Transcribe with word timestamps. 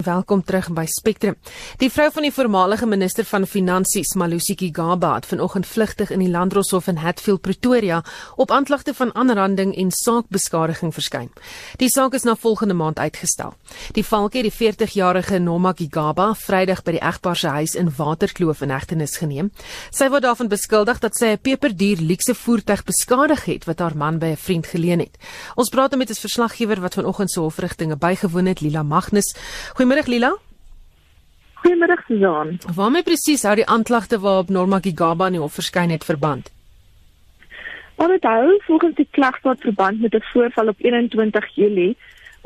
Welkom 0.00 0.40
terug 0.44 0.70
by 0.72 0.86
Spectrum. 0.88 1.34
Die 1.76 1.90
vrou 1.92 2.06
van 2.14 2.24
die 2.24 2.32
voormalige 2.32 2.86
minister 2.88 3.26
van 3.28 3.44
Finansies, 3.44 4.14
Malusi 4.16 4.54
Gigaba, 4.56 5.10
het 5.18 5.26
vanoggend 5.28 5.66
vlugtig 5.68 6.08
in 6.14 6.22
die 6.22 6.30
Landdroshof 6.30 6.86
in 6.88 6.96
Hatfield, 6.96 7.42
Pretoria, 7.44 7.98
op 8.40 8.50
aanklagte 8.50 8.94
van 8.96 9.12
aanranding 9.14 9.74
en 9.76 9.90
saakbeskadiging 9.92 10.94
verskyn. 10.96 11.28
Die 11.76 11.90
saak 11.92 12.16
is 12.16 12.24
na 12.24 12.32
volgende 12.36 12.74
maand 12.74 12.98
uitgestel. 12.98 13.52
Die 13.92 14.04
valke 14.04 14.40
het 14.40 14.48
die 14.48 14.54
40-jarige 14.56 15.38
Noma 15.38 15.74
Gigaba 15.76 16.30
Vrydag 16.34 16.80
by 16.86 16.96
die 16.96 17.04
egpaar 17.04 17.36
se 17.36 17.52
huis 17.58 17.76
in 17.76 17.92
Waterkloof 17.96 18.64
in 18.64 18.72
hegtenis 18.72 19.18
geneem. 19.20 19.52
Sy 19.92 20.08
word 20.08 20.24
daarvan 20.24 20.48
beskuldig 20.48 21.04
dat 21.04 21.16
sy 21.16 21.34
'n 21.34 21.42
peperduur 21.42 22.00
luukse 22.00 22.34
voertuig 22.34 22.84
beskadig 22.84 23.44
het 23.44 23.64
wat 23.66 23.80
haar 23.80 23.96
man 23.96 24.18
by 24.18 24.32
'n 24.32 24.36
vriend 24.36 24.66
geleen 24.66 25.00
het. 25.00 25.18
Ons 25.56 25.68
praat 25.68 25.96
met 25.96 26.08
'n 26.08 26.14
verslaggewer 26.14 26.80
wat 26.80 26.94
vanoggend 26.94 27.30
se 27.30 27.40
hofrigtinge 27.40 27.96
bygewoon 27.96 28.46
het, 28.46 28.60
Lila 28.60 28.82
Magnus. 28.82 29.34
Goeie 29.74 29.89
Goeiemôre 29.90 30.06
Lila. 30.06 30.30
Goeiemôre 31.64 31.96
Susan. 32.06 32.58
Waarmee 32.76 33.02
presies 33.02 33.42
hou 33.42 33.56
die 33.58 33.66
aanklagte 33.66 34.20
waarop 34.22 34.52
Norma 34.54 34.78
Gigaba 34.78 35.26
in 35.26 35.34
die 35.34 35.40
hof 35.42 35.56
verskyn 35.58 35.90
het 35.90 36.06
verband? 36.06 36.46
Maar 37.98 38.14
dit 38.14 38.28
hou 38.30 38.60
volgens 38.68 38.94
die 39.00 39.08
klagstaat 39.10 39.64
verband 39.66 40.00
met 40.00 40.14
'n 40.14 40.22
voorval 40.32 40.68
op 40.68 40.78
21 40.78 41.48
Julie 41.54 41.96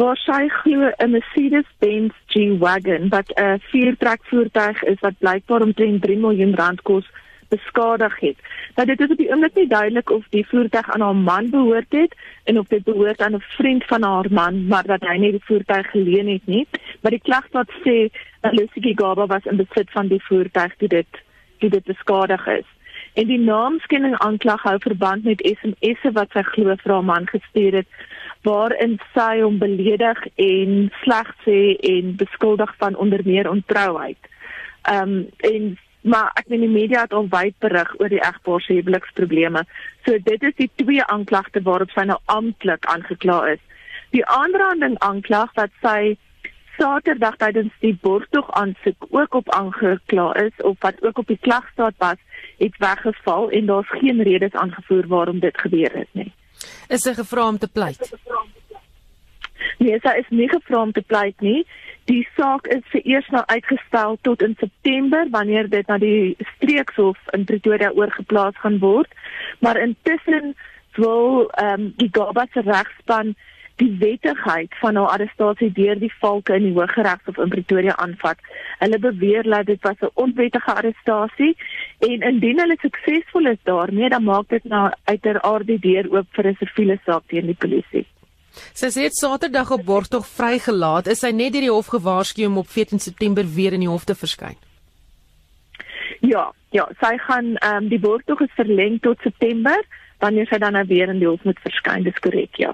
waar 0.00 0.16
sy 0.16 0.48
glo 0.48 0.88
'n 0.96 1.10
Mercedes-Benz 1.10 2.14
G-Wagon 2.32 3.08
wat 3.08 3.28
'n 3.36 3.60
viertrek 3.70 4.24
voertuig 4.24 4.82
is 4.82 5.00
wat 5.00 5.18
blykbaar 5.18 5.62
omtrent 5.62 6.02
3 6.02 6.16
miljoen 6.16 6.54
rand 6.54 6.82
kos 6.82 7.04
beskadig 7.48 8.18
het. 8.20 8.36
Nou 8.74 8.86
dit 8.88 9.00
is 9.00 9.10
op 9.10 9.16
die 9.16 9.30
oomblik 9.30 9.54
nie 9.54 9.66
duidelik 9.66 10.10
of 10.10 10.24
die 10.30 10.46
voertuig 10.46 10.90
aan 10.90 11.00
haar 11.00 11.16
man 11.16 11.50
behoort 11.50 11.92
het 11.92 12.14
en 12.44 12.58
of 12.58 12.66
dit 12.66 12.84
behoort 12.84 13.20
aan 13.20 13.34
'n 13.34 13.44
vriend 13.56 13.84
van 13.84 14.02
haar 14.02 14.26
man, 14.30 14.66
maar 14.66 14.86
dat 14.86 15.00
hy 15.00 15.16
nie 15.16 15.30
die 15.30 15.44
voertuig 15.44 15.90
geleen 15.90 16.28
het 16.28 16.46
nie. 16.46 16.66
Maar 17.00 17.10
die 17.10 17.26
klag 17.28 17.46
wat 17.50 17.70
sê 17.84 18.08
dat 18.40 18.52
Lucy 18.52 18.94
Gaba 18.94 19.26
was 19.26 19.44
in 19.44 19.56
besit 19.56 19.90
van 19.90 20.08
die 20.08 20.22
voertuig 20.24 20.76
toe 20.76 20.88
dit 20.88 21.06
toe 21.58 21.70
dit 21.70 21.84
beskadig 21.84 22.46
is. 22.46 22.66
En 23.14 23.26
die 23.26 23.38
naamskenning 23.38 24.18
aanklag 24.18 24.62
hou 24.62 24.78
verband 24.78 25.24
met 25.24 25.56
SMS'e 25.60 26.12
wat 26.12 26.30
sy 26.34 26.42
glo 26.42 26.74
vir 26.82 26.92
haar 26.92 27.04
man 27.04 27.26
gestuur 27.26 27.72
het 27.72 27.86
waarin 28.44 28.98
sy 29.14 29.40
hom 29.40 29.58
beledig 29.58 30.20
en 30.34 30.90
sleg 31.02 31.30
sê 31.46 31.58
en 31.92 32.16
beskuldig 32.20 32.74
van 32.78 32.96
onder 32.96 33.20
meer 33.24 33.50
ontrouheid. 33.50 34.18
Ehm 34.82 35.08
um, 35.08 35.28
en 35.36 35.78
maar 36.04 36.32
ek 36.36 36.50
weet 36.52 36.60
die 36.60 36.68
media 36.68 37.04
het 37.06 37.14
al 37.16 37.28
wyd 37.32 37.54
berig 37.64 37.94
oor 38.00 38.12
die 38.12 38.20
egpaar 38.20 38.60
se 38.60 38.76
huweliksprobleme. 38.76 39.64
So 40.04 40.18
dit 40.26 40.42
is 40.42 40.56
die 40.58 40.70
twee 40.82 41.04
aanklagte 41.04 41.62
waarop 41.64 41.94
sy 41.96 42.04
nou 42.10 42.18
amptelik 42.32 42.84
aangekla 42.92 43.38
is. 43.54 43.62
Die 44.12 44.24
aanranding 44.28 44.98
aanklag 45.00 45.54
wat 45.56 45.72
sy 45.82 46.16
Saterdag 46.74 47.36
tydens 47.38 47.74
die 47.84 47.94
borgtog 48.02 48.48
aansoek 48.58 49.06
ook 49.10 49.34
op 49.38 49.50
aangekla 49.54 50.32
is 50.42 50.56
of 50.66 50.76
wat 50.82 50.98
ook 51.06 51.18
op 51.22 51.28
die 51.30 51.38
klagstaat 51.38 51.94
was, 52.02 52.18
het 52.58 52.78
weggeval 52.82 53.50
en 53.50 53.66
daar's 53.70 53.92
geen 54.00 54.22
redes 54.22 54.52
aangevoer 54.58 55.06
waarom 55.06 55.38
dit 55.38 55.60
gebeur 55.60 55.92
het 55.94 56.10
nie. 56.12 56.32
Is 56.88 57.06
sy 57.06 57.14
gevra 57.14 57.46
om 57.48 57.58
te 57.58 57.70
pleit? 57.70 58.02
Nee, 59.78 59.98
sy 60.02 60.18
is 60.18 60.28
nie 60.30 60.48
gevra 60.50 60.82
om 60.82 60.92
te 60.92 61.02
pleit 61.02 61.40
nie. 61.40 61.62
Die 62.04 62.26
saak 62.36 62.66
is 62.66 62.84
vir 62.92 63.00
eers 63.04 63.28
nou 63.32 63.42
uitgestel 63.46 64.18
tot 64.22 64.42
in 64.42 64.56
September 64.60 65.24
wanneer 65.30 65.68
dit 65.72 65.86
na 65.88 65.96
die 65.98 66.36
streekshof 66.56 67.16
in 67.32 67.46
Pretoria 67.48 67.90
oorgeplaas 67.96 68.56
gaan 68.60 68.78
word. 68.78 69.08
Maar 69.64 69.80
intussen 69.80 70.54
wil 71.00 71.48
ehm 71.50 71.80
um, 71.80 71.92
die 71.96 72.10
Gaba 72.12 72.46
se 72.52 72.60
regspan 72.60 73.34
die 73.82 73.90
wettigheid 73.98 74.74
van 74.78 74.96
haar 74.96 75.16
arrestasie 75.16 75.70
deur 75.74 75.98
die 75.98 76.12
valke 76.20 76.54
in 76.54 76.68
die 76.68 76.74
Hooggeregshof 76.76 77.38
in 77.42 77.50
Pretoria 77.50 77.96
aanvat. 77.98 78.38
Hulle 78.78 78.98
beweer 79.02 79.42
dat 79.42 79.66
dit 79.66 79.82
was 79.82 80.00
'n 80.00 80.12
onwettige 80.14 80.74
arrestasie 80.74 81.56
en 81.98 82.20
indien 82.30 82.60
hulle 82.60 82.76
suksesvol 82.80 83.46
is 83.46 83.62
daarmee, 83.62 84.08
dan 84.08 84.24
maak 84.24 84.48
dit 84.48 84.64
nou 84.64 84.90
uiteraard 85.04 85.66
die 85.66 85.78
deur 85.78 86.12
oop 86.12 86.26
vir 86.30 86.46
'n 86.46 86.56
siviele 86.60 86.98
saak 87.04 87.22
teen 87.26 87.46
die 87.46 87.60
polisie. 87.64 88.06
Sy 88.74 88.90
sê 88.90 89.06
dit 89.08 89.16
Saterdag 89.16 89.70
op 89.70 89.84
borgtog 89.84 90.26
vrygelaat. 90.26 91.06
Is 91.06 91.24
sy 91.24 91.30
net 91.30 91.52
deur 91.52 91.66
die 91.66 91.72
hof 91.72 91.90
gewaarsku 91.94 92.46
om 92.46 92.58
op 92.62 92.68
14 92.68 93.00
September 93.00 93.44
weer 93.44 93.72
in 93.72 93.84
die 93.84 93.90
hof 93.90 94.04
te 94.04 94.14
verskyn? 94.14 94.56
Ja, 96.24 96.52
ja, 96.72 96.88
sy 97.00 97.16
gaan 97.26 97.56
ehm 97.56 97.84
um, 97.84 97.88
die 97.88 98.00
borgtog 98.00 98.40
is 98.40 98.54
verleng 98.56 99.00
tot 99.02 99.20
September 99.22 99.82
wanneer 100.22 100.46
sy 100.48 100.58
dan 100.62 100.72
nou 100.72 100.84
weer 100.88 101.10
in 101.12 101.20
die 101.20 101.28
hof 101.28 101.42
moet 101.44 101.60
verskyn. 101.60 102.06
Dis 102.06 102.20
korrek, 102.24 102.56
ja. 102.56 102.72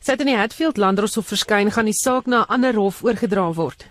Sy 0.00 0.16
het 0.16 0.24
in 0.24 0.32
die 0.32 0.38
Hatfield 0.38 0.80
Landdroshof 0.80 1.28
verskyn, 1.30 1.70
gaan 1.70 1.86
die 1.90 1.96
saak 1.96 2.26
na 2.26 2.42
'n 2.42 2.52
ander 2.58 2.74
hof 2.74 3.04
oorgedra 3.04 3.52
word. 3.54 3.86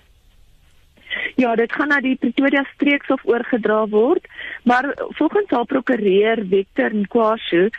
Ja, 1.37 1.55
dit 1.55 1.71
gaan 1.71 1.87
na 1.93 1.99
die 2.01 2.15
Pretoria 2.15 2.63
Streekshof 2.73 3.21
oorgedra 3.25 3.87
word, 3.87 4.25
maar 4.63 4.93
volgens 5.19 5.49
haar 5.49 5.65
prokureur 5.65 6.43
Victor 6.49 6.93
Nkwashu 6.93 7.69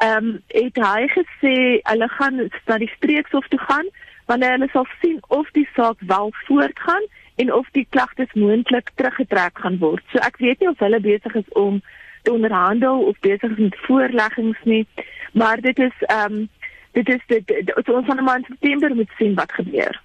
ehm 0.00 0.16
um, 0.16 0.42
het 0.48 0.76
hy 0.80 1.08
gesê 1.12 1.54
hulle 1.90 2.08
gaan 2.16 2.36
na 2.66 2.78
die 2.78 2.92
streekshof 2.96 3.48
toe 3.48 3.60
gaan 3.68 3.88
wanneer 4.30 4.54
hulle 4.56 4.68
sal 4.72 4.86
sien 5.00 5.18
of 5.28 5.48
die 5.56 5.68
saak 5.76 6.00
wel 6.12 6.32
voortgaan 6.46 7.04
en 7.42 7.52
of 7.52 7.68
die 7.76 7.86
klagtes 7.90 8.32
moontlik 8.32 8.90
teruggetrek 8.94 9.58
gaan 9.58 9.78
word. 9.78 10.04
So 10.12 10.22
ek 10.24 10.38
weet 10.44 10.60
nie 10.60 10.70
of 10.70 10.78
hulle 10.78 11.00
besig 11.00 11.34
is 11.42 11.48
om 11.58 11.82
te 12.22 12.32
onderhandel 12.32 13.04
of 13.10 13.20
besig 13.26 13.50
is 13.56 13.62
met 13.66 13.78
voorleggings 13.86 14.64
nie, 14.64 14.86
maar 15.32 15.60
dit 15.60 15.78
is 15.78 16.06
ehm 16.08 16.40
um, 16.40 16.48
dit 16.92 17.08
is 17.08 17.22
dit, 17.26 17.46
dit, 17.46 17.88
ons 17.88 18.06
van 18.06 18.18
'n 18.18 18.24
maand 18.24 18.46
September 18.46 18.94
moet 18.94 19.10
sien 19.18 19.34
wat 19.34 19.52
gebeur. 19.52 20.00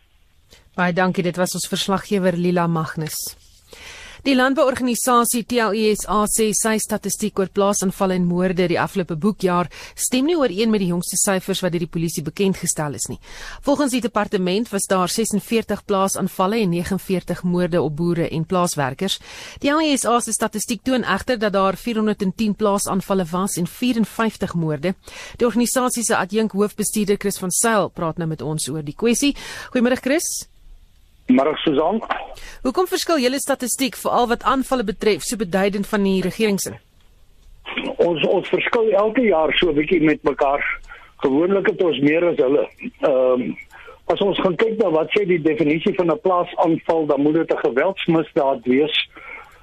Baie 0.75 0.93
dankie, 0.93 1.23
dit 1.23 1.35
was 1.35 1.53
ons 1.53 1.67
verslaggewer 1.67 2.37
Lila 2.37 2.67
Magnus. 2.67 3.15
Die 4.25 4.33
landbouorganisasie 4.33 5.43
TLESA 5.45 6.15
sê 6.33 6.47
sy 6.57 6.79
statistiek 6.81 7.37
oor 7.37 7.51
plaasaanvalle 7.53 8.15
en 8.17 8.23
moorde 8.25 8.65
die 8.71 8.79
afgelope 8.81 9.13
boekjaar 9.21 9.67
stem 9.93 10.25
nie 10.25 10.37
ooreen 10.39 10.71
met 10.73 10.81
die 10.81 10.87
jongste 10.89 11.19
syfers 11.21 11.61
wat 11.61 11.75
deur 11.75 11.83
die 11.83 11.91
polisie 11.93 12.23
bekend 12.25 12.57
gestel 12.57 12.97
is 12.97 13.05
nie. 13.11 13.19
Volgens 13.67 13.93
die 13.93 14.01
departement 14.01 14.71
was 14.71 14.89
daar 14.89 15.13
46 15.13 15.83
plaasaanvalle 15.85 16.63
en 16.63 16.73
49 16.73 17.43
moorde 17.45 17.83
op 17.85 17.93
boere 17.99 18.25
en 18.31 18.47
plaaswerkers. 18.49 19.19
Die 19.61 19.69
TLESA 19.69 20.17
se 20.25 20.33
statistiek 20.33 20.81
toon 20.81 21.05
egter 21.05 21.37
dat 21.37 21.53
daar 21.53 21.77
410 21.77 22.57
plaasaanvalle 22.57 23.29
was 23.29 23.59
en 23.61 23.69
54 23.69 24.57
moorde. 24.57 24.95
Die 25.37 25.45
organisasie 25.45 26.01
se 26.01 26.17
adjunk 26.17 26.57
hoofbestuurder 26.57 27.21
Chris 27.21 27.37
van 27.37 27.53
Sail 27.53 27.93
praat 27.93 28.17
nou 28.17 28.31
met 28.33 28.41
ons 28.41 28.69
oor 28.73 28.81
die 28.81 28.97
kwessie. 28.97 29.35
Goeiemôre 29.69 30.01
Chris. 30.01 30.47
Maar 31.27 31.57
Susan, 31.57 32.01
hoekom 32.61 32.87
verskil 32.87 33.19
julle 33.19 33.39
statistiek 33.39 33.95
veral 33.97 34.27
wat 34.27 34.43
aanvalle 34.43 34.83
betref 34.85 35.23
so 35.25 35.37
beduidend 35.41 35.87
van 35.87 36.03
die 36.05 36.21
regering 36.21 36.59
se? 36.61 36.75
Ons 37.97 38.25
ons 38.29 38.49
verskil 38.49 38.91
elke 38.93 39.21
jaar 39.25 39.53
so 39.57 39.69
'n 39.69 39.75
bietjie 39.75 40.03
met 40.03 40.23
mekaar. 40.23 40.61
Gewoonlik 41.17 41.65
het 41.65 41.83
ons 41.83 41.99
meer 41.99 42.27
as 42.29 42.37
hulle. 42.37 42.69
Ehm 43.01 43.41
um, 43.41 43.57
as 44.05 44.21
ons 44.21 44.39
gaan 44.39 44.55
kyk 44.55 44.77
na 44.77 44.89
wat 44.89 45.09
sê 45.17 45.25
die 45.25 45.41
definisie 45.41 45.95
van 45.95 46.11
'n 46.11 46.21
plaasaanval, 46.21 47.05
dan 47.05 47.21
moet 47.21 47.33
dit 47.33 47.53
'n 47.53 47.65
geweldsmisdaad 47.67 48.61
wees 48.63 49.09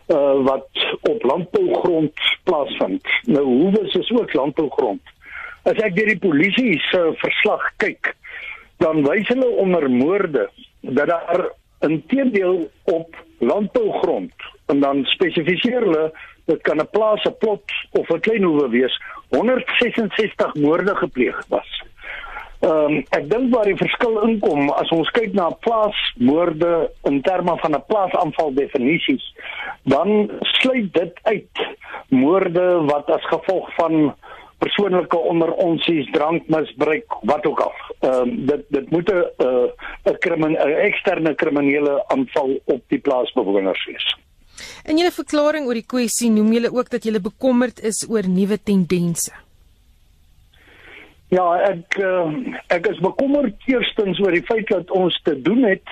uh 0.09 0.43
wat 0.45 0.69
op 1.01 1.23
landbougrond 1.23 2.13
plaasvind. 2.45 3.07
Nou 3.27 3.45
hoe 3.45 3.81
is 3.81 3.93
dit 3.93 4.21
ook 4.21 4.33
landbougrond? 4.33 5.03
As 5.63 5.79
ek 5.79 5.95
deur 5.95 6.07
die 6.07 6.19
polisie 6.19 6.79
se 6.91 7.13
verslag 7.17 7.63
kyk, 7.77 8.15
dan 8.77 9.05
wys 9.05 9.29
hulle 9.29 9.49
onder 9.49 9.91
moorde 9.91 10.51
dat 10.81 11.07
daar 11.07 11.51
intedeel 11.81 12.71
op 12.85 13.17
landbougrond 13.39 14.33
en 14.67 14.81
dan 14.81 15.05
spesifiseer 15.05 15.81
hulle 15.81 16.13
dit 16.45 16.61
kan 16.63 16.81
'n 16.81 16.89
plaas, 16.91 17.25
'n 17.25 17.37
plot 17.39 17.63
of 17.91 18.09
'n 18.09 18.21
klein 18.21 18.43
hoewe 18.43 18.69
wees 18.69 19.01
166 19.29 20.55
moorde 20.55 20.97
gepleeg 20.97 21.47
was. 21.49 21.83
Ehm 22.61 22.71
um, 22.71 23.05
ek 23.11 23.31
dink 23.31 23.55
waar 23.55 23.65
die 23.65 23.77
verskil 23.77 24.21
inkom 24.23 24.71
as 24.71 24.91
ons 24.95 25.09
kyk 25.11 25.33
na 25.35 25.49
plaasmoorde 25.51 26.91
in 27.11 27.23
terme 27.23 27.57
van 27.59 27.75
'n 27.75 27.85
plaasaanval 27.87 28.55
definisies 28.55 29.35
dan 29.83 30.31
sluit 30.43 30.93
dit 30.95 31.19
uit 31.23 31.57
moorde 32.09 32.85
wat 32.87 33.11
as 33.11 33.25
gevolg 33.27 33.75
van 33.75 34.15
persoonlike 34.63 35.19
onder 35.19 35.53
ons 35.67 35.87
is 35.91 36.11
drankmisbruik 36.15 37.17
wat 37.31 37.47
ook 37.51 37.61
al. 37.67 37.75
Ehm 38.01 38.29
um, 38.29 38.35
dit 38.47 38.65
dit 38.77 38.91
moet 38.91 39.13
'n 39.13 39.25
'n 40.11 40.19
krimin 40.19 40.57
eksterne 40.91 41.35
kriminele 41.35 41.95
aanval 42.15 42.59
op 42.65 42.83
die 42.89 42.99
plaasbewoners 42.99 43.85
wees. 43.87 44.07
In 44.85 44.99
julle 44.99 45.15
verklaring 45.15 45.67
oor 45.67 45.79
die 45.79 45.91
kwessie 45.95 46.31
noem 46.31 46.53
julle 46.53 46.71
ook 46.73 46.91
dat 46.91 47.05
julle 47.05 47.21
bekommerd 47.21 47.81
is 47.81 48.07
oor 48.09 48.29
nuwe 48.29 48.59
tendense. 48.63 49.33
Ja, 51.33 51.47
ek 51.65 51.97
uh, 51.97 52.29
ek 52.69 52.87
is 52.87 52.99
bekommerd 53.01 53.57
eerstens 53.67 54.21
oor 54.21 54.35
die 54.37 54.45
feit 54.45 54.69
dat 54.69 54.91
ons 54.91 55.21
te 55.25 55.43
doen 55.43 55.63
het 55.65 55.89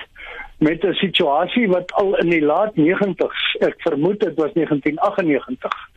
met 0.61 0.85
'n 0.85 0.93
situasie 0.93 1.67
wat 1.67 1.91
al 1.91 2.17
in 2.21 2.29
die 2.29 2.45
laat 2.45 2.75
90's, 2.75 3.55
ek 3.59 3.81
vermoed 3.81 4.19
dit 4.19 4.35
was 4.35 4.53
1998 4.53 5.89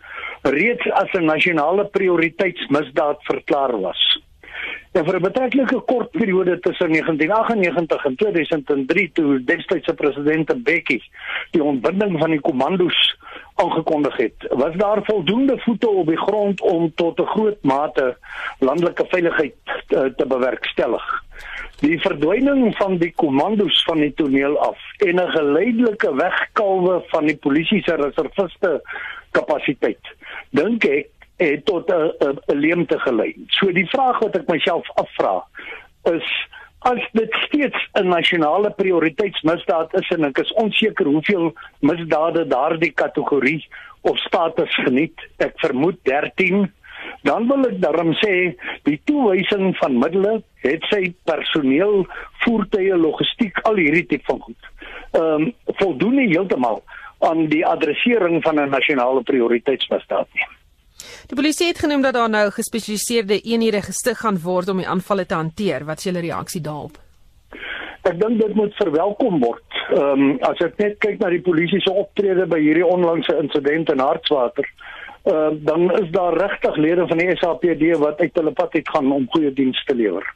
reeds 0.45 0.91
as 0.91 1.11
'n 1.13 1.25
nasionale 1.25 1.85
prioriteitsmisdaad 1.85 3.23
verklaar 3.23 3.81
was. 3.81 4.23
En 4.93 5.05
vir 5.05 5.17
'n 5.17 5.23
betreklike 5.23 5.81
kort 5.91 6.11
periode 6.11 6.61
tussen 6.61 6.91
1998 6.91 8.05
en 8.05 8.17
2003 8.17 9.13
toe 9.13 9.45
destydse 9.45 9.95
president 9.95 10.55
Mbeki 10.55 11.03
die 11.51 11.63
ontbinding 11.63 12.19
van 12.19 12.31
die 12.31 12.41
kommandos 12.41 13.17
aangekondig 13.55 14.17
het, 14.17 14.47
was 14.51 14.75
daar 14.77 15.01
voldoende 15.05 15.59
voete 15.59 15.89
op 15.89 16.07
die 16.07 16.21
grond 16.27 16.61
om 16.61 16.95
tot 16.95 17.21
'n 17.21 17.27
groot 17.27 17.63
mate 17.63 18.17
landelike 18.59 19.05
veiligheid 19.09 19.55
te, 19.87 20.13
te 20.17 20.27
bewerkstellig. 20.27 21.23
Die 21.81 22.01
verdwyning 22.01 22.77
van 22.77 22.99
die 22.99 23.13
kommandos 23.15 23.85
van 23.85 23.99
die 23.99 24.15
toneel 24.15 24.59
af 24.59 24.79
en 24.99 25.15
'n 25.15 25.31
geleidelike 25.31 26.15
wegkalwe 26.15 27.03
van 27.07 27.27
die 27.27 27.37
polisie 27.37 27.83
se 27.83 27.95
reserviste 27.95 28.83
kapasiteit 29.37 30.15
dink 30.57 30.87
ek 30.89 31.11
het 31.43 31.65
tot 31.67 31.91
'n 31.91 32.39
leemte 32.47 32.99
gelei. 32.99 33.35
So 33.49 33.73
die 33.73 33.89
vraag 33.91 34.19
wat 34.19 34.37
ek 34.37 34.49
myself 34.49 34.87
afvra 34.95 35.43
is 36.13 36.29
as 36.79 37.01
dit 37.13 37.33
steeds 37.47 37.81
'n 37.95 38.09
nasionale 38.09 38.71
prioriteitsmisdaad 38.71 39.95
is 40.01 40.09
en 40.09 40.25
ek 40.25 40.39
is 40.39 40.53
onseker 40.53 41.07
hoeveel 41.07 41.53
misdade 41.81 42.47
daardie 42.47 42.93
kategorie 42.93 43.67
of 44.01 44.19
status 44.19 44.75
geniet, 44.75 45.19
ek 45.39 45.53
vermoed 45.57 45.99
13 46.03 46.73
dan 47.23 47.47
wil 47.49 47.65
ek 47.69 47.81
daarom 47.81 48.13
sê 48.21 48.55
die 48.89 49.01
toewysing 49.09 49.73
van 49.81 49.99
middele 49.99 50.43
het 50.65 50.85
sy 50.91 51.15
personeel 51.29 52.05
voertuie 52.45 52.97
logistiek 52.97 53.61
al 53.69 53.81
hierdie 53.81 54.07
tipe 54.13 54.29
van 54.31 54.41
goed 54.47 54.71
ehm 55.15 55.47
um, 55.47 55.53
voldoen 55.81 56.17
nie 56.21 56.29
heeltemal 56.33 56.83
aan 57.29 57.47
die 57.49 57.65
adressering 57.67 58.43
van 58.43 58.61
'n 58.61 58.71
nasionale 58.71 59.23
prioriteitsmisdaad 59.23 60.29
nie 60.35 60.47
Die 61.27 61.37
polisie 61.37 61.67
het 61.67 61.79
genoem 61.79 62.03
dat 62.03 62.15
daar 62.15 62.31
nou 62.31 62.51
gespesialiseerde 62.51 63.41
eenhede 63.41 63.81
gestig 63.83 64.19
gaan 64.19 64.39
word 64.43 64.69
om 64.69 64.81
die 64.83 64.89
aanvalle 64.89 65.27
te 65.27 65.35
hanteer. 65.35 65.85
Wat 65.85 65.99
is 65.99 66.05
julle 66.05 66.21
reaksie 66.21 66.61
daarop? 66.61 66.99
Ek 68.05 68.19
dink 68.21 68.41
dit 68.41 68.55
moet 68.55 68.75
verwelkom 68.77 69.41
word. 69.41 69.79
Ehm 69.97 70.25
um, 70.25 70.35
as 70.45 70.61
ek 70.67 70.77
net 70.83 70.99
kyk 71.05 71.23
na 71.23 71.31
die 71.33 71.41
polisie 71.45 71.81
se 71.81 71.93
optrede 71.93 72.45
by 72.47 72.61
hierdie 72.61 72.85
onlangse 72.87 73.37
insident 73.41 73.93
in 73.93 74.03
Hartswater, 74.05 74.69
uh, 75.25 75.49
dan 75.71 75.89
is 76.03 76.11
daar 76.13 76.37
regtig 76.37 76.77
lede 76.77 77.09
van 77.09 77.23
die 77.23 77.37
SAPD 77.41 77.87
wat 78.05 78.21
uit 78.21 78.37
hulle 78.41 78.53
pad 78.53 78.77
het 78.77 78.93
gaan 78.93 79.13
om 79.13 79.29
goeie 79.33 79.53
diens 79.53 79.81
te 79.89 79.97
lewer. 79.97 80.29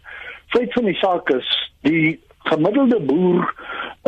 Feit 0.56 0.72
van 0.72 0.88
die 0.88 0.96
saak 1.02 1.28
is 1.36 1.52
die 1.84 2.16
gemiddelde 2.48 3.00
boer 3.04 3.52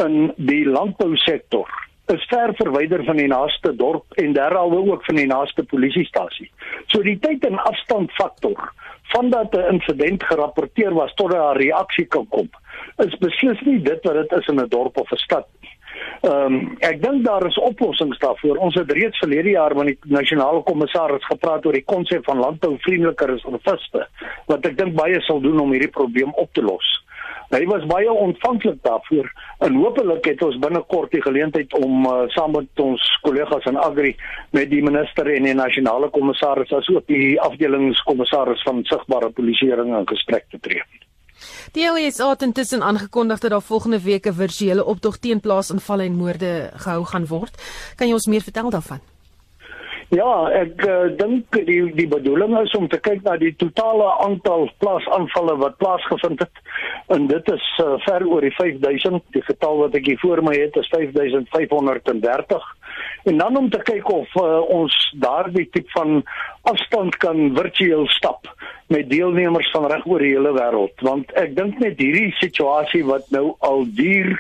in 0.00 0.32
die 0.36 0.64
landbousektor 0.64 1.68
is 2.10 2.26
ver 2.28 2.54
verwyder 2.54 3.04
van 3.04 3.16
die 3.16 3.28
naaste 3.30 3.72
dorp 3.76 4.18
en 4.22 4.32
derhalwe 4.32 4.80
ook 4.92 5.04
van 5.04 5.16
die 5.20 5.26
naaste 5.26 5.62
polisiestasie. 5.62 6.50
So 6.86 7.02
die 7.02 7.18
tyd 7.18 7.44
en 7.46 7.58
afstand 7.58 8.12
faktor 8.12 8.72
van 9.12 9.30
dat 9.30 9.54
'n 9.56 9.72
insident 9.74 10.24
gerapporteer 10.24 10.94
was 10.94 11.14
tot 11.14 11.32
'n 11.34 11.56
reaksie 11.56 12.04
kan 12.04 12.26
kom, 12.28 12.50
is 12.96 13.18
beslis 13.18 13.60
nie 13.60 13.82
dit 13.82 14.04
wat 14.04 14.14
dit 14.14 14.32
is 14.38 14.46
in 14.46 14.60
'n 14.60 14.68
dorp 14.68 14.96
of 14.96 15.12
'n 15.12 15.16
stad. 15.16 15.46
Ehm 16.20 16.54
um, 16.54 16.76
ek 16.84 17.02
dink 17.02 17.24
daar 17.24 17.46
is 17.46 17.58
oplossings 17.58 18.18
daarvoor. 18.18 18.56
Ons 18.56 18.74
het 18.74 18.92
reeds 18.92 19.18
verlede 19.18 19.50
jaar 19.50 19.76
met 19.76 19.86
die 19.86 19.98
nasionale 20.04 20.62
kommissaris 20.62 21.24
gepraat 21.24 21.66
oor 21.66 21.72
die 21.72 21.84
konsep 21.84 22.24
van 22.24 22.38
landbouvriendelike 22.38 23.24
reserviste 23.24 24.06
wat 24.46 24.66
ek 24.66 24.76
dink 24.76 24.94
baie 24.94 25.20
sal 25.20 25.40
doen 25.40 25.60
om 25.60 25.72
hierdie 25.72 25.94
probleem 25.96 26.32
op 26.34 26.52
te 26.52 26.62
los. 26.62 26.90
Hy 27.50 27.64
was 27.66 27.82
baie 27.90 28.12
ontvanklik 28.12 28.78
daarvoor 28.86 29.26
en 29.66 29.74
hopelik 29.82 30.28
het 30.30 30.42
ons 30.46 30.58
binnekort 30.62 31.10
die 31.10 31.22
geleentheid 31.22 31.72
om 31.74 32.06
uh, 32.06 32.12
saam 32.30 32.54
met 32.54 32.82
ons 32.82 33.02
kollegas 33.24 33.66
in 33.66 33.80
Agri 33.82 34.12
met 34.54 34.70
die 34.70 34.82
minister 34.86 35.26
en 35.34 35.48
die 35.48 35.56
nasionale 35.58 36.12
kommissaris 36.14 36.70
asook 36.78 37.08
die 37.10 37.34
afdelingskommissaris 37.42 38.62
van 38.68 38.84
sigbare 38.86 39.32
polisieering 39.34 39.90
in 39.98 40.06
gesprek 40.12 40.46
te 40.54 40.62
tree. 40.62 40.86
Die 41.74 41.88
LSA 41.90 42.28
het 42.30 42.42
intussen 42.46 42.82
aangekondig 42.86 43.42
dat 43.42 43.50
daar 43.50 43.68
volgende 43.72 44.00
week 44.02 44.26
'n 44.26 44.32
virtuele 44.32 44.84
optog 44.84 45.18
teen 45.18 45.40
plaasinvalle 45.40 46.04
en 46.04 46.16
moorde 46.16 46.70
gehou 46.74 47.04
gaan 47.04 47.26
word. 47.26 47.54
Kan 47.96 48.06
jy 48.06 48.12
ons 48.12 48.26
meer 48.26 48.42
vertel 48.42 48.70
daarvan? 48.70 49.00
Ja, 50.10 50.30
ek 50.50 50.80
uh, 50.90 51.12
dink 51.14 51.54
die 51.68 51.84
die 51.94 52.08
bedoeling 52.10 52.56
is 52.58 52.72
om 52.74 52.88
te 52.90 52.98
kyk 52.98 53.20
na 53.22 53.36
die 53.38 53.52
totale 53.60 54.08
aantal 54.24 54.66
plaasaanvalle 54.82 55.54
wat 55.60 55.76
plaasgevind 55.78 56.42
het. 56.42 56.62
En 57.14 57.28
dit 57.30 57.52
is 57.54 57.66
uh, 57.78 57.94
ver 58.08 58.26
oor 58.26 58.42
die 58.42 58.50
5000. 58.56 59.22
Die 59.36 59.44
getal 59.46 59.78
wat 59.84 59.94
ek 59.94 60.10
hier 60.10 60.18
voor 60.18 60.42
my 60.42 60.56
het 60.58 60.74
is 60.82 60.90
5530. 60.90 62.66
En 63.30 63.38
dan 63.38 63.56
om 63.62 63.70
te 63.70 63.78
kyk 63.86 64.10
of 64.10 64.34
uh, 64.42 64.58
ons 64.80 64.96
daardie 65.22 65.68
tipe 65.70 65.94
van 65.94 66.24
afstand 66.66 67.14
kan 67.22 67.54
virtueel 67.54 68.08
stap 68.10 68.50
met 68.90 69.10
deelnemers 69.10 69.70
van 69.70 69.86
reg 69.92 70.06
oor 70.10 70.18
die 70.18 70.32
hele 70.34 70.50
wêreld, 70.56 71.04
want 71.06 71.30
ek 71.38 71.54
dink 71.54 71.78
net 71.78 72.00
hierdie 72.02 72.32
situasie 72.40 73.04
wat 73.06 73.30
nou 73.30 73.52
al 73.62 73.84
duur 73.94 74.34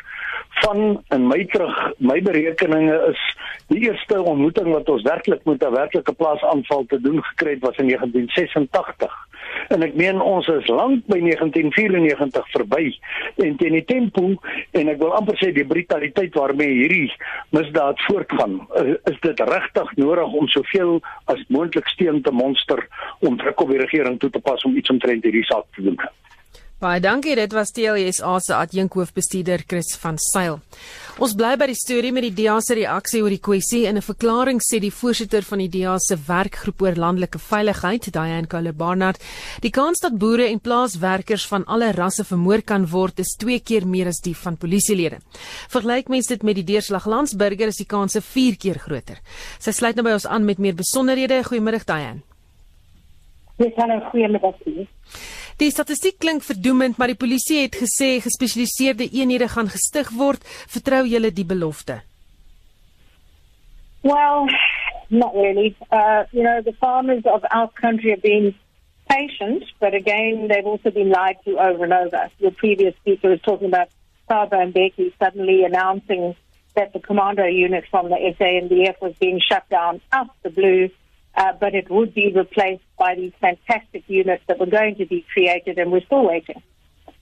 van 0.60 1.02
in 1.08 1.26
my 1.28 1.44
terug 1.52 1.76
my 1.98 2.20
berekeninge 2.22 2.96
is 3.10 3.22
die 3.70 3.80
eerste 3.86 4.22
ontmoeting 4.22 4.72
wat 4.72 4.88
ons 4.88 5.02
werklik 5.02 5.44
met 5.44 5.64
'n 5.64 5.72
werklike 5.72 6.12
plaasaanval 6.12 6.84
te 6.88 7.00
doen 7.00 7.22
gekry 7.22 7.50
het 7.50 7.66
was 7.66 7.76
in 7.76 7.86
1986 7.86 9.14
en 9.68 9.82
ek 9.82 9.94
meen 9.94 10.20
ons 10.20 10.46
is 10.46 10.66
lank 10.66 11.06
by 11.06 11.18
1994 11.18 12.50
verby 12.54 12.84
en 13.36 13.56
teen 13.56 13.76
die 13.78 13.84
tempo 13.84 14.34
en 14.70 14.88
ek 14.88 14.98
wil 15.02 15.14
amper 15.18 15.38
sê 15.42 15.52
die 15.54 15.66
brutaliteit 15.66 16.34
waarmee 16.34 16.78
hierdie 16.80 17.12
misdaad 17.56 18.00
voortgaan 18.08 18.60
is 19.12 19.20
dit 19.20 19.40
regtig 19.52 19.92
nodig 19.96 20.38
om 20.42 20.48
soveel 20.48 20.98
as 21.24 21.44
moontlik 21.48 21.88
steen 21.88 22.22
te 22.22 22.32
monster 22.32 22.86
om 23.20 23.36
druk 23.36 23.60
op 23.60 23.70
die 23.70 23.82
regering 23.84 24.18
toe 24.18 24.30
te 24.30 24.40
pas 24.40 24.64
om 24.64 24.76
iets 24.76 24.90
omtrent 24.90 25.24
hierdie 25.24 25.44
saak 25.44 25.66
te 25.74 25.82
doen. 25.82 26.00
Baie 26.80 26.96
dankie, 27.04 27.34
dit 27.36 27.52
was 27.52 27.74
TLSA 27.76 28.38
se 28.40 28.54
adjunkhoofbestuurder 28.56 29.66
Chris 29.68 29.90
van 30.00 30.16
Sail. 30.16 30.54
Ons 31.20 31.34
bly 31.36 31.50
by 31.60 31.66
die 31.68 31.76
storie 31.76 32.12
met 32.16 32.24
die 32.24 32.32
DEA 32.38 32.54
se 32.64 32.72
reaksie 32.78 33.20
oor 33.20 33.34
die 33.34 33.42
kwessie. 33.44 33.82
In 33.84 33.98
'n 33.98 34.06
verklaring 34.06 34.62
sê 34.64 34.80
die 34.80 34.90
voorsitter 34.90 35.42
van 35.44 35.58
die 35.58 35.68
DEA 35.68 35.98
se 35.98 36.16
werkgroep 36.16 36.80
oor 36.80 36.96
landelike 36.96 37.38
veiligheid, 37.38 38.10
Diane 38.10 38.46
Cole 38.46 38.72
Barnard, 38.72 39.20
die 39.60 39.70
kans 39.70 40.00
dat 40.00 40.16
boere 40.16 40.48
en 40.48 40.58
plaaswerkers 40.58 41.46
van 41.46 41.66
alle 41.66 41.92
rasse 41.92 42.24
vermoor 42.24 42.62
kan 42.62 42.86
word, 42.86 43.18
is 43.18 43.36
twee 43.36 43.60
keer 43.60 43.86
meer 43.86 44.06
as 44.06 44.22
die 44.22 44.34
van 44.34 44.56
polisielede. 44.56 45.18
Vergelyk 45.68 46.08
mens 46.08 46.28
dit 46.28 46.42
met 46.42 46.54
die 46.54 46.64
deurslag 46.64 47.04
landsburger, 47.04 47.68
is 47.68 47.76
die 47.76 47.86
kans 47.86 48.16
4 48.16 48.56
keer 48.56 48.78
groter. 48.78 49.20
Sy 49.58 49.70
sluit 49.70 49.96
nou 49.96 50.04
by 50.04 50.12
ons 50.12 50.26
aan 50.26 50.44
met 50.44 50.58
meer 50.58 50.74
besonderhede. 50.74 51.44
Goeiemôre 51.44 51.84
Diane. 51.84 52.22
Dis 53.58 53.76
'n 53.76 54.00
goeie 54.10 54.28
middag. 54.28 54.56
Die 55.60 55.68
statistiek 55.68 56.16
klink 56.18 56.40
verdoemend, 56.42 56.96
maar 56.96 57.10
die 57.12 57.18
polisie 57.20 57.58
het 57.66 57.74
gesê 57.76 58.14
gespesialiseerde 58.24 59.04
eenhede 59.12 59.48
gaan 59.48 59.68
gestig 59.68 60.08
word. 60.16 60.40
Vertrou 60.72 61.02
julle 61.04 61.28
die 61.36 61.44
belofte? 61.44 61.98
Well, 64.00 64.48
not 65.08 65.34
really. 65.34 65.76
Uh, 65.92 66.24
you 66.32 66.42
know, 66.42 66.62
the 66.62 66.72
farmers 66.80 67.24
of 67.24 67.44
our 67.50 67.68
country 67.74 68.08
have 68.10 68.22
been 68.22 68.54
patient, 69.08 69.64
but 69.80 69.92
again, 69.92 70.48
they've 70.48 70.64
also 70.64 70.90
been 70.90 71.10
lied 71.10 71.36
to 71.44 71.58
over 71.58 71.84
and 71.84 71.92
over. 71.92 72.30
Your 72.38 72.52
previous 72.52 72.94
speaker 72.96 73.28
was 73.28 73.42
talking 73.42 73.68
about 73.68 73.88
Saba 74.28 74.56
and 74.60 74.72
Becky 74.72 75.12
suddenly 75.18 75.64
announcing 75.64 76.34
that 76.74 76.94
the 76.94 77.00
commando 77.00 77.44
unit 77.44 77.84
from 77.90 78.08
the 78.08 78.16
SANDF 78.38 78.98
was 79.02 79.12
being 79.20 79.40
shut 79.46 79.68
down 79.68 80.00
out 80.12 80.30
the 80.42 80.50
blue 80.50 80.88
uh, 81.34 81.52
but 81.58 81.74
it 81.74 81.90
would 81.90 82.14
be 82.14 82.32
replaced 82.32 82.82
by 82.98 83.14
these 83.14 83.32
fantastic 83.40 84.04
units 84.08 84.42
that 84.48 84.58
were 84.58 84.66
going 84.66 84.96
to 84.96 85.06
be 85.06 85.24
created, 85.32 85.78
and 85.78 85.92
we're 85.92 86.04
still 86.04 86.26
waiting. 86.26 86.62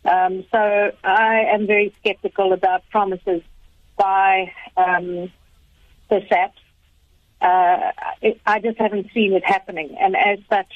Um, 0.04 0.44
so 0.50 0.92
I 1.04 1.44
am 1.52 1.66
very 1.66 1.94
skeptical 2.00 2.52
about 2.52 2.82
promises 2.90 3.42
by 3.96 4.52
um, 4.76 5.30
the 6.08 6.22
SAPs. 6.28 6.58
Uh, 7.40 7.92
it, 8.22 8.40
I 8.46 8.60
just 8.60 8.78
haven't 8.78 9.08
seen 9.12 9.32
it 9.32 9.44
happening, 9.44 9.96
and 10.00 10.16
as 10.16 10.38
such, 10.48 10.72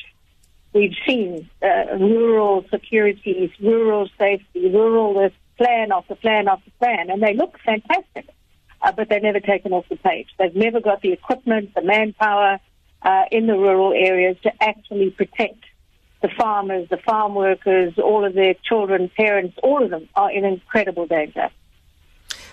we've 0.72 0.94
seen 1.06 1.48
uh, 1.62 1.96
rural 1.98 2.64
security, 2.70 3.52
rural 3.60 4.08
safety, 4.18 4.68
rural 4.70 5.14
this 5.14 5.32
plan 5.56 5.92
after 5.92 6.14
plan 6.14 6.48
after 6.48 6.70
plan, 6.78 7.10
and 7.10 7.22
they 7.22 7.34
look 7.34 7.58
fantastic, 7.64 8.28
uh, 8.82 8.92
but 8.92 9.08
they're 9.08 9.20
never 9.20 9.40
taken 9.40 9.72
off 9.72 9.88
the 9.88 9.96
page. 9.96 10.28
They've 10.38 10.54
never 10.54 10.80
got 10.80 11.02
the 11.02 11.12
equipment, 11.12 11.74
the 11.74 11.82
manpower, 11.82 12.60
uh, 13.04 13.24
in 13.30 13.46
the 13.46 13.54
rural 13.54 13.92
areas 13.92 14.36
to 14.42 14.50
actually 14.60 15.10
protect 15.10 15.64
the 16.22 16.28
farmers, 16.38 16.88
the 16.88 16.98
farm 16.98 17.34
workers, 17.34 17.94
all 17.98 18.24
of 18.24 18.34
their 18.34 18.54
children, 18.62 19.10
parents, 19.16 19.58
all 19.62 19.82
of 19.84 19.90
them 19.90 20.08
are 20.14 20.30
in 20.30 20.44
incredible 20.44 21.06
danger. 21.06 21.48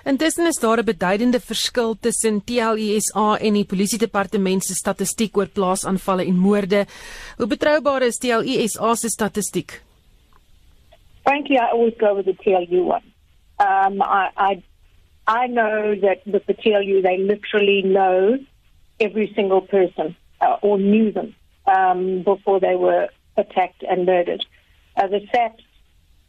Intussen 0.05 0.47
is 0.47 0.59
daar 0.59 0.79
'n 0.79 0.85
beduidende 0.85 1.39
verskil 1.39 1.95
tussen 1.99 2.43
TLISA 2.43 3.37
en 3.37 3.53
die 3.53 3.65
polisiedepartement 3.65 4.63
se 4.63 4.73
statistiek 4.73 5.37
oor 5.37 5.47
plaasaanvalle 5.47 6.25
en 6.25 6.37
moorde. 6.37 6.85
Hoe 7.37 7.47
betroubaar 7.47 8.01
is 8.01 8.17
TLISA 8.17 8.95
se 8.95 9.09
statistiek? 9.09 9.81
Frankly, 11.23 11.57
I 11.57 11.69
always 11.71 11.93
go 11.97 12.15
with 12.15 12.25
the 12.25 12.37
TLU 12.43 12.83
one. 12.83 13.03
Um, 13.59 14.01
I, 14.01 14.29
I, 14.37 14.63
I 15.27 15.47
know 15.47 15.95
that 15.99 16.19
with 16.25 16.45
the 16.45 16.53
TLU, 16.53 17.01
they 17.01 17.17
literally 17.17 17.81
know 17.81 18.39
every 18.99 19.31
single 19.35 19.61
person 19.61 20.15
uh, 20.41 20.57
or 20.61 20.77
knew 20.77 21.11
them 21.11 21.35
um, 21.65 22.23
before 22.23 22.59
they 22.59 22.75
were 22.75 23.09
attacked 23.37 23.83
and 23.89 24.05
murdered. 24.05 24.45
uh, 24.97 25.07
the 25.07 25.21
SAPs 25.33 25.63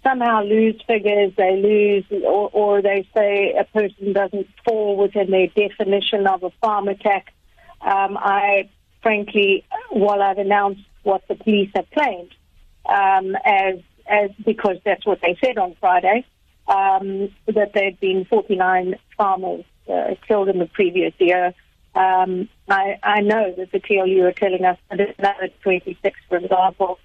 somehow 0.02 0.42
lose 0.42 0.80
figures, 0.86 1.32
they 1.36 1.56
lose, 1.56 2.04
or, 2.24 2.50
or 2.52 2.82
they 2.82 3.06
say 3.14 3.54
a 3.58 3.64
person 3.64 4.12
doesn't 4.12 4.46
fall 4.64 4.96
within 4.96 5.30
their 5.30 5.48
definition 5.48 6.26
of 6.26 6.42
a 6.42 6.50
farm 6.62 6.88
attack. 6.88 7.32
Um, 7.80 8.16
I, 8.18 8.68
frankly, 9.02 9.64
while 9.90 10.22
I've 10.22 10.38
announced 10.38 10.82
what 11.02 11.22
the 11.28 11.34
police 11.34 11.70
have 11.74 11.90
claimed, 11.90 12.30
um, 12.86 13.36
as 13.44 13.78
as 14.06 14.30
because 14.44 14.76
that's 14.84 15.06
what 15.06 15.20
they 15.22 15.38
said 15.42 15.56
on 15.56 15.76
Friday, 15.78 16.26
um, 16.66 17.30
that 17.46 17.72
there'd 17.74 18.00
been 18.00 18.24
49 18.24 18.96
farmers 19.16 19.64
uh, 19.88 20.14
killed 20.26 20.48
in 20.48 20.58
the 20.58 20.66
previous 20.66 21.12
year. 21.18 21.54
Um, 21.94 22.48
I, 22.68 22.98
I 23.02 23.20
know 23.20 23.52
that 23.56 23.72
the 23.72 23.80
TLU 23.80 24.22
are 24.24 24.32
telling 24.32 24.64
us 24.64 24.78
that 24.90 25.00
another 25.18 25.48
26, 25.62 26.18
for 26.28 26.38
example, 26.38 26.98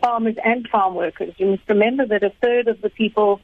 farmers 0.00 0.36
and 0.44 0.68
farm 0.68 0.94
workers. 0.94 1.34
You 1.38 1.46
must 1.46 1.68
remember 1.68 2.06
that 2.06 2.22
a 2.22 2.32
third 2.42 2.68
of 2.68 2.80
the 2.80 2.90
people 2.90 3.40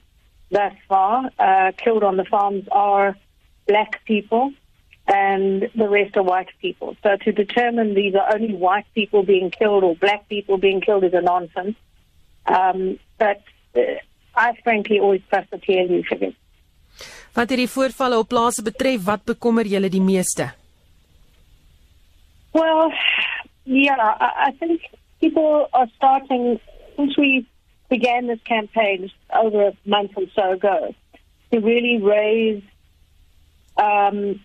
thus 0.51 0.75
far 0.87 1.31
uh, 1.39 1.73
killed 1.77 2.05
on 2.05 2.17
the 2.17 2.25
farms 2.25 2.69
are 2.71 3.17
black 3.67 4.05
people 4.05 4.53
and 5.09 5.69
the 5.75 5.89
rest 5.89 6.17
are 6.17 6.23
white 6.23 6.51
people. 6.61 6.97
So 7.03 7.17
to 7.17 7.33
determine 7.33 7.95
these 7.95 8.15
are 8.15 8.35
only 8.35 8.55
white 8.55 8.87
people 8.95 9.23
being 9.23 9.51
killed 9.51 9.83
or 9.83 9.97
black 9.97 10.29
people 10.29 10.59
being 10.59 10.81
killed 10.81 11.05
is 11.05 11.15
a 11.15 11.23
nonsense. 11.23 11.77
Um, 12.47 12.99
but 13.19 13.43
uh, 13.75 13.81
I 14.35 14.57
frankly 14.63 15.01
always 15.01 15.23
trust 15.29 15.51
the 15.51 15.59
TLU 15.59 16.05
figures. 16.05 16.35
Wat 17.33 17.49
hierdie 17.49 17.71
voorvalle 17.73 18.19
op 18.21 18.29
plase 18.29 18.63
betref, 18.63 19.07
wat 19.07 19.23
bekommer 19.25 19.65
julle 19.65 19.89
die 19.89 20.03
meeste? 20.05 20.51
Well, 22.53 22.93
yeah, 23.65 23.97
I, 23.99 24.49
I 24.49 24.51
think 24.53 24.83
people 25.21 25.69
are 25.73 25.87
starting, 25.97 26.61
since 26.97 27.17
we 27.17 27.47
began 27.89 28.27
this 28.27 28.41
campaign 28.45 29.11
over 29.35 29.69
a 29.69 29.77
month 29.87 30.13
or 30.17 30.25
so 30.35 30.53
ago, 30.53 30.95
to 31.51 31.61
really 31.61 32.01
raise, 32.03 32.63
um, 33.77 34.41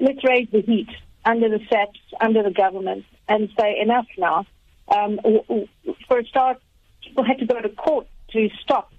let's 0.00 0.22
raise 0.24 0.48
the 0.50 0.60
heat 0.60 0.88
under 1.24 1.48
the 1.48 1.58
SEPs, 1.70 1.98
under 2.20 2.42
the 2.42 2.50
government, 2.50 3.04
and 3.28 3.48
say 3.58 3.78
enough 3.80 4.06
now. 4.18 4.46
Um, 4.88 5.18
for 6.06 6.18
a 6.18 6.24
start, 6.26 6.60
people 7.02 7.24
had 7.24 7.38
to 7.38 7.46
go 7.46 7.60
to 7.60 7.68
court 7.70 8.06
to 8.32 8.48
stop 8.62 8.92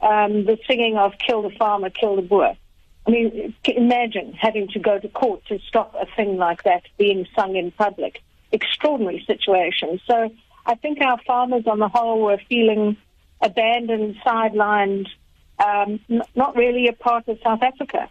um, 0.00 0.44
the 0.44 0.58
singing 0.68 0.96
of 0.98 1.12
kill 1.18 1.42
the 1.42 1.50
farmer, 1.50 1.90
kill 1.90 2.16
the 2.16 2.22
boer. 2.22 2.56
I 3.06 3.10
mean, 3.10 3.54
imagine 3.64 4.32
having 4.32 4.68
to 4.68 4.78
go 4.78 4.98
to 4.98 5.08
court 5.08 5.44
to 5.46 5.58
stop 5.66 5.94
a 5.94 6.06
thing 6.14 6.36
like 6.36 6.62
that 6.62 6.82
being 6.98 7.26
sung 7.34 7.56
in 7.56 7.72
public 7.72 8.22
extraordinary 8.52 9.24
situation. 9.26 10.00
So 10.06 10.30
I 10.66 10.74
think 10.76 11.00
our 11.00 11.18
farmers 11.26 11.66
on 11.66 11.78
the 11.78 11.88
whole 11.88 12.20
were 12.20 12.38
feeling 12.48 12.96
abandoned, 13.40 14.16
sidelined, 14.24 15.08
um, 15.58 16.00
not 16.34 16.54
really 16.54 16.88
a 16.88 16.92
part 16.92 17.26
of 17.28 17.38
South 17.42 17.62
Africa. 17.62 18.08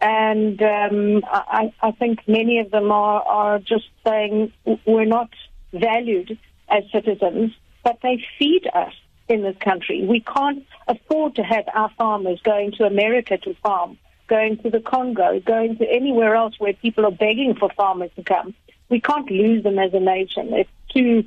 And 0.00 0.62
um, 0.62 1.24
I, 1.26 1.72
I 1.82 1.90
think 1.90 2.20
many 2.28 2.60
of 2.60 2.70
them 2.70 2.92
are, 2.92 3.22
are 3.22 3.58
just 3.58 3.86
saying 4.06 4.52
we're 4.86 5.04
not 5.04 5.30
valued 5.72 6.38
as 6.68 6.84
citizens, 6.92 7.52
but 7.82 7.98
they 8.02 8.22
feed 8.38 8.68
us 8.72 8.92
in 9.28 9.42
this 9.42 9.56
country. 9.58 10.06
We 10.06 10.20
can't 10.20 10.64
afford 10.86 11.36
to 11.36 11.42
have 11.42 11.64
our 11.74 11.90
farmers 11.98 12.40
going 12.42 12.72
to 12.72 12.84
America 12.84 13.38
to 13.38 13.54
farm, 13.54 13.98
going 14.28 14.58
to 14.58 14.70
the 14.70 14.80
Congo, 14.80 15.40
going 15.40 15.76
to 15.78 15.90
anywhere 15.90 16.34
else 16.34 16.54
where 16.58 16.72
people 16.74 17.04
are 17.06 17.10
begging 17.10 17.54
for 17.54 17.70
farmers 17.76 18.10
to 18.16 18.22
come 18.22 18.54
we 18.88 19.00
can't 19.00 19.30
lose 19.30 19.62
them 19.62 19.78
as 19.78 19.92
a 19.94 20.00
nation. 20.00 20.52
It's 20.52 20.70
too 20.92 21.24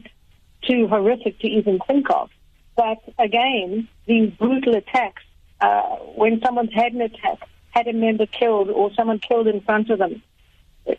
too 0.63 0.87
horrific 0.87 1.39
to 1.39 1.47
even 1.47 1.79
think 1.87 2.09
of. 2.09 2.29
But 2.75 2.99
again, 3.17 3.87
these 4.05 4.31
brutal 4.31 4.75
attacks, 4.75 5.23
uh, 5.59 5.81
when 6.15 6.39
someone's 6.41 6.73
had 6.73 6.93
an 6.93 7.01
attack, 7.01 7.39
had 7.71 7.87
a 7.87 7.93
member 7.93 8.25
killed, 8.27 8.69
or 8.69 8.93
someone 8.93 9.19
killed 9.19 9.47
in 9.47 9.61
front 9.61 9.89
of 9.89 9.97
them, 9.99 10.21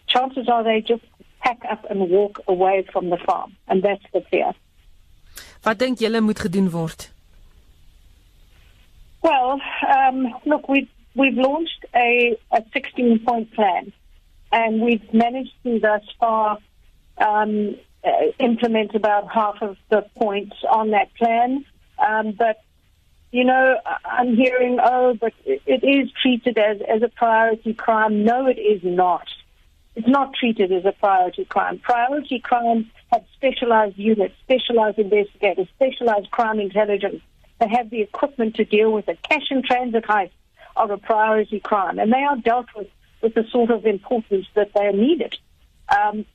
chances 0.09 0.49
are 0.49 0.65
they 0.65 0.81
just 0.81 1.05
pack 1.41 1.61
up 1.71 1.85
and 1.91 2.11
walk 2.11 2.41
away 2.49 2.85
from 2.93 3.11
the 3.11 3.17
farm, 3.19 3.57
and 3.69 3.83
that's 3.83 4.05
the 4.13 4.21
fear. 4.31 4.53
Wat 5.63 5.79
dink 5.79 5.99
julle 5.99 6.21
moet 6.21 6.39
gedoen 6.39 6.71
word? 6.71 7.09
Well, 9.23 9.61
um, 9.89 10.35
look, 10.45 10.69
we've 10.69 10.89
we've 11.15 11.37
launched 11.37 11.85
a, 11.95 12.39
a 12.51 12.63
16 12.73 13.21
point 13.27 13.53
plan 13.55 13.93
and 14.51 14.81
we've 14.81 15.13
managed 15.13 15.55
to 15.65 15.81
thus 15.81 16.03
far 16.21 16.59
um, 17.19 17.77
uh, 18.05 18.11
implement 18.39 18.95
about 18.95 19.31
half 19.33 19.57
of 19.63 19.77
the 19.91 20.05
points 20.17 20.57
on 20.71 20.91
that 20.91 21.15
plan. 21.15 21.65
Um, 21.99 22.33
but 22.33 22.63
you 23.31 23.45
know, 23.45 23.79
I'm 24.05 24.37
hearing, 24.37 24.79
oh, 24.83 25.17
but 25.19 25.33
it 25.47 25.83
is 25.83 26.13
treated 26.21 26.59
as, 26.59 26.79
as 26.87 27.03
a 27.03 27.09
priority 27.09 27.73
crime. 27.73 28.25
No, 28.25 28.47
it 28.47 28.59
is 28.59 28.83
not. 28.85 29.27
It's 29.97 30.09
not 30.09 30.35
treated 30.35 30.71
as 30.71 30.85
a 30.85 30.93
priority 30.93 31.47
crime. 31.47 31.79
Priority 31.79 32.41
crimes 32.41 32.87
have 33.11 33.25
specialized 33.35 33.97
units, 33.97 34.35
specialized 34.43 34.99
investigators, 34.99 35.67
specialized 35.75 36.31
crime 36.31 36.61
intelligence. 36.61 37.23
They 37.59 37.69
have 37.69 37.89
the 37.89 38.03
equipment 38.03 38.57
to 38.57 38.65
deal 38.65 38.93
with 38.93 39.09
a 39.09 39.17
cash 39.17 39.51
and 39.51 39.65
transit 39.65 40.05
heist 40.05 40.31
of 40.77 40.91
a 40.91 40.99
priority 40.99 41.61
crime, 41.61 41.99
and 41.99 42.13
they 42.13 42.23
are 42.23 42.37
dealt 42.37 42.67
with 42.77 42.89
with 43.23 43.35
the 43.35 43.45
sort 43.51 43.71
of 43.71 43.87
importance 43.87 44.47
that 44.55 44.73
they 44.75 44.85
are 44.85 44.93
needed. 44.93 45.39
Um, 45.89 46.27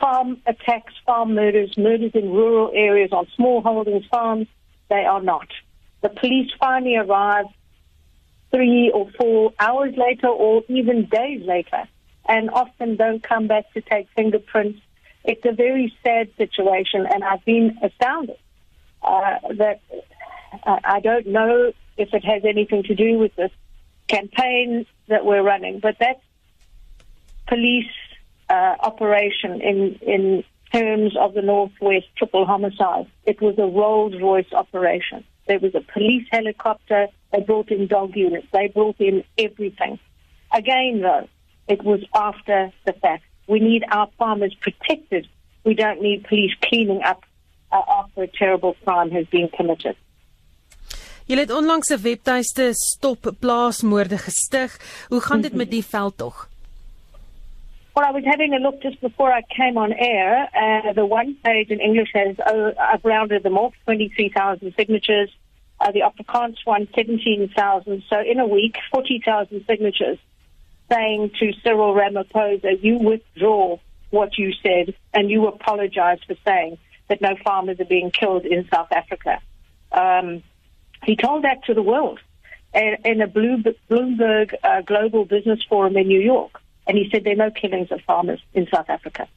farm 0.00 0.40
attacks, 0.46 0.94
farm 1.04 1.34
murders, 1.34 1.76
murders 1.76 2.12
in 2.14 2.30
rural 2.30 2.70
areas 2.72 3.10
on 3.12 3.26
small 3.34 3.62
holdings 3.62 4.06
farms, 4.06 4.46
they 4.88 5.04
are 5.04 5.22
not. 5.22 5.48
The 6.02 6.08
police 6.08 6.50
finally 6.58 6.96
arrive 6.96 7.46
three 8.50 8.90
or 8.94 9.10
four 9.18 9.52
hours 9.58 9.94
later 9.96 10.28
or 10.28 10.62
even 10.68 11.06
days 11.06 11.44
later 11.44 11.88
and 12.28 12.50
often 12.50 12.96
don't 12.96 13.22
come 13.22 13.46
back 13.46 13.72
to 13.74 13.80
take 13.80 14.08
fingerprints. 14.14 14.80
It's 15.24 15.44
a 15.44 15.52
very 15.52 15.92
sad 16.04 16.30
situation 16.36 17.06
and 17.06 17.24
I've 17.24 17.44
been 17.44 17.76
astounded 17.82 18.38
uh, 19.02 19.38
that 19.56 19.80
uh, 20.64 20.78
I 20.84 21.00
don't 21.00 21.26
know 21.26 21.72
if 21.96 22.14
it 22.14 22.24
has 22.24 22.44
anything 22.44 22.84
to 22.84 22.94
do 22.94 23.18
with 23.18 23.34
this 23.34 23.50
campaign 24.08 24.86
that 25.08 25.24
we're 25.24 25.42
running, 25.42 25.80
but 25.80 25.96
that's 25.98 26.20
police 27.46 27.90
uh, 28.48 28.74
operation 28.80 29.60
in, 29.60 29.98
in 30.02 30.44
terms 30.72 31.16
of 31.18 31.34
the 31.34 31.42
Northwest 31.42 32.06
triple 32.16 32.46
homicide. 32.46 33.06
It 33.24 33.40
was 33.40 33.58
a 33.58 33.66
Rolls 33.66 34.14
Royce 34.20 34.52
operation. 34.52 35.24
There 35.46 35.58
was 35.58 35.74
a 35.74 35.80
police 35.80 36.26
helicopter. 36.30 37.06
They 37.32 37.40
brought 37.40 37.70
in 37.70 37.86
dog 37.86 38.16
units. 38.16 38.46
They 38.52 38.68
brought 38.68 39.00
in 39.00 39.24
everything. 39.38 39.98
Again, 40.52 41.00
though, 41.02 41.28
it 41.68 41.84
was 41.84 42.00
after 42.14 42.72
the 42.84 42.92
fact. 42.94 43.24
We 43.48 43.60
need 43.60 43.84
our 43.90 44.08
farmers 44.18 44.54
protected. 44.60 45.28
We 45.64 45.74
don't 45.74 46.02
need 46.02 46.24
police 46.24 46.52
cleaning 46.62 47.02
up 47.02 47.24
uh, 47.70 47.82
after 47.88 48.22
a 48.22 48.28
terrible 48.28 48.74
crime 48.84 49.10
has 49.10 49.26
been 49.26 49.48
committed. 49.48 49.96
Jy 51.26 51.36
het 51.36 51.50
onlangs 51.50 51.88
'n 51.90 52.02
webtuiste 52.02 52.72
stop 52.72 53.32
plaasmoorde 53.40 54.18
gestig. 54.18 54.70
Hoe 55.08 55.20
gaan 55.20 55.40
dit 55.40 55.54
met 55.54 55.70
die 55.70 55.84
veldtog? 55.84 56.48
Well, 57.94 58.08
I 58.08 58.12
was 58.12 58.24
having 58.24 58.54
a 58.54 58.58
look 58.58 58.82
just 58.82 59.00
before 59.00 59.32
I 59.38 59.42
came 59.48 59.80
on 59.80 59.92
air. 59.92 60.48
Uh, 60.54 60.92
the 60.92 61.04
one 61.04 61.36
page 61.42 61.68
in 61.70 61.80
English 61.80 62.12
has, 62.12 62.38
uh, 62.38 62.70
I've 62.92 63.04
rounded 63.04 63.42
them 63.42 63.56
off, 63.56 63.74
23,000 63.84 64.72
signatures. 64.76 65.30
Uh, 65.80 65.90
the 65.90 66.02
Afrikaans 66.02 66.58
one, 66.64 66.86
17,000. 66.94 68.02
So 68.08 68.20
in 68.20 68.38
a 68.38 68.46
week, 68.46 68.78
40,000 68.90 69.64
signatures 69.66 70.18
saying 70.92 71.30
to 71.40 71.52
Cyril 71.62 71.94
Ramaphosa, 71.94 72.82
you 72.82 72.98
withdraw 72.98 73.78
what 74.10 74.38
you 74.38 74.52
said 74.62 74.94
and 75.12 75.28
you 75.30 75.46
apologize 75.48 76.20
for 76.26 76.36
saying 76.44 76.78
that 77.08 77.20
no 77.20 77.34
farmers 77.44 77.80
are 77.80 77.84
being 77.84 78.10
killed 78.10 78.44
in 78.44 78.68
South 78.72 78.92
Africa. 78.92 79.40
Um, 79.90 80.42
he 81.04 81.16
told 81.16 81.44
that 81.44 81.64
to 81.64 81.74
the 81.74 81.82
world 81.82 82.20
in 82.74 83.20
a 83.22 83.28
Bloomberg 83.28 84.54
uh, 84.62 84.82
Global 84.82 85.24
Business 85.24 85.60
Forum 85.68 85.96
in 85.96 86.08
New 86.08 86.20
York 86.20 86.60
and 86.86 86.96
he 86.96 87.08
said 87.10 87.24
there 87.24 87.32
are 87.32 87.36
no 87.36 87.50
killings 87.50 87.90
of 87.90 88.00
farmers 88.02 88.40
in 88.54 88.68
South 88.72 88.88
Africa. 88.88 89.28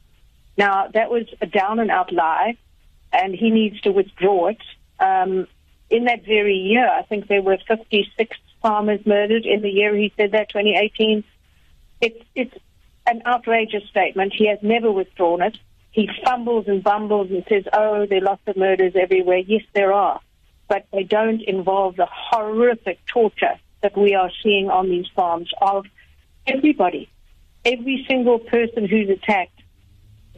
Now, 0.56 0.88
that 0.88 1.10
was 1.10 1.26
a 1.40 1.46
down 1.46 1.80
and 1.80 1.90
out 1.90 2.12
lie, 2.12 2.56
and 3.12 3.34
he 3.34 3.50
needs 3.50 3.80
to 3.82 3.90
withdraw 3.90 4.48
it. 4.48 4.62
Um, 5.00 5.48
in 5.88 6.04
that 6.04 6.24
very 6.24 6.54
year, 6.54 6.88
I 6.88 7.02
think 7.02 7.26
there 7.26 7.42
were 7.42 7.58
56 7.66 8.36
farmers 8.62 9.04
murdered 9.04 9.46
in 9.46 9.62
the 9.62 9.70
year 9.70 9.94
he 9.96 10.12
said 10.16 10.32
that, 10.32 10.50
2018. 10.50 11.24
It's, 12.00 12.24
it's 12.34 12.54
an 13.06 13.22
outrageous 13.26 13.88
statement. 13.88 14.32
He 14.36 14.46
has 14.48 14.58
never 14.62 14.92
withdrawn 14.92 15.42
it. 15.42 15.58
He 15.90 16.08
fumbles 16.24 16.68
and 16.68 16.84
bumbles 16.84 17.30
and 17.30 17.44
says, 17.48 17.64
oh, 17.72 18.06
there 18.06 18.18
are 18.18 18.24
lots 18.24 18.42
of 18.46 18.56
murders 18.56 18.92
everywhere. 18.94 19.38
Yes, 19.38 19.62
there 19.74 19.92
are. 19.92 20.20
But 20.70 20.82
they 20.94 21.04
don't 21.18 21.42
involve 21.42 21.96
the 21.96 22.08
horrific 22.30 22.98
torture 23.06 23.56
that 23.82 23.94
we 24.04 24.14
are 24.14 24.30
seeing 24.42 24.70
on 24.70 24.88
these 24.88 25.08
farms 25.14 25.50
of 25.60 25.84
everybody 26.46 27.04
every 27.66 27.98
single 28.08 28.38
person 28.38 28.82
who's 28.88 29.10
attacked. 29.10 29.60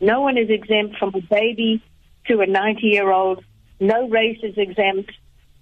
No 0.01 0.23
one 0.23 0.37
is 0.37 0.51
exempt 0.51 0.97
from 0.99 1.11
a 1.15 1.21
baby 1.21 1.81
to 2.27 2.41
a 2.41 2.47
90 2.47 2.87
year 2.95 3.13
old. 3.13 3.45
No 3.79 4.09
race 4.09 4.41
is 4.43 4.57
exempt. 4.57 5.13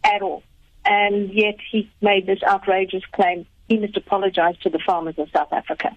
at 0.03 0.23
all. 0.23 0.43
And 0.85 1.33
yet 1.33 1.59
he 1.71 1.91
made 2.01 2.27
this 2.27 2.43
outrageous 2.43 3.05
claim. 3.11 3.47
He 3.69 3.79
must 3.79 3.97
apologize 3.97 4.57
to 4.63 4.71
the 4.71 4.79
farmers 4.79 5.19
of 5.19 5.29
South 5.33 5.53
Africa. 5.53 5.97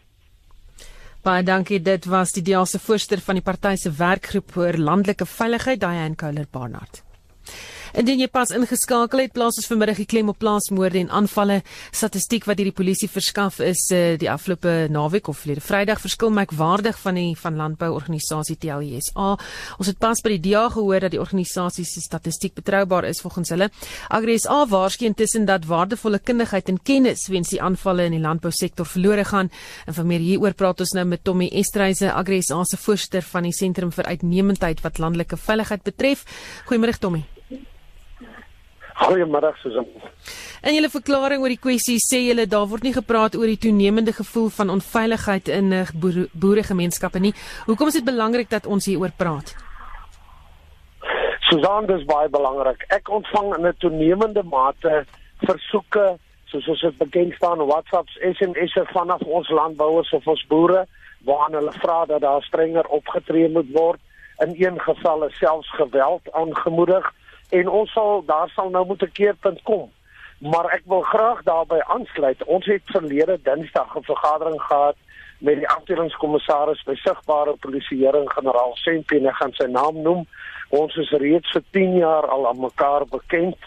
Baie 1.23 1.43
dankie. 1.43 1.79
Dit 1.81 2.05
was 2.05 2.33
die 2.35 2.43
dielse 2.43 2.79
voorsteur 2.83 3.21
van 3.23 3.39
die 3.39 3.43
party 3.43 3.77
se 3.79 3.91
werkgroep 3.95 4.57
oor 4.59 4.77
landelike 4.77 5.25
veiligheid, 5.25 5.79
Diane 5.79 6.19
Kohler 6.19 6.49
Barnard. 6.51 6.99
Indien 7.93 8.23
jy 8.23 8.25
pas 8.25 8.49
ingeskakel 8.49 9.21
het, 9.21 9.33
plaas 9.35 9.59
ons 9.61 9.67
vanmiddag 9.69 9.99
die 10.01 10.07
klem 10.09 10.31
op 10.31 10.39
plaasmoorde 10.41 10.97
en 10.97 11.11
aanvalle. 11.13 11.59
Statistiek 11.93 12.47
wat 12.49 12.57
hierdie 12.57 12.73
polisie 12.73 13.05
verskaf 13.11 13.59
is 13.61 13.83
uh, 13.93 14.15
die 14.17 14.31
afgelope 14.31 14.87
naweek 14.89 15.27
of 15.29 15.43
verlede 15.43 15.61
Vrydag 15.61 16.01
verskil 16.01 16.33
merkwaardig 16.33 16.97
van 17.03 17.19
die 17.19 17.35
van 17.37 17.59
landbouorganisasie 17.59 18.55
TLSA. 18.63 19.27
Ons 19.77 19.91
het 19.91 19.99
pas 20.01 20.23
by 20.25 20.31
die 20.33 20.41
DA 20.47 20.63
gehoor 20.73 21.05
dat 21.05 21.13
die 21.13 21.21
organisasie 21.21 21.85
se 21.85 22.01
statistiek 22.01 22.55
betroubaar 22.57 23.05
is 23.11 23.21
volgens 23.21 23.53
hulle. 23.53 23.69
AgriSA 24.09 24.63
waarskyn 24.73 25.13
tussen 25.13 25.45
dat 25.45 25.69
waardevolle 25.69 26.17
kundigheid 26.17 26.73
en 26.73 26.81
kennis 26.81 27.27
weens 27.29 27.53
die 27.53 27.61
aanvalle 27.61 28.09
in 28.09 28.17
die 28.17 28.23
landbousektor 28.23 28.89
verlore 28.89 29.27
gaan. 29.29 29.53
En 29.85 29.99
vir 29.99 30.09
meer 30.09 30.25
hieroor 30.25 30.57
praat 30.57 30.81
ons 30.81 30.95
nou 30.97 31.05
met 31.13 31.21
Tommy 31.21 31.51
Estreise, 31.61 32.09
AgriSA 32.09 32.63
se 32.65 32.81
voorsitter 32.87 33.21
van 33.35 33.45
die 33.45 33.53
Sentrum 33.53 33.93
vir 33.93 34.09
Uitnemendheid 34.09 34.81
wat 34.81 34.97
landelike 34.97 35.37
veiligheid 35.37 35.85
betref. 35.85 36.25
Goeiemôre 36.65 36.97
Tommy. 36.97 37.27
Goeiemôre 38.93 39.53
Susan. 39.61 39.85
In 40.63 40.77
julle 40.77 40.89
verklaring 40.89 41.41
oor 41.41 41.51
die 41.51 41.59
kwessie 41.59 41.97
sê 41.99 42.21
julle 42.27 42.45
daar 42.47 42.67
word 42.71 42.85
nie 42.85 42.93
gepraat 42.95 43.35
oor 43.35 43.49
die 43.49 43.59
toenemende 43.59 44.13
gevoel 44.13 44.49
van 44.53 44.69
onveiligheid 44.69 45.49
in 45.49 45.73
eh, 45.73 45.89
boere, 45.93 46.27
boeregemeenskappe 46.31 47.19
nie. 47.19 47.33
Hoekom 47.65 47.89
is 47.91 47.99
dit 47.99 48.05
belangrik 48.05 48.49
dat 48.49 48.69
ons 48.69 48.85
hieroor 48.85 49.11
praat? 49.17 49.55
Susan, 51.49 51.89
dis 51.89 52.05
baie 52.07 52.29
belangrik. 52.29 52.85
Ek 52.89 53.09
ontvang 53.09 53.57
in 53.57 53.67
'n 53.67 53.75
toenemende 53.79 54.43
mate 54.43 55.05
versoeke 55.43 56.17
soos 56.53 56.67
ons 56.67 56.81
dit 56.81 56.97
bekend 56.97 57.33
staan 57.33 57.61
op 57.61 57.69
WhatsApp, 57.69 58.09
SMS'e 58.21 58.85
vanaf 58.93 59.21
ons 59.21 59.49
landbouers 59.49 60.11
of 60.13 60.27
ons 60.27 60.45
boere 60.47 60.85
waarin 61.25 61.57
hulle 61.57 61.73
vra 61.81 62.05
dat 62.05 62.21
daar 62.21 62.43
strenger 62.43 62.85
opgetree 62.87 63.49
moet 63.49 63.69
word 63.73 63.99
in 64.43 64.53
een 64.59 64.79
geval 64.81 65.29
selfs 65.39 65.69
geweld 65.79 66.31
aangemoedig 66.31 67.13
en 67.59 67.69
ons 67.69 67.91
sal 67.93 68.23
daar 68.25 68.49
sal 68.55 68.69
nou 68.69 68.85
moet 68.85 69.03
'n 69.03 69.17
keerpunt 69.19 69.61
kom. 69.63 69.91
Maar 70.37 70.65
ek 70.73 70.83
wil 70.85 71.01
graag 71.01 71.43
daarbey 71.43 71.81
aansluit. 71.83 72.43
Ons 72.43 72.65
het 72.65 72.81
verlede 72.85 73.39
Dinsdag 73.43 73.95
'n 73.95 74.03
vergadering 74.03 74.61
gehad 74.61 74.95
met 75.37 75.55
die 75.55 75.69
afdelingskommissaris 75.69 76.83
by 76.83 76.95
sigbare 76.95 77.55
polisieering 77.59 78.31
generaal 78.31 78.75
Sempie, 78.75 79.27
ek 79.27 79.35
gaan 79.35 79.53
sy 79.53 79.67
naam 79.67 80.01
noem. 80.01 80.25
Ons 80.69 80.95
is 80.95 81.11
reeds 81.11 81.51
vir 81.51 81.63
10 81.71 81.95
jaar 81.97 82.27
al 82.27 82.47
aan 82.47 82.59
mekaar 82.59 83.05
bekend. 83.05 83.57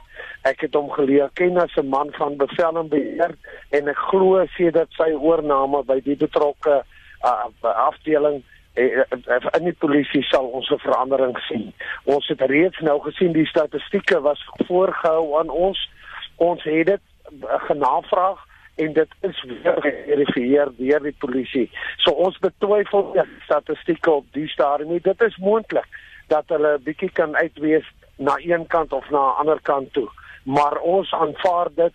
Ek 0.42 0.60
het 0.60 0.74
hom 0.74 0.90
geleer 0.90 1.30
ken 1.34 1.58
as 1.58 1.76
'n 1.76 1.88
man 1.88 2.12
van 2.12 2.36
bevel 2.36 2.78
en 2.78 2.88
beheer 2.88 3.36
en 3.70 3.88
ek 3.88 4.00
glo 4.10 4.44
sê 4.56 4.70
dat 4.70 4.88
sy 4.90 5.10
oorname 5.12 5.82
by 5.84 6.00
die 6.00 6.16
betrokke 6.16 6.82
uh, 7.24 7.44
afdeling 7.62 8.42
in 8.76 9.64
die 9.64 9.76
polisie 9.78 10.22
sal 10.28 10.46
ons 10.46 10.70
'n 10.70 10.78
verandering 10.78 11.38
sien. 11.48 11.72
Ons 12.04 12.28
het 12.28 12.40
reeds 12.40 12.78
nou 12.80 13.00
gesien 13.00 13.32
die 13.32 13.46
statistieke 13.46 14.20
was 14.20 14.40
voorgehou 14.66 15.38
aan 15.38 15.48
ons. 15.48 15.90
Ons 16.36 16.62
het 16.62 16.86
dit 16.86 17.00
eh, 17.42 17.60
genavraag 17.68 18.44
en 18.76 18.92
dit 18.92 19.08
is 19.20 19.42
weer 19.42 19.76
geverifieer 19.80 20.72
deur 20.76 21.02
die 21.02 21.16
polisie. 21.18 21.70
So 21.96 22.10
ons 22.10 22.38
betwyfel 22.38 23.12
die 23.12 23.22
statistieke 23.44 24.10
op 24.10 24.26
die 24.32 24.48
stadium. 24.48 24.98
Dit 25.02 25.22
is 25.22 25.36
moontlik 25.36 25.88
dat 26.28 26.44
hulle 26.48 26.76
'n 26.78 26.82
bietjie 26.82 27.10
kan 27.10 27.36
uitwees 27.36 27.86
na 28.16 28.36
een 28.38 28.66
kant 28.66 28.92
of 28.92 29.10
na 29.10 29.18
'n 29.18 29.36
ander 29.40 29.60
kant 29.62 29.92
toe. 29.92 30.08
Maar 30.44 30.78
ons 30.78 31.12
aanvaar 31.12 31.68
dit 31.74 31.94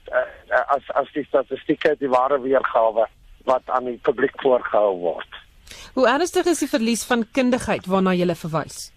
as 0.67 0.91
as 0.93 1.11
die 1.13 1.25
statistieke 1.25 1.95
die 1.99 2.09
ware 2.09 2.41
weergawe 2.41 3.07
wat 3.43 3.61
aan 3.65 3.85
die 3.85 3.99
publiek 4.01 4.41
voorgehou 4.41 4.97
word. 4.97 5.40
Hoe 5.93 6.07
ernstig 6.07 6.45
is 6.45 6.59
die 6.59 6.69
verlies 6.69 7.03
van 7.03 7.25
kundigheid 7.31 7.85
waarna 7.85 8.13
jy 8.13 8.35
verwys? 8.35 8.91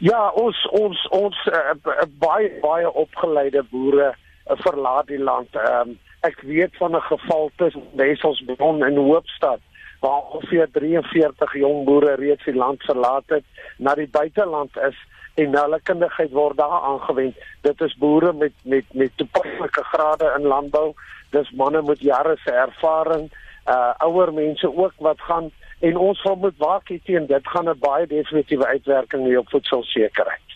Ja, 0.00 0.30
ons 0.36 0.56
ons 0.76 1.08
ons 1.08 1.36
uh, 1.48 1.72
baie 2.20 2.50
baie 2.60 2.90
opgeleide 2.92 3.62
boere 3.70 4.10
uh, 4.12 4.56
verlaat 4.60 5.08
die 5.08 5.22
land. 5.22 5.56
Um, 5.56 5.96
ek 6.20 6.42
weet 6.44 6.76
van 6.76 6.96
'n 6.96 7.08
geval 7.08 7.50
tussen 7.56 7.82
Wesselsbron 7.94 8.84
en 8.84 8.96
Hoopstad 8.96 9.60
waar 10.00 10.22
ongeveer 10.22 10.68
43 10.72 11.54
jong 11.54 11.84
boere 11.84 12.14
reeds 12.14 12.44
die 12.44 12.54
land 12.54 12.82
verlaat 12.82 13.24
het, 13.26 13.44
na 13.78 13.94
die 13.94 14.08
buiteland 14.08 14.76
is 14.76 14.96
en 15.34 15.56
hulle 15.56 15.80
kundigheid 15.82 16.32
word 16.32 16.56
daar 16.56 16.80
aangewend. 16.90 17.36
Dit 17.62 17.80
is 17.80 17.96
boere 17.96 18.32
met 18.32 18.52
met 18.64 18.84
met 18.92 19.16
toepaslike 19.16 19.84
grade 19.92 20.32
in 20.38 20.46
landbou. 20.46 20.92
Dis 21.30 21.50
manne 21.50 21.82
met 21.82 22.00
jare 22.00 22.36
se 22.44 22.50
ervaring 22.50 23.30
uh 23.68 23.92
ouer 24.06 24.32
mense 24.32 24.76
ook 24.76 24.94
wat 24.98 25.20
gaan 25.20 25.50
en 25.80 25.96
ons 25.96 26.20
sal 26.20 26.36
moet 26.36 26.56
waak 26.58 26.92
teen 27.04 27.26
dit 27.26 27.48
gaan 27.48 27.68
'n 27.68 27.78
baie 27.78 28.06
definitiewe 28.06 28.66
uitwerking 28.66 29.26
hê 29.26 29.38
op 29.38 29.48
voedselsekerheid. 29.50 30.46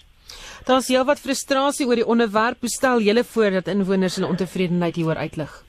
Daar's 0.65 0.89
heel 0.89 1.05
wat 1.05 1.21
frustrasie 1.21 1.87
oor 1.87 1.95
die 1.95 2.07
onderwerp. 2.07 2.61
Hoe 2.61 2.69
stel 2.69 3.01
julle 3.01 3.25
voor 3.25 3.51
dat 3.51 3.67
inwoners 3.67 4.17
hulle 4.17 4.29
ontevredenheid 4.29 4.97
hieroor 4.97 5.17
uitlig? 5.17 5.65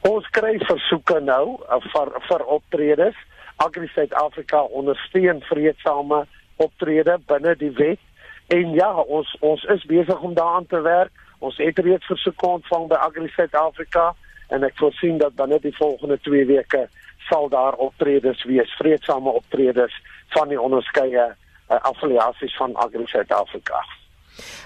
Ons 0.00 0.26
kry 0.30 0.58
versoeke 0.58 1.20
nou 1.20 1.58
uh, 1.70 1.78
vir 1.92 2.08
vir 2.28 2.44
optredes. 2.44 3.18
Agri 3.56 3.86
Suid-Afrika 3.94 4.62
ondersteun 4.62 5.42
vredesame 5.46 6.24
optrede 6.56 7.18
binne 7.26 7.56
die 7.56 7.70
wet. 7.78 8.00
En 8.46 8.72
ja, 8.74 8.90
ons 8.94 9.36
ons 9.40 9.64
is 9.64 9.84
besig 9.84 10.20
om 10.20 10.34
daaraan 10.34 10.66
te 10.66 10.80
werk. 10.80 11.12
Ons 11.38 11.56
het 11.56 11.78
reeds 11.78 12.06
versoeke 12.06 12.46
ontvang 12.46 12.88
by 12.88 12.94
Agri 12.94 13.28
Suid-Afrika 13.28 14.14
en 14.52 14.66
ek 14.68 14.76
voorsien 14.80 15.18
dat 15.18 15.36
binne 15.38 15.58
die 15.62 15.74
volgende 15.76 16.18
2 16.28 16.44
weke 16.50 16.86
sal 17.28 17.48
daar 17.48 17.78
optredes 17.80 18.44
wees, 18.44 18.76
vredesame 18.80 19.30
optredes 19.30 19.94
van 20.36 20.48
die 20.52 20.60
onderskeie 20.60 21.24
uh, 21.32 21.80
affiliasies 21.80 22.56
van 22.60 22.76
Agri 22.76 23.06
Suid-Afrika. 23.06 23.80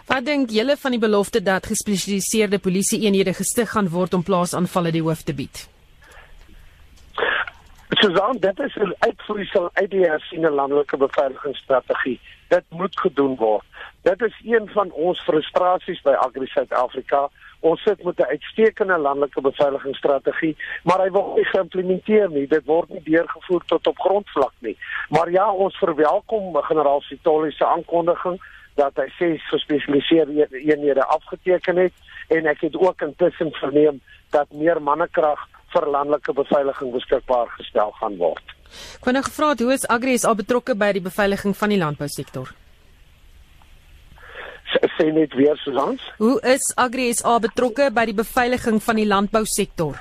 Wat 0.06 0.26
dink 0.26 0.50
julle 0.54 0.76
van 0.78 0.94
die 0.94 1.02
belofte 1.02 1.42
dat 1.42 1.66
gespesialiseerde 1.66 2.58
polisie-eenhede 2.62 3.34
gestig 3.34 3.70
gaan 3.74 3.90
word 3.90 4.14
om 4.14 4.22
plaasaanvalle 4.26 4.94
die 4.94 5.02
hoof 5.02 5.24
te 5.26 5.34
bied? 5.34 5.66
Susan, 8.00 8.38
dit 8.38 8.58
is 8.60 8.74
'n 8.76 8.94
uitvloeisel 8.98 9.70
uit 9.72 9.90
die 9.90 10.04
hersiene 10.04 10.50
landelike 10.50 10.96
beveiligingsstrategie. 10.96 12.20
Dit 12.48 12.64
moet 12.68 13.00
gedoen 13.00 13.36
word. 13.36 13.64
Dit 14.02 14.22
is 14.22 14.36
een 14.44 14.68
van 14.68 14.90
ons 14.90 15.20
frustrasies 15.20 16.00
by 16.02 16.10
Agri 16.10 16.46
Suid-Afrika 16.46 17.28
ons 17.60 17.82
sit 17.82 18.04
met 18.04 18.18
'n 18.18 18.30
uitstekende 18.34 18.98
landelike 18.98 19.40
beveiligingsstrategie, 19.40 20.56
maar 20.84 21.00
hy 21.00 21.10
word 21.10 21.36
nie 21.36 21.44
geïmplementeer 21.44 22.30
nie. 22.30 22.46
Dit 22.46 22.64
word 22.64 22.88
nie 22.88 23.02
deurgevoer 23.02 23.62
tot 23.66 23.86
op 23.86 23.98
grondvlak 23.98 24.52
nie. 24.58 24.76
Maar 25.08 25.30
ja, 25.30 25.52
ons 25.52 25.76
verwelkom 25.76 26.56
generaal 26.56 27.00
Sitoli 27.00 27.50
se 27.50 27.66
aankondiging 27.66 28.40
dat 28.74 28.96
hy 28.96 29.08
ses 29.18 29.48
gespesialiseerde 29.48 30.48
eenhede 30.50 31.04
afgeteken 31.04 31.76
het 31.76 31.92
en 32.28 32.46
ek 32.46 32.60
het 32.60 32.76
ook 32.76 33.00
intussen 33.00 33.52
verneem 33.52 34.00
dat 34.30 34.52
meer 34.52 34.82
mannekrag 34.82 35.48
vir 35.72 35.88
landelike 35.90 36.32
beveiliging 36.32 36.92
beskikbaar 36.92 37.48
gestel 37.56 37.90
gaan 38.00 38.16
word. 38.16 38.44
Ek 38.98 39.04
wou 39.04 39.12
nou 39.12 39.24
gevra 39.24 39.48
het 39.54 39.64
hoe 39.64 39.72
is 39.72 39.88
Agri 39.88 40.18
SA 40.18 40.34
betrokke 40.34 40.74
by 40.74 40.92
die 40.92 41.04
beveiliging 41.04 41.56
van 41.56 41.74
die 41.74 41.78
landbousektor? 41.78 42.52
Sê 44.96 45.12
net 45.12 45.34
weer 45.34 45.56
Susans. 45.56 46.02
Hoe 46.18 46.40
is 46.42 46.72
Agri 46.76 47.12
SA 47.14 47.38
betrokke 47.38 47.90
by 47.94 48.06
die 48.10 48.16
beveiliging 48.16 48.80
van 48.82 49.00
die 49.00 49.06
landbousektor? 49.06 49.96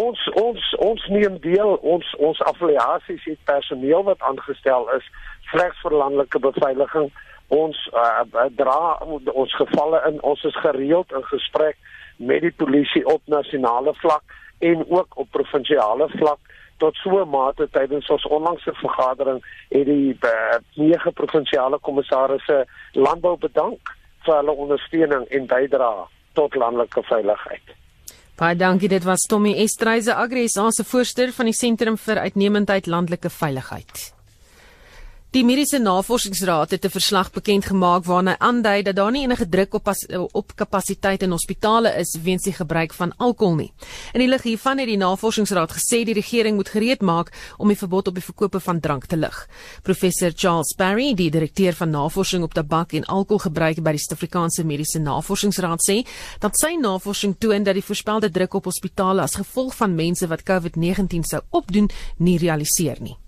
Ons 0.00 0.22
ons 0.40 0.70
ons 0.82 1.04
neem 1.14 1.38
deel 1.42 1.76
ons 1.82 2.14
ons 2.18 2.40
affiliasies 2.50 3.22
het 3.28 3.38
personeel 3.46 4.02
wat 4.08 4.22
aangestel 4.26 4.88
is 4.96 5.06
slegs 5.52 5.78
vir 5.84 5.94
landelike 6.00 6.40
beveiliging. 6.42 7.12
Ons 7.54 7.78
uh, 7.92 8.24
dra 8.58 8.96
ons 9.04 9.58
gevalle 9.60 10.00
in. 10.08 10.18
Ons 10.26 10.42
is 10.48 10.56
gereeld 10.64 11.12
in 11.12 11.26
gesprek 11.30 11.78
met 12.16 12.42
die 12.42 12.54
polisie 12.56 13.04
op 13.10 13.22
nasionale 13.26 13.94
vlak 14.00 14.22
en 14.64 14.84
ook 14.88 15.18
op 15.20 15.30
provinsiale 15.30 16.08
vlak 16.16 16.53
tot 16.78 16.96
so 17.02 17.22
'n 17.22 17.28
mate 17.28 17.68
tydens 17.70 18.10
ons 18.10 18.26
onlangse 18.26 18.72
vergadering 18.74 19.42
het 19.70 19.86
die 19.86 20.16
uh, 20.20 20.58
nege 20.74 21.12
provinsiale 21.12 21.78
kommissarisse 21.78 22.66
landbou 22.92 23.36
bedank 23.36 23.94
vir 24.24 24.34
hulle 24.34 24.52
ondersteuning 24.52 25.24
en 25.28 25.46
bydrae 25.46 26.06
tot 26.32 26.54
landelike 26.54 27.02
veiligheid. 27.02 27.76
Baie 28.36 28.56
dankie, 28.56 28.88
dit 28.88 29.04
was 29.04 29.20
Tommy 29.30 29.54
Estreise 29.62 30.14
Agri 30.14 30.48
SA 30.48 30.70
se 30.70 30.84
voorsteur 30.84 31.32
van 31.32 31.46
die 31.46 31.54
Sentrum 31.54 31.96
vir 31.96 32.18
Uitnemendheid 32.18 32.86
Landelike 32.86 33.30
Veiligheid. 33.30 34.13
Die 35.34 35.42
Mediese 35.42 35.80
Navorsingsraad 35.82 36.70
het 36.70 36.84
'n 36.84 36.90
verslag 36.90 37.30
bekend 37.30 37.64
gemaak 37.64 38.04
waarin 38.04 38.28
hy 38.28 38.34
aandui 38.38 38.82
dat 38.82 38.96
daar 38.96 39.10
nie 39.10 39.22
enige 39.22 39.48
druk 39.48 39.74
op 39.74 39.88
op 40.32 40.56
kapasiteit 40.56 41.22
in 41.22 41.30
hospitale 41.30 41.88
is 41.98 42.16
weens 42.22 42.42
die 42.42 42.52
gebruik 42.52 42.92
van 42.92 43.16
alkohol 43.16 43.54
nie. 43.54 43.72
In 44.12 44.20
die 44.20 44.28
lig 44.28 44.42
hiervan 44.42 44.78
het 44.78 44.86
die 44.86 44.96
Navorsingsraad 44.96 45.72
gesê 45.72 46.04
die 46.04 46.14
regering 46.14 46.56
moet 46.56 46.68
gereed 46.68 47.00
maak 47.00 47.54
om 47.58 47.68
die 47.68 47.76
verbod 47.76 48.08
op 48.08 48.14
die 48.14 48.24
verkope 48.24 48.60
van 48.60 48.80
drank 48.80 49.06
te 49.06 49.16
lig. 49.16 49.48
Professor 49.82 50.32
Charles 50.34 50.74
Barry, 50.76 51.14
die 51.14 51.30
direkteur 51.30 51.72
van 51.72 51.90
navorsing 51.90 52.42
op 52.44 52.54
tabak 52.54 52.92
en 52.92 53.04
alkoholgebruik 53.04 53.82
by 53.82 53.90
die 53.90 53.98
Suid-Afrikaanse 53.98 54.64
Mediese 54.64 54.98
Navorsingsraad 54.98 55.80
sê 55.90 56.06
dat 56.38 56.56
sy 56.58 56.76
navorsing 56.80 57.34
toon 57.38 57.62
dat 57.62 57.74
die 57.74 57.84
voorspelde 57.84 58.30
druk 58.30 58.54
op 58.54 58.64
hospitale 58.64 59.22
as 59.22 59.34
gevolg 59.34 59.74
van 59.74 59.94
mense 59.94 60.26
wat 60.26 60.42
COVID-19 60.42 61.20
sou 61.22 61.42
opdoen 61.50 61.90
nie 62.18 62.38
realiseer 62.38 63.00
nie. 63.00 63.23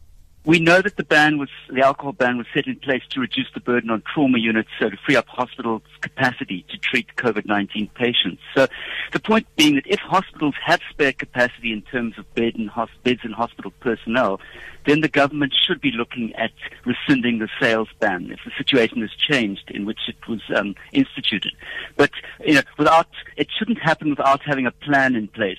We 0.47 0.61
know 0.61 0.81
that 0.81 0.97
the 0.97 1.03
ban 1.03 1.39
was, 1.39 1.49
the 1.69 1.83
alcohol 1.83 2.13
ban 2.13 2.39
was 2.39 2.47
set 2.55 2.69
in 2.69 2.77
place 2.77 3.03
to 3.11 3.21
reduce 3.21 3.49
the 3.53 3.59
burden 3.59 3.91
on 3.91 4.05
trauma 4.15 4.39
units, 4.39 4.69
so 4.79 4.89
to 4.89 4.97
free 5.05 5.17
up 5.17 5.27
hospitals' 5.27 5.83
capacity 6.01 6.65
to 6.71 6.79
treat 6.79 7.09
COVID-19 7.17 7.93
patients. 7.95 8.41
So 8.55 8.69
the 9.13 9.19
point 9.19 9.49
being 9.57 9.75
that 9.75 9.89
if 9.89 9.99
hospitals 9.99 10.55
have 10.65 10.81
spare 10.89 11.13
capacity 11.13 11.73
in 11.73 11.83
terms 11.83 12.17
of 12.17 12.33
bed 12.35 12.55
and 12.55 12.71
beds 13.03 13.23
and 13.25 13.35
hospital 13.35 13.73
personnel, 13.81 14.41
then 14.87 15.01
the 15.01 15.09
government 15.09 15.53
should 15.53 15.81
be 15.81 15.91
looking 15.91 16.33
at 16.37 16.53
rescinding 16.85 17.41
the 17.41 17.49
sales 17.61 17.89
ban 17.99 18.31
if 18.31 18.39
the 18.45 18.53
situation 18.57 19.01
has 19.01 19.11
changed 19.11 19.69
in 19.73 19.85
which 19.85 19.99
it 20.07 20.29
was 20.29 20.43
um, 20.55 20.77
instituted. 20.93 21.55
But 21.97 22.13
you 22.47 22.55
know, 22.55 22.63
without 22.79 23.09
it 23.37 23.49
shouldn't 23.59 23.81
happen 23.81 24.11
without 24.11 24.43
having 24.43 24.67
a 24.67 24.71
plan 24.71 25.17
in 25.17 25.27
place 25.27 25.59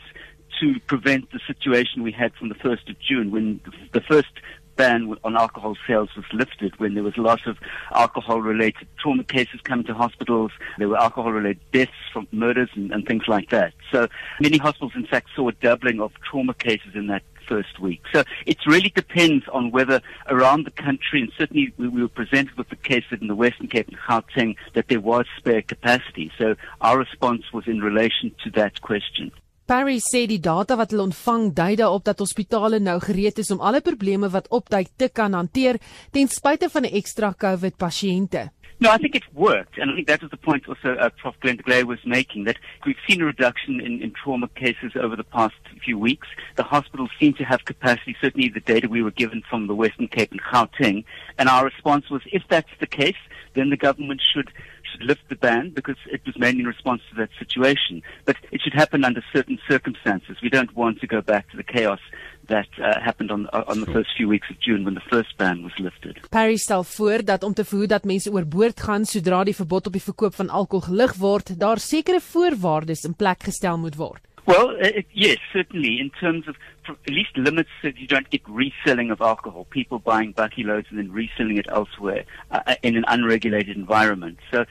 to 0.59 0.79
prevent 0.87 1.31
the 1.31 1.39
situation 1.45 2.03
we 2.03 2.11
had 2.11 2.33
from 2.35 2.49
the 2.49 2.55
1st 2.55 2.89
of 2.89 2.99
June 2.99 3.31
when 3.31 3.59
the 3.91 4.01
first 4.01 4.31
ban 4.77 5.13
on 5.23 5.35
alcohol 5.35 5.75
sales 5.85 6.09
was 6.15 6.25
lifted 6.31 6.79
when 6.79 6.93
there 6.93 7.03
was 7.03 7.17
a 7.17 7.21
lot 7.21 7.45
of 7.47 7.57
alcohol 7.93 8.41
related 8.41 8.87
trauma 8.99 9.23
cases 9.23 9.59
coming 9.63 9.85
to 9.85 9.93
hospitals. 9.93 10.51
There 10.77 10.87
were 10.87 10.97
alcohol 10.97 11.31
related 11.31 11.59
deaths 11.71 11.91
from 12.13 12.27
murders 12.31 12.69
and, 12.75 12.91
and 12.91 13.05
things 13.05 13.23
like 13.27 13.49
that. 13.49 13.73
So 13.91 14.07
many 14.39 14.57
hospitals, 14.57 14.93
in 14.95 15.07
fact, 15.07 15.29
saw 15.35 15.49
a 15.49 15.53
doubling 15.53 15.99
of 15.99 16.11
trauma 16.29 16.53
cases 16.53 16.95
in 16.95 17.07
that 17.07 17.23
first 17.47 17.79
week. 17.79 18.01
So 18.13 18.23
it 18.45 18.57
really 18.65 18.89
depends 18.89 19.45
on 19.51 19.71
whether 19.71 20.01
around 20.27 20.65
the 20.65 20.71
country, 20.71 21.21
and 21.21 21.31
certainly 21.37 21.73
we, 21.77 21.87
we 21.87 22.01
were 22.01 22.09
presented 22.09 22.57
with 22.57 22.69
the 22.69 22.75
case 22.75 23.05
that 23.09 23.21
in 23.21 23.27
the 23.27 23.35
Western 23.35 23.67
Cape 23.67 23.87
and 23.87 23.97
Gauteng 23.97 24.55
that 24.73 24.87
there 24.89 24.99
was 24.99 25.25
spare 25.37 25.61
capacity. 25.61 26.31
So 26.37 26.55
our 26.81 26.97
response 26.97 27.43
was 27.53 27.67
in 27.67 27.79
relation 27.79 28.35
to 28.43 28.51
that 28.51 28.81
question. 28.81 29.31
Parry 29.67 29.97
sê 29.99 30.21
die 30.31 30.39
data 30.39 30.77
wat 30.79 30.93
hulle 30.93 31.09
ontvang 31.09 31.49
dui 31.51 31.73
daarop 31.75 32.05
dat 32.07 32.21
hospitale 32.23 32.77
nou 32.79 33.01
gereed 33.03 33.41
is 33.43 33.49
om 33.51 33.59
alle 33.59 33.81
probleme 33.83 34.29
wat 34.31 34.47
opduik 34.55 34.93
te 34.95 35.09
kan 35.11 35.33
hanteer 35.35 35.75
ten 36.15 36.31
spyte 36.31 36.69
van 36.71 36.85
'n 36.85 36.95
ekstra 36.99 37.33
COVID 37.35 37.75
pasiënte. 37.75 38.47
No, 38.79 38.91
I 38.91 38.97
think 38.97 39.15
it's 39.15 39.33
worked, 39.33 39.77
and 39.77 39.91
I 39.91 39.95
think 39.95 40.07
that 40.07 40.21
was 40.21 40.31
the 40.31 40.37
point 40.37 40.69
also 40.69 40.93
uh, 40.93 41.09
Prof. 41.17 41.35
Glenn 41.41 41.57
Glay 41.57 41.83
was 41.83 41.99
making, 42.05 42.45
that 42.45 42.57
we've 42.85 43.03
seen 43.09 43.21
a 43.21 43.25
reduction 43.25 43.81
in, 43.81 44.01
in 44.03 44.11
trauma 44.11 44.47
cases 44.49 44.91
over 44.95 45.15
the 45.17 45.23
past 45.23 45.55
few 45.83 45.97
weeks. 45.97 46.27
The 46.55 46.63
hospitals 46.63 47.09
seem 47.19 47.33
to 47.33 47.43
have 47.43 47.65
capacity, 47.65 48.15
certainly 48.21 48.49
the 48.49 48.61
data 48.73 48.87
we 48.87 49.01
were 49.01 49.15
given 49.23 49.41
from 49.49 49.65
the 49.65 49.75
Western 49.75 50.07
Cape 50.07 50.31
and 50.31 50.41
Gauteng, 50.41 51.03
and 51.39 51.49
our 51.49 51.65
response 51.65 52.09
was, 52.09 52.21
if 52.31 52.43
that's 52.47 52.69
the 52.79 52.85
case, 52.85 53.17
then 53.55 53.71
the 53.71 53.77
government 53.77 54.21
should 54.33 54.51
should 54.97 55.07
lift 55.07 55.29
the 55.29 55.35
ban 55.35 55.71
because 55.73 55.97
it 56.11 56.21
was 56.25 56.37
made 56.37 56.55
in 56.55 56.65
response 56.65 57.01
to 57.09 57.15
that 57.15 57.29
situation. 57.39 58.01
But 58.25 58.37
it 58.51 58.61
should 58.61 58.73
happen 58.73 59.03
under 59.03 59.23
certain 59.33 59.59
circumstances. 59.67 60.37
We 60.41 60.49
don't 60.49 60.75
want 60.75 60.99
to 61.01 61.07
go 61.07 61.21
back 61.21 61.49
to 61.51 61.57
the 61.57 61.63
chaos 61.63 61.99
that 62.47 62.67
uh, 62.79 62.99
happened 63.01 63.31
on 63.31 63.47
on 63.47 63.81
the 63.81 63.91
first 63.91 64.09
few 64.17 64.27
weeks 64.27 64.49
of 64.49 64.59
June 64.59 64.85
when 64.85 64.93
the 64.93 65.07
first 65.09 65.37
ban 65.37 65.63
was 65.63 65.73
lifted. 65.79 66.19
Paris 66.29 66.61
stel 66.61 66.83
voor 66.83 67.23
dat 67.25 67.43
om 67.43 67.53
te 67.53 67.65
verhoed 67.65 67.89
dat 67.89 68.03
mense 68.03 68.31
oorboord 68.31 68.81
gaan 68.81 69.05
sodra 69.05 69.43
die 69.43 69.55
verbod 69.55 69.87
op 69.87 69.91
die 69.91 70.01
verkoop 70.01 70.35
van 70.35 70.49
alkohol 70.49 70.87
gelig 70.87 71.15
word, 71.15 71.59
daar 71.59 71.79
sekere 71.79 72.21
voorwaardes 72.21 73.03
in 73.03 73.15
plek 73.15 73.43
gestel 73.43 73.77
moet 73.77 73.95
word. 73.95 74.23
Well, 74.47 74.77
uh, 74.81 75.01
yes, 75.13 75.37
certainly. 75.51 75.99
In 75.99 76.09
terms 76.09 76.47
of 76.47 76.55
at 76.87 77.13
least 77.13 77.35
limits 77.35 77.69
so 77.81 77.89
you 77.89 78.07
don't 78.07 78.29
get 78.29 78.41
reselling 78.47 79.11
of 79.11 79.19
alcohol, 79.19 79.67
people 79.69 79.99
buying 79.99 80.31
bucky 80.31 80.63
loads 80.63 80.87
and 80.89 80.97
then 80.97 81.11
reselling 81.11 81.57
it 81.57 81.65
elsewhere 81.69 82.23
uh, 82.49 82.61
uh, 82.65 82.75
in 82.81 82.95
an 82.95 83.03
unregulated 83.09 83.75
environment. 83.75 84.37
So, 84.49 84.63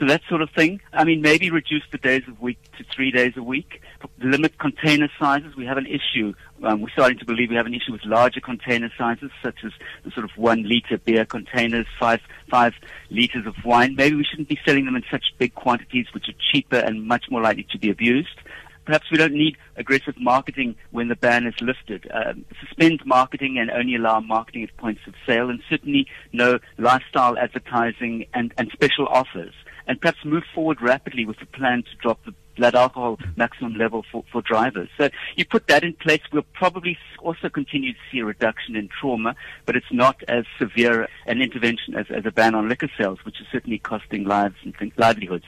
so 0.00 0.06
that 0.06 0.22
sort 0.28 0.42
of 0.42 0.50
thing. 0.50 0.80
I 0.92 1.04
mean, 1.04 1.22
maybe 1.22 1.48
reduce 1.52 1.84
the 1.92 1.98
days 1.98 2.24
of 2.26 2.40
week 2.40 2.58
to 2.76 2.84
three 2.92 3.12
days 3.12 3.34
a 3.36 3.42
week. 3.44 3.80
Limit 4.18 4.58
container 4.58 5.08
sizes. 5.16 5.54
We 5.54 5.64
have 5.64 5.78
an 5.78 5.86
issue. 5.86 6.34
Um, 6.64 6.80
we're 6.80 6.90
starting 6.90 7.20
to 7.20 7.24
believe 7.24 7.50
we 7.50 7.56
have 7.56 7.66
an 7.66 7.74
issue 7.74 7.92
with 7.92 8.04
larger 8.04 8.40
container 8.40 8.90
sizes, 8.98 9.30
such 9.44 9.58
as 9.64 9.70
the 10.04 10.10
sort 10.10 10.24
of 10.24 10.36
one 10.36 10.64
liter 10.64 10.98
beer 10.98 11.24
containers, 11.24 11.86
five 12.00 12.20
five 12.50 12.74
liters 13.10 13.46
of 13.46 13.54
wine. 13.64 13.94
Maybe 13.94 14.16
we 14.16 14.24
shouldn't 14.24 14.48
be 14.48 14.58
selling 14.66 14.86
them 14.86 14.96
in 14.96 15.04
such 15.08 15.22
big 15.38 15.54
quantities, 15.54 16.06
which 16.12 16.28
are 16.28 16.34
cheaper 16.52 16.78
and 16.78 17.06
much 17.06 17.26
more 17.30 17.42
likely 17.42 17.66
to 17.70 17.78
be 17.78 17.90
abused 17.90 18.40
perhaps 18.84 19.10
we 19.10 19.18
don't 19.18 19.34
need 19.34 19.56
aggressive 19.76 20.14
marketing 20.18 20.76
when 20.90 21.08
the 21.08 21.16
ban 21.16 21.46
is 21.46 21.54
lifted. 21.60 22.10
Um, 22.12 22.44
suspend 22.60 23.02
marketing 23.04 23.58
and 23.58 23.70
only 23.70 23.96
allow 23.96 24.20
marketing 24.20 24.64
at 24.64 24.76
points 24.76 25.02
of 25.06 25.14
sale, 25.26 25.50
and 25.50 25.60
certainly 25.68 26.06
no 26.32 26.58
lifestyle 26.78 27.38
advertising 27.38 28.26
and, 28.34 28.52
and 28.58 28.70
special 28.72 29.06
offers. 29.08 29.54
And 29.86 30.00
perhaps 30.00 30.24
move 30.24 30.44
forward 30.54 30.80
rapidly 30.80 31.26
with 31.26 31.38
the 31.38 31.46
plan 31.46 31.82
to 31.82 31.96
drop 32.00 32.24
the 32.24 32.34
blood 32.56 32.74
alcohol 32.74 33.18
maximum 33.36 33.74
level 33.74 34.04
for, 34.10 34.24
for 34.32 34.40
drivers. 34.40 34.88
So 34.96 35.10
you 35.36 35.44
put 35.44 35.66
that 35.66 35.84
in 35.84 35.92
place, 35.94 36.20
we'll 36.32 36.46
probably 36.54 36.96
also 37.18 37.48
continue 37.48 37.92
to 37.92 37.98
see 38.10 38.20
a 38.20 38.24
reduction 38.24 38.76
in 38.76 38.88
trauma, 38.88 39.34
but 39.66 39.76
it's 39.76 39.92
not 39.92 40.22
as 40.28 40.44
severe 40.58 41.08
an 41.26 41.42
intervention 41.42 41.96
as, 41.96 42.06
as 42.10 42.24
a 42.24 42.30
ban 42.30 42.54
on 42.54 42.68
liquor 42.68 42.90
sales, 42.96 43.18
which 43.24 43.40
is 43.40 43.46
certainly 43.50 43.78
costing 43.78 44.24
lives 44.24 44.56
and 44.62 44.74
livelihoods. 44.96 45.44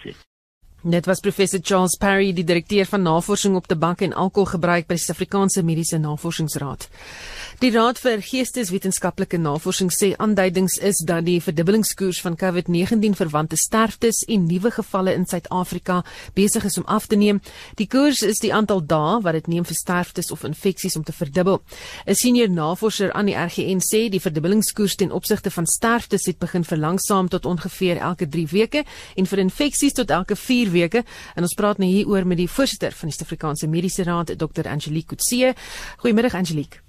Dit 0.87 1.07
was 1.07 1.19
professor 1.19 1.59
Charles 1.63 1.97
Parry, 1.97 2.29
die 2.33 2.45
direkteur 2.45 2.87
van 2.87 3.03
navorsing 3.03 3.57
op 3.59 3.67
tabak 3.67 4.05
en 4.07 4.13
alkoholgebruik 4.15 4.87
by 4.87 4.95
die 4.95 5.03
Suid-Afrikaanse 5.03 5.65
Mediese 5.67 5.99
Navorsingsraad. 5.99 6.87
Die 7.59 7.73
Raad 7.75 7.99
vir 7.99 8.21
Geesteswetenskaplike 8.23 9.39
Navorsing 9.41 9.91
sê 9.91 10.13
aanduidings 10.23 10.77
is 10.79 11.01
dat 11.09 11.25
die 11.27 11.41
verdubbelingskoers 11.43 12.21
van 12.23 12.37
COVID-19 12.39 13.17
verwante 13.19 13.59
sterftes 13.59 14.21
en 14.31 14.45
nuwe 14.47 14.71
gevalle 14.77 15.15
in 15.17 15.27
Suid-Afrika 15.27 16.03
besig 16.37 16.69
is 16.71 16.79
om 16.79 16.87
af 16.87 17.09
te 17.11 17.19
neem. 17.19 17.41
Die 17.81 17.89
koers 17.91 18.23
is 18.23 18.39
die 18.45 18.53
aantal 18.55 18.85
dae 18.87 19.19
wat 19.25 19.35
dit 19.41 19.51
neem 19.57 19.67
vir 19.67 19.79
sterftes 19.81 20.31
of 20.31 20.45
infeksies 20.47 20.95
om 21.01 21.03
te 21.03 21.17
verdubbel. 21.17 21.63
'n 22.07 22.15
Senior 22.15 22.51
navorser 22.51 23.11
aan 23.13 23.27
die 23.27 23.35
RGN 23.35 23.83
sê 23.83 24.07
die 24.09 24.23
verdubbelingskoers 24.23 24.95
ten 24.95 25.11
opsigte 25.11 25.51
van 25.51 25.67
sterftes 25.67 26.27
het 26.27 26.39
begin 26.39 26.63
verlangsaam 26.63 27.29
tot 27.29 27.47
ongeveer 27.47 27.97
elke 27.97 28.29
3 28.29 28.47
weke 28.53 28.85
en 29.17 29.27
vir 29.27 29.39
infeksies 29.39 29.93
tot 29.93 30.11
elke 30.11 30.37
4 30.37 30.76
weke. 30.77 31.05
En 31.35 31.47
ons 31.47 31.57
praat 31.59 31.81
nou 31.83 31.91
hieroor 31.91 32.27
met 32.29 32.41
die 32.45 32.51
voorsitter 32.51 32.93
van 32.93 33.09
die 33.09 33.17
Suid-Afrikaanse 33.17 33.69
Mediese 33.73 34.05
Raad, 34.07 34.35
Dr. 34.39 34.69
Angelique 34.69 35.15
Kutse. 35.15 35.55
Goeiemiddag 36.03 36.37
Angelique. 36.39 36.85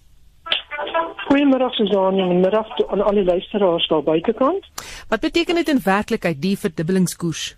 Goeiemiddag 1.27 1.73
Suzanne 1.75 2.23
en 2.23 2.39
middag 2.39 2.69
aan 2.87 3.01
al 3.03 3.19
die 3.19 3.23
luisteraars 3.27 3.87
daar 3.87 4.03
buitekant. 4.03 4.67
Wat 5.09 5.19
beteken 5.19 5.55
dit 5.55 5.69
in 5.69 5.81
werklikheid 5.83 6.41
die 6.41 6.57
verdubbelingskoers? 6.57 7.55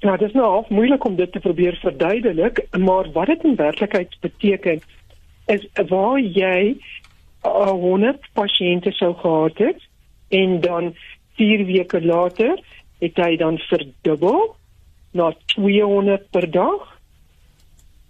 Ja, 0.00 0.16
dit 0.16 0.28
is 0.28 0.34
nou 0.34 0.46
half 0.46 0.68
moeilik 0.68 1.04
om 1.04 1.16
dit 1.16 1.32
te 1.32 1.38
probeer 1.38 1.76
verduidelik, 1.82 2.66
maar 2.78 3.12
wat 3.12 3.26
dit 3.26 3.44
in 3.44 3.54
werklikheid 3.54 4.16
beteken 4.20 4.80
is 5.46 5.66
waar 5.88 6.18
jy 6.20 6.76
100 7.42 8.28
pasiënte 8.32 8.92
sou 8.92 9.14
gehad 9.14 9.58
het 9.58 9.82
en 10.28 10.60
dan 10.60 10.94
4 11.36 11.64
weke 11.64 12.00
later 12.04 12.58
het 12.98 13.16
hy 13.16 13.36
dan 13.36 13.58
verdubbel 13.58 14.56
na 15.10 15.32
200 15.54 16.30
per 16.30 16.50
dag 16.50 16.86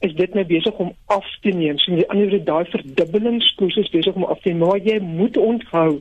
is 0.00 0.14
dit 0.16 0.34
nou 0.34 0.44
besig 0.48 0.78
om 0.80 0.92
af 1.06 1.26
te 1.40 1.52
neem. 1.52 1.78
So 1.78 1.96
die 1.96 2.08
ander 2.08 2.30
word 2.32 2.46
daai 2.46 2.70
verdubbelingskoers 2.72 3.76
is 3.82 3.92
besig 3.92 4.16
om 4.16 4.24
af 4.24 4.40
te 4.40 4.52
neem. 4.52 4.62
Maar 4.64 4.80
jy 4.84 5.00
moet 5.04 5.36
onthou 5.36 6.00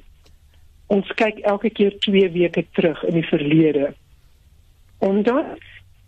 ons 0.89 1.11
kyk 1.19 1.43
elke 1.45 1.69
keer 1.69 1.97
2 2.05 2.29
weke 2.33 2.65
terug 2.73 3.03
in 3.03 3.19
die 3.19 3.27
verlede. 3.27 3.91
Dan 4.99 5.25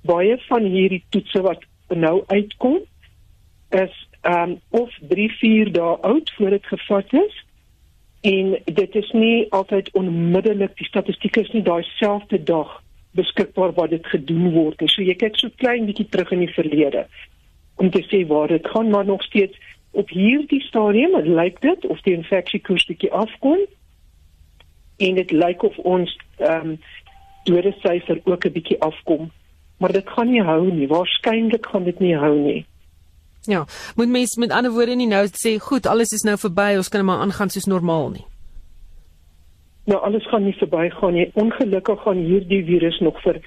baie 0.07 0.37
van 0.47 0.65
hierdie 0.65 1.03
toetse 1.09 1.41
wat 1.45 1.67
nou 1.87 2.23
uitkom 2.27 2.79
is 3.69 4.07
ehm 4.21 4.51
um, 4.51 4.59
of 4.69 4.97
3 5.09 5.29
4 5.39 5.71
dae 5.71 5.95
oud 6.01 6.33
voor 6.37 6.49
dit 6.49 6.65
gevat 6.65 7.13
is 7.13 7.45
en 8.21 8.57
dit 8.65 8.95
is 8.95 9.11
nie 9.11 9.47
altyd 9.49 9.89
onmiddellik 9.91 10.77
die 10.77 10.85
statistiek 10.85 11.35
is 11.35 11.51
nie 11.51 11.63
daai 11.65 11.83
selfde 11.83 12.43
dag 12.43 12.80
beskikbaar 13.17 13.73
waar 13.73 13.89
dit 13.89 14.05
gedoen 14.07 14.51
word. 14.51 14.81
So 14.85 15.03
jy 15.03 15.15
kyk 15.19 15.37
so 15.39 15.49
klein 15.57 15.85
bietjie 15.89 16.07
terug 16.09 16.31
in 16.31 16.45
die 16.45 16.53
verlede 16.55 17.05
om 17.81 17.89
te 17.91 18.03
sê 18.07 18.23
waar 18.27 18.47
dit 18.47 18.67
gaan 18.67 18.89
maar 18.89 19.05
nog 19.05 19.23
steeds 19.23 19.57
op 19.91 20.09
hierdie 20.09 20.61
stadium 20.61 21.15
lyk 21.25 21.61
dit 21.61 21.85
of 21.85 22.01
die 22.05 22.13
infeksiekoers 22.13 22.85
bietjie 22.85 23.11
afkom 23.11 23.63
en 25.01 25.15
dit 25.15 25.31
lyk 25.31 25.63
of 25.63 25.77
ons 25.77 26.17
ehm 26.37 26.75
um, 26.75 26.79
dode 27.43 27.71
syfer 27.81 28.19
ook 28.23 28.45
'n 28.45 28.53
bietjie 28.53 28.81
afkom. 28.81 29.31
Maar 29.77 29.91
dit 29.91 30.09
gaan 30.09 30.31
nie 30.31 30.43
hou 30.43 30.71
nie. 30.71 30.87
Waarskynlik 30.87 31.65
gaan 31.65 31.83
dit 31.83 31.99
nie 31.99 32.15
hou 32.15 32.37
nie. 32.37 32.65
Ja 33.41 33.65
moet 33.95 34.09
mens 34.09 34.35
met 34.35 34.51
ander 34.51 34.71
woorde 34.71 34.95
nie 34.95 35.07
nou 35.07 35.27
sê 35.27 35.57
goed 35.59 35.85
alles 35.85 36.11
is 36.11 36.21
nou 36.21 36.37
verby 36.37 36.75
ons 36.77 36.89
kan 36.89 37.05
maar 37.05 37.23
aangaan 37.25 37.49
soos 37.49 37.65
normaal 37.65 38.09
nie 38.09 38.25
Nou 39.91 39.99
alles 40.07 40.27
gaan 40.31 40.45
nie 40.47 40.55
verbygaan 40.55 41.13
nie. 41.13 41.27
Ongelukkig 41.33 42.01
gaan 42.01 42.19
hierdie 42.23 42.63
virus 42.63 42.99
nog 43.03 43.17
vir 43.25 43.41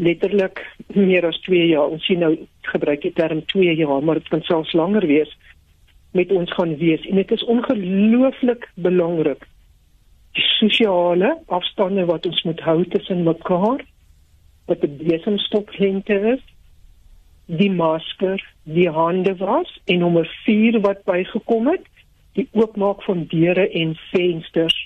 letterlik 0.00 0.62
meer 0.96 1.26
as 1.28 1.40
2 1.44 1.66
jaar. 1.68 1.92
Ons 1.92 2.06
sien 2.08 2.22
nou 2.24 2.30
gebruik 2.72 3.02
die 3.04 3.12
term 3.12 3.42
2 3.52 3.74
jaar, 3.76 4.00
maar 4.00 4.16
dit 4.22 4.30
kan 4.32 4.40
selfs 4.48 4.72
langer 4.72 5.04
wees 5.06 5.34
met 6.16 6.32
ons 6.32 6.52
gaan 6.56 6.76
wees. 6.80 7.04
En 7.08 7.20
dit 7.20 7.30
is 7.36 7.44
ongelooflik 7.44 8.70
belangrik 8.74 9.44
die 10.32 10.44
sosiale 10.56 11.34
afstande 11.52 12.06
wat 12.08 12.26
ons 12.26 12.40
moet 12.48 12.60
hou 12.64 12.78
tussen 12.94 13.24
mekaar 13.26 13.84
wat 14.70 14.80
die 14.80 14.92
besemstoklengte 15.02 16.16
is 16.32 16.44
die 17.60 17.70
masker 17.72 18.40
die 18.64 18.88
hande 18.88 19.34
was 19.42 19.68
en 19.84 20.00
nommer 20.06 20.28
4 20.46 20.80
wat 20.86 21.04
bygekom 21.04 21.68
het 21.68 21.84
die 22.38 22.48
oopmaak 22.56 23.04
van 23.04 23.26
deure 23.28 23.68
en 23.82 23.92
vensters 24.08 24.78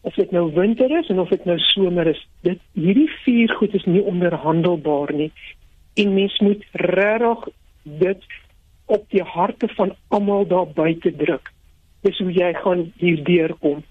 of 0.00 0.14
dit 0.14 0.30
nou 0.30 0.46
winter 0.54 0.90
is 0.98 1.08
en 1.08 1.20
of 1.20 1.28
dit 1.28 1.44
nou 1.44 1.58
somer 1.58 2.06
is 2.06 2.20
dit 2.46 2.60
hierdie 2.72 3.10
vier 3.24 3.54
goed 3.58 3.74
is 3.74 3.86
nie 3.86 4.02
onderhandelbaar 4.02 5.12
nie 5.12 5.32
en 5.98 6.14
mens 6.14 6.38
moet 6.44 6.64
regtig 6.72 7.48
dit 7.82 8.26
op 8.86 9.04
die 9.10 9.22
harte 9.22 9.68
van 9.76 9.94
almal 10.08 10.46
daar 10.46 10.68
buite 10.74 11.12
druk 11.22 11.52
dis 12.06 12.18
hoe 12.18 12.32
jy 12.32 12.52
gaan 12.62 12.90
hier 13.02 13.22
deurkom 13.24 13.84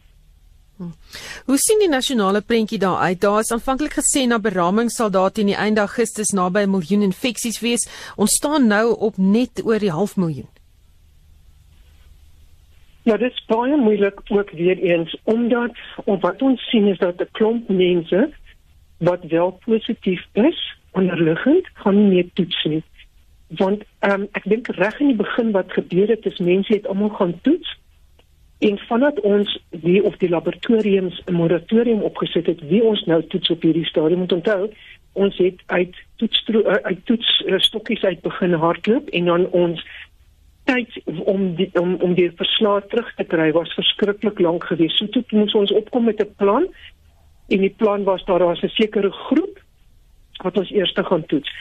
Hoe 1.45 1.57
sien 1.57 1.79
die 1.81 1.89
nasionale 1.89 2.41
prentjie 2.45 2.77
daar 2.79 2.99
uit? 3.09 3.21
Daar 3.21 3.39
is 3.39 3.51
aanvanklik 3.51 3.95
gesê 3.97 4.27
na 4.27 4.37
beraming 4.39 4.91
sal 4.93 5.09
daar 5.09 5.31
teen 5.33 5.49
die 5.49 5.57
einde 5.57 5.81
Augustus 5.81 6.33
naby 6.37 6.65
'n 6.65 6.69
miljoen 6.69 7.01
infeksies 7.01 7.59
wees. 7.59 7.87
Ons 8.15 8.35
staan 8.37 8.67
nou 8.67 8.93
op 8.93 9.17
net 9.17 9.65
oor 9.65 9.79
die 9.79 9.91
half 9.91 10.15
miljoen. 10.17 10.49
Ja, 13.07 13.15
dit 13.17 13.31
is 13.31 13.45
baie 13.47 13.75
moeilik 13.77 14.19
ook 14.27 14.49
weer 14.51 14.77
eens 14.77 15.17
omdat 15.23 15.77
of 16.03 16.21
wat 16.21 16.41
ons 16.41 16.69
sien 16.69 16.87
is 16.87 16.97
dat 16.97 17.21
'n 17.21 17.31
klomp 17.31 17.69
mense 17.69 18.29
wat 18.97 19.23
wel 19.23 19.51
positief 19.65 20.25
is 20.33 20.77
onderliggend 20.91 21.69
gaan 21.73 21.95
nie 21.95 22.13
meer 22.13 22.29
toets 22.33 22.63
nie. 22.63 22.83
Want 23.47 23.83
ehm 23.99 24.21
um, 24.21 24.27
ek 24.31 24.43
dink 24.43 24.67
reg 24.67 24.99
in 24.99 25.07
die 25.07 25.21
begin 25.23 25.51
wat 25.51 25.71
gebeur 25.71 26.07
het 26.07 26.25
is 26.25 26.37
mense 26.37 26.73
het 26.73 26.87
almal 26.87 27.09
gaan 27.09 27.39
toets 27.41 27.77
En 28.57 28.77
vandat 28.77 29.19
ons 29.19 29.59
die 29.69 30.03
of 30.03 30.15
die 30.17 30.29
laboratoriums 30.29 31.21
'n 31.25 31.33
moratorium 31.33 32.01
opgesit 32.01 32.45
het, 32.45 32.61
wie 32.61 32.83
ons 32.83 33.03
nou 33.05 33.27
toets 33.27 33.49
op 33.49 33.61
hierdie 33.61 33.85
stadium 33.85 34.19
moet 34.19 34.31
onthou, 34.31 34.73
ons 35.11 35.37
het 35.37 35.61
uit 35.65 35.95
toets 36.15 36.43
eh, 36.45 36.73
uit 36.73 37.05
toets 37.05 37.43
uh, 37.45 37.59
stokkies 37.59 38.01
uit 38.01 38.21
begin 38.21 38.53
hardloop 38.53 39.09
en 39.09 39.25
dan 39.25 39.49
ons 39.49 39.85
tyd 40.67 40.99
om 41.25 41.55
die 41.55 41.69
om 41.79 41.95
om 42.03 42.13
die 42.17 42.29
verslae 42.39 42.83
terug 42.91 43.09
te 43.15 43.25
kry 43.33 43.51
was 43.55 43.73
verskriklik 43.79 44.39
lank 44.43 44.67
geweest. 44.69 44.99
So 44.99 45.07
toe 45.13 45.23
moes 45.31 45.55
ons 45.55 45.73
opkom 45.81 46.09
met 46.09 46.21
'n 46.21 46.35
plan 46.41 46.67
en 47.47 47.63
die 47.63 47.75
plan 47.81 48.03
was 48.03 48.25
daar 48.25 48.45
was 48.45 48.63
'n 48.63 48.75
sekere 48.75 49.11
groep 49.11 49.63
wat 50.43 50.57
ons 50.57 50.71
eers 50.71 50.93
gaan 50.95 51.25
toets. 51.25 51.51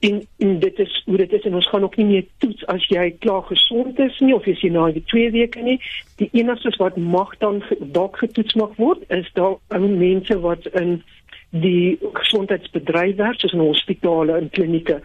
En, 0.00 0.26
en 0.38 0.58
dit 0.58 0.78
is 0.78 1.02
hoe 1.06 1.16
dit 1.16 1.32
is 1.32 1.44
en 1.48 1.54
ons 1.54 1.68
gaan 1.68 1.82
ook 1.82 1.96
nie 1.96 2.06
meer 2.06 2.24
toets 2.38 2.66
as 2.66 2.86
jy 2.92 3.10
klaar 3.18 3.42
gesond 3.42 3.98
is 3.98 4.18
nie 4.20 4.34
of 4.34 4.46
as 4.46 4.60
jy 4.60 4.70
na 4.70 4.90
die 4.92 5.04
2 5.12 5.30
weke 5.30 5.62
nie. 5.62 5.78
Die 6.20 6.28
enigste 6.32 6.74
wat 6.76 6.96
mag 6.96 7.36
dan 7.38 7.62
dalk 7.78 8.18
getoets 8.20 8.54
mag 8.54 8.76
word 8.76 9.04
is 9.08 9.30
daar 9.32 9.56
mense 9.80 10.40
wat 10.40 10.66
in 10.66 11.02
die 11.50 11.98
gesondheidsbedryf 12.12 13.16
werk 13.16 13.40
soos 13.40 13.54
in 13.54 13.62
hospitale 13.62 14.36
en 14.36 14.50
klinieke 14.50 15.00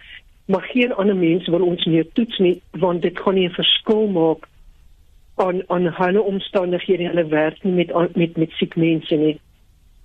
maar 0.50 0.62
geen 0.62 0.94
ander 0.94 1.16
mense 1.16 1.52
wil 1.52 1.62
ons 1.62 1.86
meer 1.86 2.08
toets 2.18 2.38
nie 2.38 2.56
want 2.84 3.02
dit 3.02 3.20
gaan 3.20 3.36
nie 3.38 3.48
'n 3.48 3.58
verskil 3.62 4.08
maak 4.08 4.48
aan 5.36 5.62
aan 5.68 5.88
hulle 6.00 6.22
omstandighede 6.22 7.08
hulle 7.12 7.28
werk 7.28 7.64
nie 7.64 7.74
met 7.74 8.16
met 8.16 8.38
met 8.38 8.52
siek 8.52 8.76
mense 8.76 9.16
nie. 9.16 9.40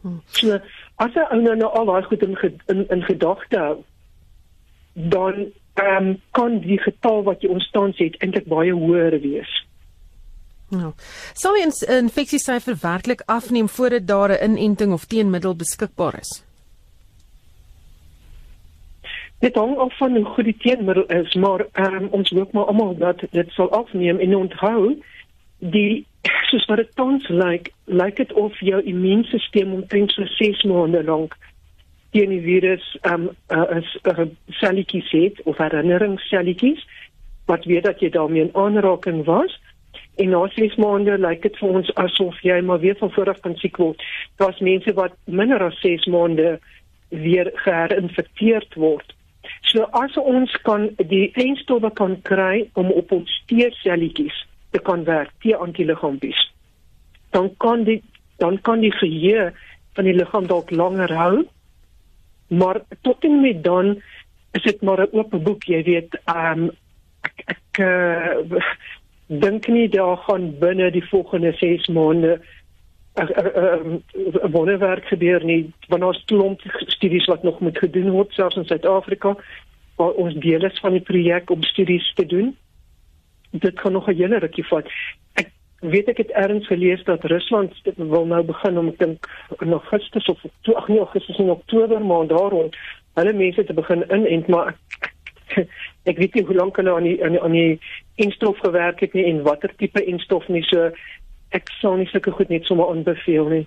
Hmm. 0.00 0.20
So 0.26 0.58
as 0.96 1.14
'n 1.14 1.26
ou 1.32 1.40
nou 1.40 1.56
nou 1.56 1.70
al 1.72 1.84
daai 1.84 2.02
goed 2.02 2.22
in 2.22 2.36
in, 2.66 2.88
in 2.88 3.02
gedagte 3.02 3.58
hou 3.58 3.76
dan 4.92 5.34
um, 5.74 6.20
kan 6.30 6.58
die 6.58 6.78
getal 6.78 7.22
wat 7.22 7.42
jy 7.42 7.48
ontstaan 7.48 7.92
het 7.96 8.16
eintlik 8.22 8.46
baie 8.46 8.72
hoër 8.72 9.20
wees. 9.20 9.66
Nou, 10.68 10.92
sou 11.34 11.52
ons 11.64 11.82
infeksiesyfer 11.82 12.76
werklik 12.80 13.22
afneem 13.26 13.68
voordat 13.68 14.06
daar 14.06 14.30
'n 14.30 14.56
inenting 14.56 14.92
of 14.92 15.04
teenmiddel 15.04 15.56
beskikbaar 15.56 16.18
is? 16.20 16.44
Dit 19.44 19.54
hang 19.54 19.76
af 19.76 19.96
van 19.96 20.16
hoe 20.16 20.24
goed 20.24 20.44
die 20.44 20.56
teenmiddel 20.56 21.04
is, 21.04 21.34
maar 21.34 21.66
um, 21.72 22.06
ons 22.10 22.30
hoop 22.30 22.52
maar 22.52 22.64
almal 22.64 22.96
dat 22.96 23.24
dit 23.30 23.50
sal 23.52 23.70
afneem 23.70 24.18
en 24.18 24.36
onthou 24.36 24.94
die 25.58 26.06
soos 26.48 26.64
wat 26.70 26.80
dit 26.80 26.94
tans 26.96 27.28
lyk, 27.28 27.68
lyk 27.84 28.16
dit 28.16 28.32
of 28.32 28.56
jou 28.64 28.78
immuunstelsel 28.82 29.72
omtrent 29.72 30.14
so 30.16 30.24
6 30.24 30.62
maande 30.70 31.02
lank 31.04 31.36
teen 32.16 32.32
die 32.32 32.40
virus 32.40 32.86
um 33.10 33.26
uh, 33.52 33.66
is 33.76 33.90
uh, 34.08 34.24
selletjies 34.62 35.10
het 35.12 35.42
of 35.42 35.60
herinneringsselletjies 35.60 36.80
wat 37.50 37.66
weet 37.68 37.84
dat 37.84 38.00
jy 38.00 38.08
daarmee 38.14 38.46
in 38.46 38.54
aanraking 38.64 39.24
was 39.28 39.58
en 40.16 40.32
na 40.32 40.40
6 40.54 40.78
maande 40.80 41.18
lyk 41.18 41.42
dit 41.42 41.58
vir 41.60 41.80
ons 41.80 41.90
asof 42.00 42.38
jy 42.46 42.60
maar 42.64 42.80
weer 42.80 42.96
van 43.02 43.12
voor 43.12 43.34
af 43.34 43.44
kan 43.44 43.58
siek 43.60 43.76
word. 43.76 44.00
Daar's 44.40 44.64
mense 44.64 44.96
wat 44.96 45.20
minder 45.24 45.66
as 45.68 45.80
6 45.84 46.08
maande 46.16 46.56
weer 47.08 47.50
geherinfekteerd 47.66 48.80
word. 48.80 49.12
So 49.70 49.88
as 49.92 50.16
ons 50.16 50.52
kan 50.62 50.90
die 50.98 51.32
eindstowwe 51.34 51.90
kan 51.90 52.18
kry 52.22 52.68
om 52.74 52.90
op 52.92 53.12
ons 53.12 53.30
T-selletjies 53.48 54.36
te 54.70 54.78
kan 54.78 55.04
werk, 55.04 55.30
T-antiliggaampies, 55.42 56.40
dan 57.30 57.50
kan 57.58 57.84
die 57.84 58.02
dan 58.36 58.60
kan 58.60 58.80
die 58.80 58.92
geheue 58.92 59.52
van 59.94 60.04
die 60.08 60.14
liggaam 60.14 60.46
dalk 60.50 60.70
langer 60.70 61.12
hou 61.14 61.44
maar 62.48 62.80
tot 63.06 63.24
en 63.24 63.40
met 63.40 63.62
dan 63.64 64.02
is 64.52 64.62
dit 64.62 64.82
maar 64.82 65.00
'n 65.00 65.12
oop 65.12 65.30
boek 65.44 65.64
jy 65.64 65.82
weet 65.82 66.18
um, 66.26 66.70
ek 67.22 67.42
ek 67.46 67.78
uh, 67.78 68.60
dink 69.26 69.68
nie 69.68 69.88
daar 69.88 70.16
gaan 70.16 70.58
binne 70.58 70.90
die 70.90 71.08
volgende 71.08 71.52
6 71.52 71.88
maande 71.88 72.40
wonderwerk 74.56 75.04
gebeur 75.06 75.44
nie 75.44 75.72
want 75.88 76.02
ons 76.02 76.22
klomp 76.26 76.60
studies 76.86 77.26
wat 77.30 77.42
nog 77.42 77.60
moet 77.60 77.78
gedoen 77.78 78.10
word 78.10 78.32
selfs 78.32 78.56
in 78.56 78.66
Suid-Afrika 78.66 79.36
waar 79.96 80.18
ons 80.18 80.34
deel 80.42 80.64
is 80.66 80.80
van 80.82 80.96
die 80.96 81.04
projek 81.06 81.50
om 81.50 81.62
studies 81.62 82.06
te 82.14 82.26
doen. 82.26 82.56
Dit 83.50 83.80
kan 83.80 83.92
nog 83.92 84.08
'n 84.08 84.16
hele 84.18 84.38
rukkie 84.38 84.66
vat. 84.66 84.88
Ek 85.34 85.50
weet 85.78 86.08
ek 86.08 86.16
het 86.16 86.30
ergens 86.30 86.66
gelees 86.66 87.04
dat 87.04 87.24
Rusland 87.24 87.72
wil 87.96 88.26
nou 88.26 88.42
begin 88.42 88.78
om 88.78 88.88
ek 88.88 88.98
dink 88.98 89.26
in 89.60 89.72
Augustus 89.72 90.26
of 90.26 90.44
toe 90.60 90.74
ag 90.74 90.88
nee 90.88 90.98
Augustus 90.98 91.36
en 91.36 91.50
Oktober 91.50 92.00
maand 92.00 92.28
daar 92.28 92.50
rond 92.50 92.76
hulle 93.14 93.32
mense 93.32 93.64
te 93.64 93.74
begin 93.74 94.04
inent 94.10 94.48
maar 94.48 94.74
ek, 95.54 95.68
ek 96.10 96.18
weet 96.18 96.34
nie 96.34 96.44
hoe 96.44 96.54
lank 96.54 96.76
hulle 96.76 96.94
aan 96.94 97.06
die 97.06 97.24
aan 97.24 97.36
die, 97.36 97.42
aan 97.42 97.52
die 97.52 97.78
instof 98.14 98.58
gewerk 98.58 99.00
het 99.00 99.12
nie 99.12 99.24
en 99.24 99.42
watter 99.42 99.74
tipe 99.76 100.04
instof 100.04 100.48
nie 100.48 100.62
so 100.62 100.90
ek 101.54 101.70
sou 101.80 101.94
nie 101.98 102.08
sulke 102.10 102.34
goed 102.34 102.50
net 102.52 102.66
sommer 102.68 102.90
aanbeveel 102.90 103.50
nie. 103.52 103.64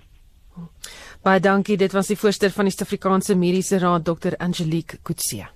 Baie 1.24 1.40
dankie 1.42 1.76
dit 1.80 1.92
was 1.94 2.10
die 2.10 2.18
voorsteur 2.18 2.52
van 2.54 2.68
die 2.68 2.74
Suid-Afrikaanse 2.74 3.36
Mediese 3.38 3.78
Raad 3.82 4.06
Dr 4.06 4.36
Angelique 4.38 4.98
Kutse 5.02 5.48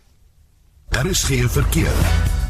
Daar 0.93 1.07
is 1.07 1.25
geen 1.25 1.49
verkeer 1.49 2.42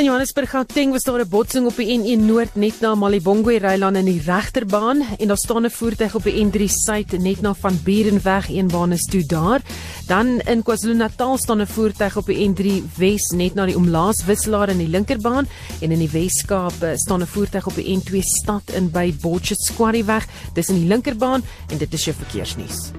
In 0.00 0.06
Johannesburg 0.06 0.48
Gauteng 0.48 0.92
was 0.92 1.04
daar 1.04 1.20
'n 1.20 1.28
botsing 1.28 1.66
op 1.66 1.76
die 1.76 1.92
N1 1.98 2.24
Noord 2.24 2.54
net 2.54 2.80
na 2.80 2.94
Malibongwe 2.94 3.58
Rylaan 3.58 3.96
in 3.96 4.04
die 4.04 4.22
regterbaan 4.24 5.02
en 5.18 5.28
daar 5.28 5.36
staan 5.36 5.64
'n 5.66 5.70
voertuig 5.70 6.14
op 6.14 6.22
die 6.22 6.44
N3 6.44 6.68
Suid 6.68 7.18
net 7.18 7.40
na 7.40 7.54
Van 7.54 7.78
Burenweg 7.84 8.48
een 8.48 8.66
baan 8.66 8.92
is 8.92 9.04
toe 9.04 9.26
daar. 9.26 9.60
Dan 10.06 10.40
in 10.40 10.62
KwaZulu-Natal 10.62 11.38
staan 11.38 11.60
'n 11.60 11.66
voertuig 11.66 12.16
op 12.16 12.26
die 12.26 12.48
N3 12.48 12.82
Wes 12.96 13.28
net 13.34 13.54
na 13.54 13.66
die 13.66 13.76
omlaas 13.76 14.24
wisselaar 14.24 14.68
in 14.68 14.78
die 14.78 14.88
linkerbaan 14.88 15.48
en 15.80 15.90
in 15.90 15.98
die 15.98 16.10
Weskaap 16.10 16.82
eh, 16.82 16.96
staan 16.96 17.20
'n 17.20 17.26
voertuig 17.26 17.66
op 17.66 17.74
die 17.74 17.96
N2 17.96 18.20
stad 18.22 18.70
in 18.72 18.90
by 18.90 19.14
Botchet 19.20 19.72
Quarry 19.76 20.04
weg. 20.04 20.26
Dis 20.54 20.68
in 20.68 20.74
die 20.74 20.88
linkerbaan 20.88 21.42
en 21.68 21.78
dit 21.78 21.92
is 21.92 22.04
jou 22.04 22.16
verkeersnuus. 22.16 22.90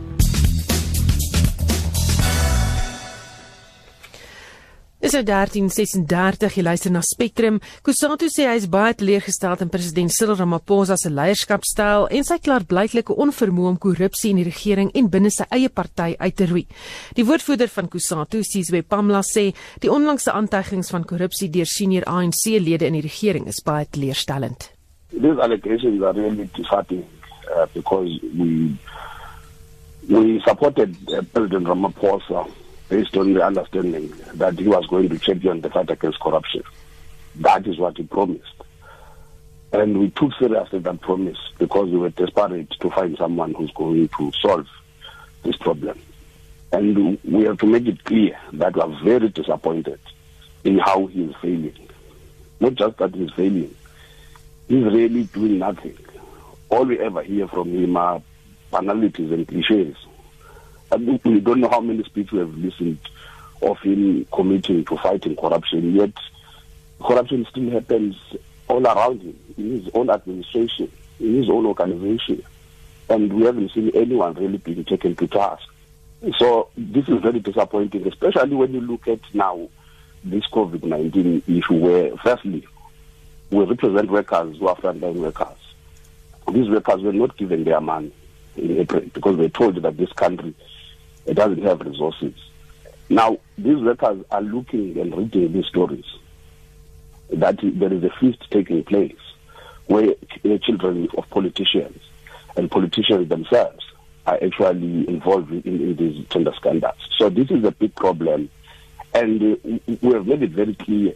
Dis 5.02 5.16
nou 5.18 5.24
1336 5.26 6.60
jy 6.60 6.62
luister 6.62 6.92
na 6.94 7.00
Spectrum. 7.02 7.56
Kusatu 7.82 8.28
sê 8.30 8.44
hy 8.46 8.60
is 8.60 8.68
baie 8.70 8.94
teleurgestel 8.94 9.64
in 9.66 9.72
president 9.74 10.14
Cyril 10.14 10.38
Ramaphosa 10.38 10.94
se 10.94 11.10
leierskapstyl 11.10 12.06
en 12.14 12.28
sy 12.28 12.38
klaarblyklike 12.38 13.16
onvermoë 13.26 13.72
om 13.72 13.80
korrupsie 13.82 14.30
in 14.30 14.44
die 14.44 14.46
regering 14.46 14.94
en 14.94 15.10
binne 15.10 15.34
sy 15.34 15.48
eie 15.58 15.72
party 15.74 16.12
uit 16.22 16.38
te 16.38 16.46
roei. 16.52 16.64
Die 17.18 17.26
woordvoerder 17.26 17.74
van 17.74 17.90
Kusatu, 17.90 18.44
Sizwe 18.46 18.84
Pamla 18.86 19.24
sê 19.26 19.48
die 19.82 19.90
onlangse 19.90 20.38
aantuigings 20.38 20.94
van 20.94 21.10
korrupsie 21.10 21.50
deur 21.50 21.66
senior 21.66 22.06
ANC-lede 22.06 22.86
in 22.86 23.00
die 23.00 23.06
regering 23.10 23.50
is 23.50 23.66
baie 23.66 23.90
teleurstellend. 23.90 24.70
These 25.10 25.42
allegations 25.42 26.06
are 26.06 26.14
really 26.14 26.46
disheartening 26.54 27.10
uh, 27.50 27.66
because 27.74 28.22
we 28.38 28.78
we 30.06 30.42
supported 30.46 30.94
uh, 31.10 31.26
President 31.34 31.66
Ramaphosa 31.66 32.46
based 32.92 33.16
on 33.16 33.32
the 33.34 33.42
understanding 33.42 34.14
that 34.34 34.60
he 34.60 34.68
was 34.68 34.86
going 34.88 35.08
to 35.08 35.18
champion 35.18 35.62
the 35.62 35.70
fight 35.70 35.90
against 35.90 36.20
corruption. 36.20 36.62
That 37.36 37.66
is 37.66 37.80
what 37.80 37.96
he 37.96 38.04
promised. 38.04 38.54
And 39.72 39.98
we 39.98 40.10
took 40.10 40.34
seriously 40.38 40.80
that 40.80 41.00
promise 41.00 41.38
because 41.58 41.90
we 41.90 41.98
were 41.98 42.10
desperate 42.10 42.70
to 42.72 42.90
find 42.90 43.18
someone 43.18 43.54
who's 43.54 43.72
going 43.72 44.10
to 44.10 44.32
solve 44.42 44.68
this 45.44 45.56
problem. 45.56 45.98
And 46.74 47.18
we 47.24 47.46
have 47.46 47.60
to 47.60 47.66
make 47.66 47.88
it 47.88 48.04
clear 48.04 48.38
that 48.52 48.76
we 48.76 48.82
are 48.82 49.04
very 49.06 49.30
disappointed 49.30 50.00
in 50.66 50.78
how 50.80 51.06
he 51.06 51.24
is 51.24 51.36
failing. 51.42 51.88
Not 52.60 52.76
just 52.76 52.98
that 52.98 53.16
he's 53.16 53.32
failing, 53.32 53.74
he's 54.68 54.84
really 54.84 55.24
doing 55.24 55.60
nothing. 55.60 55.98
All 56.68 56.84
we 56.84 57.00
ever 57.00 57.24
hear 57.24 57.48
from 57.48 57.70
him 57.70 57.96
are 57.96 58.22
banalities 58.70 59.32
and 59.32 59.48
cliches. 59.48 59.96
We 60.98 61.40
don't 61.40 61.62
know 61.62 61.70
how 61.70 61.80
many 61.80 62.04
speeches 62.04 62.34
we 62.34 62.40
have 62.40 62.58
listened 62.58 63.00
of 63.62 63.80
him 63.80 64.26
committing 64.34 64.84
to 64.86 64.98
fighting 64.98 65.36
corruption, 65.36 65.96
yet 65.96 66.12
corruption 67.02 67.46
still 67.50 67.70
happens 67.70 68.16
all 68.68 68.86
around 68.86 69.22
him, 69.22 69.38
in 69.58 69.82
his 69.82 69.90
own 69.94 70.10
administration, 70.10 70.92
in 71.20 71.36
his 71.36 71.50
own 71.50 71.66
organization. 71.66 72.44
And 73.10 73.32
we 73.32 73.44
haven't 73.44 73.72
seen 73.72 73.92
anyone 73.94 74.34
really 74.34 74.58
being 74.58 74.84
taken 74.84 75.16
to 75.18 75.28
task. 75.28 75.64
So 76.38 76.70
this 76.78 77.08
is 77.08 77.22
very 77.22 77.40
disappointing, 77.40 78.08
especially 78.08 78.56
when 78.56 78.74
you 78.74 78.82
look 78.82 79.08
at 79.08 79.20
now 79.34 79.70
this 80.24 80.46
COVID-19 80.48 81.44
issue 81.48 81.74
where 81.76 82.18
firstly, 82.18 82.68
we 83.50 83.64
represent 83.64 84.10
workers 84.10 84.58
who 84.58 84.68
are 84.68 84.76
frontline 84.76 85.16
workers. 85.16 85.58
These 86.52 86.70
workers 86.70 87.02
were 87.02 87.14
not 87.14 87.38
given 87.38 87.64
their 87.64 87.82
money 87.82 88.12
in 88.56 88.80
April 88.80 89.02
because 89.14 89.38
they 89.38 89.50
told 89.50 89.76
that 89.82 89.98
this 89.98 90.12
country 90.14 90.54
it 91.26 91.36
doesn't 91.36 91.64
have 91.64 91.82
resources. 91.82 92.34
Now, 93.10 93.38
these 93.58 93.78
workers 93.78 94.24
are 94.32 94.42
looking 94.42 94.98
and 94.98 95.16
reading 95.16 95.52
these 95.54 95.66
stories 95.66 96.06
that 97.30 97.60
there 97.62 97.94
is 97.94 98.04
a 98.04 98.10
feast 98.20 98.46
taking 98.50 98.84
place 98.84 99.18
where 99.88 100.16
children 100.62 101.08
of 101.18 101.30
politicians 101.30 102.00
and 102.56 102.70
politicians 102.72 103.30
themselves 103.30 103.86
are 104.26 104.40
actually 104.42 105.08
involved 105.08 105.52
in, 105.52 105.62
in 105.66 105.96
these 105.96 106.26
tender 106.30 106.54
scandals. 106.56 106.96
So 107.18 107.30
this 107.30 107.50
is 107.52 107.64
a 107.64 107.72
big 107.72 107.96
problem, 107.96 108.50
and 109.14 109.42
uh, 109.42 109.96
we 110.02 110.14
have 110.14 110.28
made 110.28 110.44
it 110.44 110.52
very 110.52 110.76
clear 110.76 111.14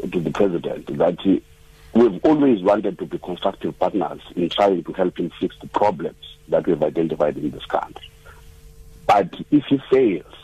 to 0.00 0.20
the 0.20 0.30
president 0.30 0.86
that 0.98 1.18
uh, 1.26 1.98
we've 1.98 2.24
always 2.24 2.62
wanted 2.62 2.98
to 2.98 3.06
be 3.06 3.18
constructive 3.18 3.78
partners 3.78 4.20
in 4.36 4.48
trying 4.48 4.84
to 4.84 4.92
help 4.92 5.18
him 5.18 5.32
fix 5.40 5.56
the 5.60 5.68
problems 5.68 6.36
that 6.48 6.66
we've 6.66 6.82
identified 6.82 7.36
in 7.36 7.50
this 7.50 7.64
country. 7.66 8.11
But 9.06 9.34
if 9.50 9.64
he 9.68 9.80
fails 9.90 10.34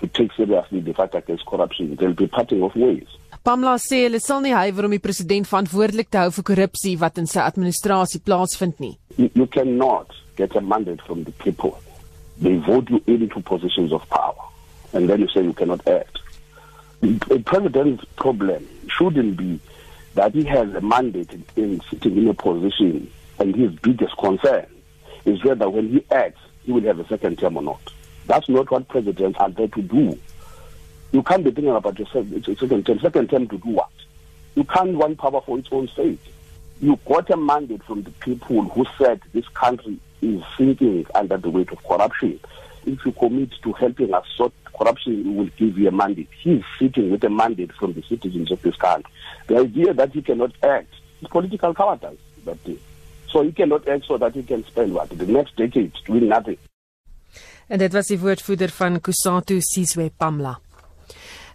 to 0.00 0.06
take 0.08 0.32
seriously 0.32 0.80
the 0.80 0.94
fight 0.94 1.14
against 1.14 1.46
corruption, 1.46 1.96
there'll 1.96 2.14
be 2.14 2.26
parting 2.26 2.62
of 2.62 2.74
ways. 2.74 3.06
Pamela 3.46 3.76
sê 3.78 4.00
hulle 4.02 4.18
sal 4.18 4.40
nie 4.42 4.54
huiwer 4.56 4.88
om 4.88 4.94
die 4.96 5.02
president 5.02 5.46
verantwoordelik 5.46 6.08
te 6.10 6.18
hou 6.18 6.32
vir 6.34 6.46
korrupsie 6.48 6.96
wat 6.98 7.20
in 7.22 7.28
sy 7.30 7.44
administrasie 7.44 8.18
plaasvind 8.26 8.80
nie. 8.82 8.96
You, 9.16 9.30
you 9.38 9.46
cannot 9.46 10.10
get 10.36 10.56
a 10.56 10.60
mandate 10.60 11.04
from 11.06 11.22
the 11.22 11.32
people. 11.44 11.78
They 12.42 12.56
vote 12.66 12.90
you 12.90 13.00
into 13.06 13.40
positions 13.40 13.92
of 13.92 14.02
power 14.10 14.34
and 14.92 15.08
then 15.08 15.20
you 15.20 15.28
say 15.28 15.44
you 15.44 15.52
cannot 15.52 15.86
act. 15.86 16.18
A 17.30 17.38
president's 17.38 18.04
problem 18.16 18.66
shouldn't 18.88 19.36
be 19.36 19.60
that 20.14 20.34
he 20.34 20.42
has 20.44 20.74
a 20.74 20.80
mandate 20.80 21.30
in 21.54 21.80
sitting 21.88 22.16
in 22.16 22.28
a 22.28 22.34
position 22.34 23.08
and 23.38 23.54
his 23.54 23.70
biggest 23.78 24.16
concern 24.18 24.66
is 25.24 25.44
whether 25.44 25.70
when 25.70 25.88
he 25.90 26.04
acts 26.10 26.40
he 26.66 26.72
will 26.72 26.82
have 26.82 26.98
a 26.98 27.06
second 27.06 27.38
term 27.38 27.56
or 27.56 27.62
not. 27.62 27.80
That's 28.26 28.48
not 28.48 28.70
what 28.70 28.88
presidents 28.88 29.38
are 29.38 29.50
there 29.50 29.68
to 29.68 29.82
do. 29.82 30.18
You 31.12 31.22
can't 31.22 31.44
be 31.44 31.52
thinking 31.52 31.74
about 31.74 31.98
your 31.98 32.08
second 32.08 32.84
term. 32.84 32.98
Second 32.98 33.30
term 33.30 33.46
to 33.48 33.56
do 33.56 33.70
what? 33.70 33.90
You 34.56 34.64
can't 34.64 34.94
want 34.94 35.18
power 35.18 35.40
for 35.40 35.58
its 35.58 35.68
own 35.70 35.88
sake. 35.88 36.20
You 36.80 36.98
got 37.06 37.30
a 37.30 37.36
mandate 37.36 37.84
from 37.84 38.02
the 38.02 38.10
people 38.10 38.62
who 38.62 38.84
said 38.98 39.22
this 39.32 39.46
country 39.48 39.98
is 40.20 40.42
sinking 40.58 41.06
under 41.14 41.36
the 41.36 41.48
weight 41.48 41.70
of 41.70 41.82
corruption. 41.84 42.40
If 42.84 43.04
you 43.06 43.12
commit 43.12 43.52
to 43.62 43.72
helping 43.72 44.12
us 44.12 44.26
sort 44.36 44.52
corruption, 44.78 45.24
we 45.24 45.36
will 45.36 45.50
give 45.56 45.78
you 45.78 45.88
a 45.88 45.92
mandate. 45.92 46.28
He's 46.40 46.62
sitting 46.78 47.10
with 47.10 47.24
a 47.24 47.30
mandate 47.30 47.72
from 47.72 47.92
the 47.92 48.02
citizens 48.02 48.50
of 48.50 48.60
this 48.62 48.76
country. 48.76 49.10
The 49.46 49.58
idea 49.58 49.94
that 49.94 50.12
he 50.12 50.22
cannot 50.22 50.52
act 50.62 50.92
is 51.22 51.28
political 51.28 51.74
cowardice. 51.74 52.18
That 52.44 52.62
day. 52.64 52.72
Uh, 52.74 52.95
So 53.26 53.42
you 53.42 53.52
cannot 53.52 53.88
act 53.88 54.04
so 54.04 54.18
that 54.18 54.34
you 54.34 54.42
can 54.42 54.64
spend 54.64 54.92
what 54.92 55.08
the 55.18 55.26
next 55.26 55.56
decade 55.56 55.90
doing 56.04 56.28
nothing. 56.28 56.58
En 57.68 57.78
dit 57.78 57.92
was 57.92 58.06
die 58.06 58.18
woordvoerder 58.18 58.70
van 58.70 59.00
Kusatu 59.00 59.60
Sizwe 59.60 60.10
Pamla. 60.16 60.60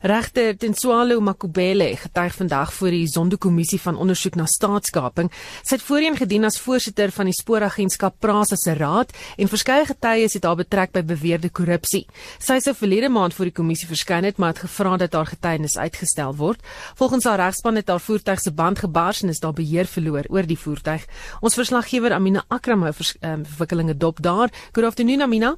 Regter 0.01 0.55
Tenswalo 0.57 1.19
Makubele 1.21 1.95
getuig 1.95 2.33
vandag 2.33 2.73
voor 2.73 2.89
die 2.89 3.07
Zondo-kommissie 3.07 3.77
van 3.81 3.97
ondersoek 4.01 4.33
na 4.35 4.47
staatskaping. 4.49 5.27
Sy 5.61 5.75
het 5.75 5.83
voorheen 5.85 6.15
gedien 6.17 6.47
as 6.47 6.57
voorsitter 6.57 7.11
van 7.13 7.27
die 7.29 7.35
spooragentskap 7.37 8.15
Prasa 8.17 8.55
se 8.57 8.73
raad 8.73 9.11
en 9.37 9.51
verskeie 9.51 9.85
getuies 9.85 10.33
het 10.33 10.47
haar 10.49 10.55
betrek 10.57 10.95
by 10.95 11.03
beweerde 11.05 11.51
korrupsie. 11.53 12.07
Sy 12.41 12.57
sou 12.65 12.73
verlede 12.79 13.11
maand 13.13 13.35
voor 13.37 13.51
die 13.51 13.53
kommissie 13.59 13.85
verskyn 13.91 14.25
het, 14.25 14.39
maar 14.41 14.55
het 14.55 14.63
gevra 14.63 14.95
dat 14.97 15.13
haar 15.13 15.29
getuienis 15.29 15.77
uitgestel 15.77 16.33
word. 16.39 16.65
Volgens 16.97 17.27
haar 17.29 17.37
regspan 17.43 17.77
het 17.77 17.91
haar 17.93 18.01
voertuig 18.01 18.41
se 18.41 18.51
band 18.51 18.81
gebars 18.81 19.21
en 19.21 19.29
is 19.29 19.41
daar 19.43 19.53
beheer 19.53 19.85
verloor 19.85 20.25
oor 20.33 20.49
die 20.49 20.57
voertuig. 20.57 21.05
Ons 21.45 21.59
verslaggewer 21.59 22.15
Amina 22.17 22.41
Akram 22.47 22.87
hou 22.87 22.95
ehm, 22.95 23.45
verwikkelinge 23.45 23.93
dop 23.97 24.23
daar. 24.25 24.49
Good 24.73 24.89
afternoon 24.89 25.21
Amina. 25.21 25.53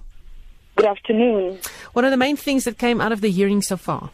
Good 0.75 0.89
afternoon. 0.89 1.55
What 1.93 2.03
are 2.03 2.11
the 2.11 2.19
main 2.19 2.35
things 2.35 2.67
that 2.67 2.75
came 2.75 2.99
out 2.99 3.13
of 3.13 3.21
the 3.21 3.31
hearing 3.31 3.63
so 3.63 3.77
far? 3.77 4.11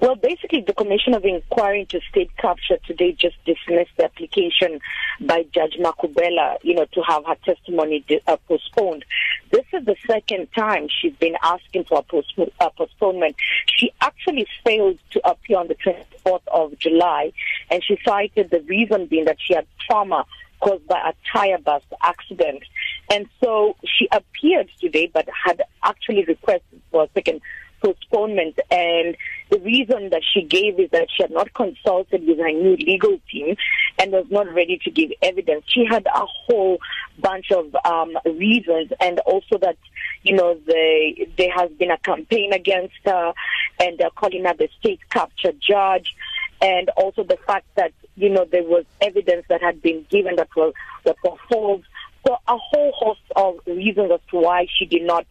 Well, 0.00 0.14
basically, 0.14 0.60
the 0.60 0.74
Commission 0.74 1.14
of 1.14 1.24
Inquiry 1.24 1.80
into 1.80 2.00
State 2.08 2.30
Capture 2.36 2.78
today 2.86 3.12
just 3.12 3.36
dismissed 3.44 3.90
the 3.96 4.04
application 4.04 4.80
by 5.20 5.44
Judge 5.52 5.76
Makubela, 5.80 6.56
you 6.62 6.74
know, 6.74 6.86
to 6.92 7.02
have 7.02 7.24
her 7.26 7.34
testimony 7.44 8.04
uh, 8.28 8.36
postponed. 8.46 9.04
This 9.50 9.64
is 9.72 9.84
the 9.86 9.96
second 10.06 10.48
time 10.56 10.86
she's 10.88 11.14
been 11.14 11.34
asking 11.42 11.84
for 11.84 12.04
a 12.12 12.44
uh, 12.60 12.68
postponement. 12.76 13.34
She 13.66 13.90
actually 14.00 14.46
failed 14.64 14.98
to 15.10 15.28
appear 15.28 15.58
on 15.58 15.66
the 15.66 15.74
24th 15.74 16.46
of 16.46 16.78
July, 16.78 17.32
and 17.68 17.82
she 17.82 17.98
cited 18.04 18.50
the 18.50 18.60
reason 18.60 19.06
being 19.06 19.24
that 19.24 19.38
she 19.40 19.54
had 19.54 19.66
trauma 19.88 20.24
caused 20.60 20.86
by 20.86 21.10
a 21.10 21.12
tire 21.32 21.58
bus 21.58 21.82
accident. 22.02 22.62
And 23.10 23.26
so 23.42 23.76
she 23.84 24.08
appeared 24.12 24.70
today, 24.80 25.10
but 25.12 25.28
had 25.44 25.62
actually 25.82 26.24
requested 26.24 26.80
for 26.92 27.04
a 27.04 27.08
second 27.14 27.40
postponement. 27.82 28.58
And 28.70 29.16
the 29.50 29.58
reason 29.60 30.10
that 30.10 30.22
she 30.32 30.42
gave 30.42 30.78
is 30.78 30.90
that 30.90 31.08
she 31.14 31.22
had 31.22 31.30
not 31.30 31.52
consulted 31.54 32.26
with 32.26 32.38
her 32.38 32.50
new 32.50 32.76
legal 32.76 33.18
team 33.30 33.56
and 33.98 34.12
was 34.12 34.26
not 34.30 34.52
ready 34.52 34.78
to 34.84 34.90
give 34.90 35.10
evidence. 35.22 35.64
She 35.68 35.84
had 35.84 36.06
a 36.06 36.26
whole 36.26 36.78
bunch 37.18 37.50
of 37.50 37.74
um, 37.84 38.16
reasons, 38.24 38.92
and 39.00 39.18
also 39.20 39.58
that 39.58 39.76
you 40.22 40.34
know 40.34 40.58
the, 40.66 41.26
there 41.36 41.52
has 41.52 41.70
been 41.72 41.90
a 41.90 41.98
campaign 41.98 42.52
against 42.52 42.94
her, 43.04 43.32
and 43.80 43.98
they're 43.98 44.10
calling 44.10 44.44
her 44.44 44.54
the 44.54 44.68
state 44.78 45.00
capture 45.10 45.52
judge. 45.60 46.14
And 46.60 46.88
also 46.96 47.22
the 47.22 47.38
fact 47.46 47.66
that 47.76 47.92
you 48.16 48.28
know 48.28 48.44
there 48.44 48.64
was 48.64 48.84
evidence 49.00 49.46
that 49.48 49.62
had 49.62 49.80
been 49.80 50.04
given 50.10 50.36
that 50.36 50.48
was 50.56 50.74
that 51.04 51.16
was 51.22 51.38
false. 51.48 51.84
So 52.26 52.36
a 52.46 52.56
whole 52.56 52.92
host 52.92 53.20
of 53.36 53.60
reasons 53.66 54.10
as 54.12 54.20
to 54.30 54.36
why 54.38 54.66
she 54.76 54.84
did 54.84 55.02
not 55.02 55.26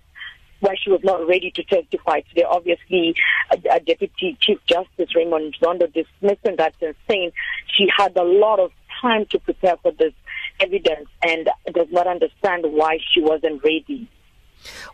why 0.59 0.75
she 0.81 0.89
was 0.89 1.01
not 1.03 1.27
ready 1.27 1.51
to 1.51 1.63
testify 1.63 2.21
today. 2.21 2.43
Obviously, 2.43 3.15
a 3.51 3.79
Deputy 3.79 4.37
Chief 4.39 4.59
Justice 4.65 5.15
Raymond 5.15 5.55
Zondo 5.61 5.91
dismissing 5.91 6.55
that 6.57 6.73
and 6.81 6.95
saying 7.09 7.31
she 7.75 7.87
had 7.95 8.15
a 8.17 8.23
lot 8.23 8.59
of 8.59 8.71
time 9.01 9.25
to 9.31 9.39
prepare 9.39 9.77
for 9.77 9.91
this 9.91 10.13
evidence 10.59 11.07
and 11.21 11.49
does 11.73 11.87
not 11.91 12.07
understand 12.07 12.65
why 12.65 12.97
she 13.13 13.21
wasn't 13.21 13.63
ready. 13.63 14.09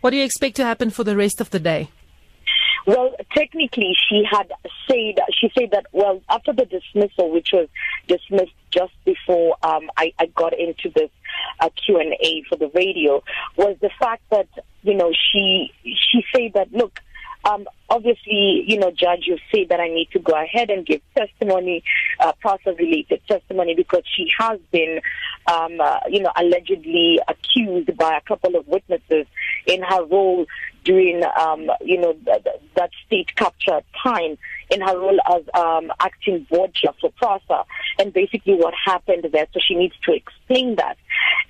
What 0.00 0.10
do 0.10 0.16
you 0.16 0.24
expect 0.24 0.56
to 0.56 0.64
happen 0.64 0.90
for 0.90 1.04
the 1.04 1.16
rest 1.16 1.40
of 1.40 1.50
the 1.50 1.60
day? 1.60 1.90
Well, 2.86 3.14
technically, 3.34 3.96
she 4.08 4.24
had 4.30 4.52
said 4.86 5.18
she 5.32 5.50
said 5.58 5.70
that 5.72 5.86
well 5.92 6.20
after 6.28 6.52
the 6.52 6.66
dismissal, 6.66 7.32
which 7.32 7.48
was 7.52 7.68
dismissed 8.08 8.52
just 8.70 8.92
before 9.06 9.56
um, 9.62 9.90
I, 9.96 10.12
I 10.18 10.26
got 10.26 10.52
into 10.52 10.90
this 10.94 11.10
uh, 11.60 11.70
Q 11.70 11.98
and 11.98 12.12
A 12.12 12.42
for 12.48 12.56
the 12.56 12.70
radio, 12.74 13.22
was 13.56 13.76
the 13.80 13.90
fact 13.98 14.22
that 14.30 14.48
you 14.84 14.94
know 14.94 15.12
she 15.12 15.72
she 15.84 16.24
said 16.32 16.52
that 16.54 16.72
look. 16.72 17.00
Um, 17.46 17.66
obviously, 17.90 18.64
you 18.66 18.78
know, 18.78 18.90
Judge, 18.90 19.24
you 19.26 19.36
say 19.52 19.66
that 19.66 19.78
I 19.78 19.88
need 19.88 20.08
to 20.12 20.18
go 20.18 20.32
ahead 20.32 20.70
and 20.70 20.86
give 20.86 21.02
testimony, 21.14 21.84
uh, 22.18 22.32
process-related 22.40 23.20
testimony, 23.28 23.74
because 23.74 24.02
she 24.16 24.28
has 24.38 24.58
been, 24.72 25.02
um, 25.52 25.78
uh, 25.78 25.98
you 26.08 26.20
know, 26.20 26.32
allegedly 26.36 27.20
accused 27.28 27.94
by 27.98 28.16
a 28.16 28.22
couple 28.22 28.56
of 28.56 28.66
witnesses 28.66 29.26
in 29.66 29.82
her 29.82 30.06
role 30.06 30.46
during, 30.84 31.22
um, 31.38 31.70
you 31.82 32.00
know, 32.00 32.14
th- 32.14 32.46
that 32.76 32.90
state 33.06 33.36
capture 33.36 33.82
time 34.02 34.38
in 34.70 34.80
her 34.80 34.98
role 34.98 35.18
as 35.30 35.42
um, 35.52 35.92
acting 36.00 36.46
board 36.50 36.72
chair 36.72 36.92
for 36.98 37.10
PRASA 37.12 37.64
and 37.98 38.10
basically 38.14 38.54
what 38.54 38.72
happened 38.86 39.28
there. 39.32 39.46
So 39.52 39.60
she 39.62 39.74
needs 39.74 39.94
to 40.04 40.14
explain 40.14 40.76
that. 40.76 40.96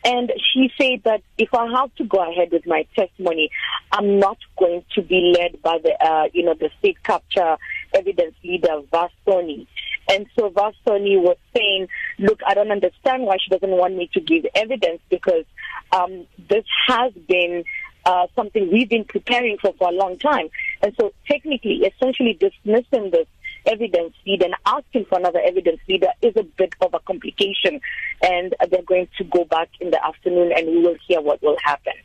And 0.05 0.31
she 0.53 0.71
said 0.79 1.03
that 1.05 1.23
if 1.39 1.55
I 1.55 1.67
have 1.67 1.95
to 1.97 2.05
go 2.05 2.19
ahead 2.19 2.53
with 2.53 2.67
my 2.67 2.87
testimony, 2.95 3.51
I'm 3.91 4.19
not 4.19 4.37
going 4.59 4.85
to 4.95 5.03
be 5.03 5.35
led 5.37 5.63
by 5.63 5.79
the, 5.83 5.93
uh, 6.05 6.29
you 6.33 6.45
know, 6.45 6.55
the 6.55 6.71
state 6.79 7.03
capture 7.03 7.57
evidence 7.95 8.35
leader, 8.45 8.81
Vastoni. 8.93 9.67
And 10.11 10.27
so 10.39 10.51
Vasoni 10.51 11.19
was 11.21 11.39
saying, 11.57 11.89
look, 12.19 12.41
I 12.47 12.53
don't 12.53 12.71
understand 12.71 13.23
why 13.23 13.39
she 13.43 13.49
doesn't 13.51 13.71
want 13.71 13.97
me 13.97 14.11
to 14.13 14.21
give 14.21 14.45
evidence 14.55 15.01
because 15.09 15.47
um, 15.93 16.27
this 16.51 16.65
has 16.87 17.13
been 17.27 17.65
uh, 18.05 18.27
something 18.37 18.71
we've 18.71 18.89
been 18.91 19.05
preparing 19.05 19.57
for 19.59 19.73
for 19.79 19.89
a 19.89 19.93
long 19.93 20.19
time. 20.19 20.49
And 20.83 20.95
so 21.01 21.13
technically, 21.27 21.85
essentially 21.87 22.35
dismissing 22.35 23.11
this 23.11 23.27
evidence 23.67 24.15
feed 24.25 24.43
and 24.43 24.55
asking 24.67 25.07
for 25.07 25.19
another 25.19 25.41
evidence 25.41 25.81
leader 25.89 26.09
is 26.21 26.37
a 26.37 26.43
bit 26.43 26.75
of 26.83 26.93
a 26.93 26.99
complication. 27.01 27.81
And 28.25 28.55
they're 28.71 28.89
going 28.89 29.09
to 29.19 29.25
go 29.25 29.45
back 29.45 29.69
in 29.81 29.91
the 29.91 30.01
afternoon 30.01 30.53
and 30.57 30.67
we 30.67 30.81
will 30.81 30.97
hear 31.07 31.21
what 31.21 31.43
will 31.43 31.59
happen. 31.63 31.97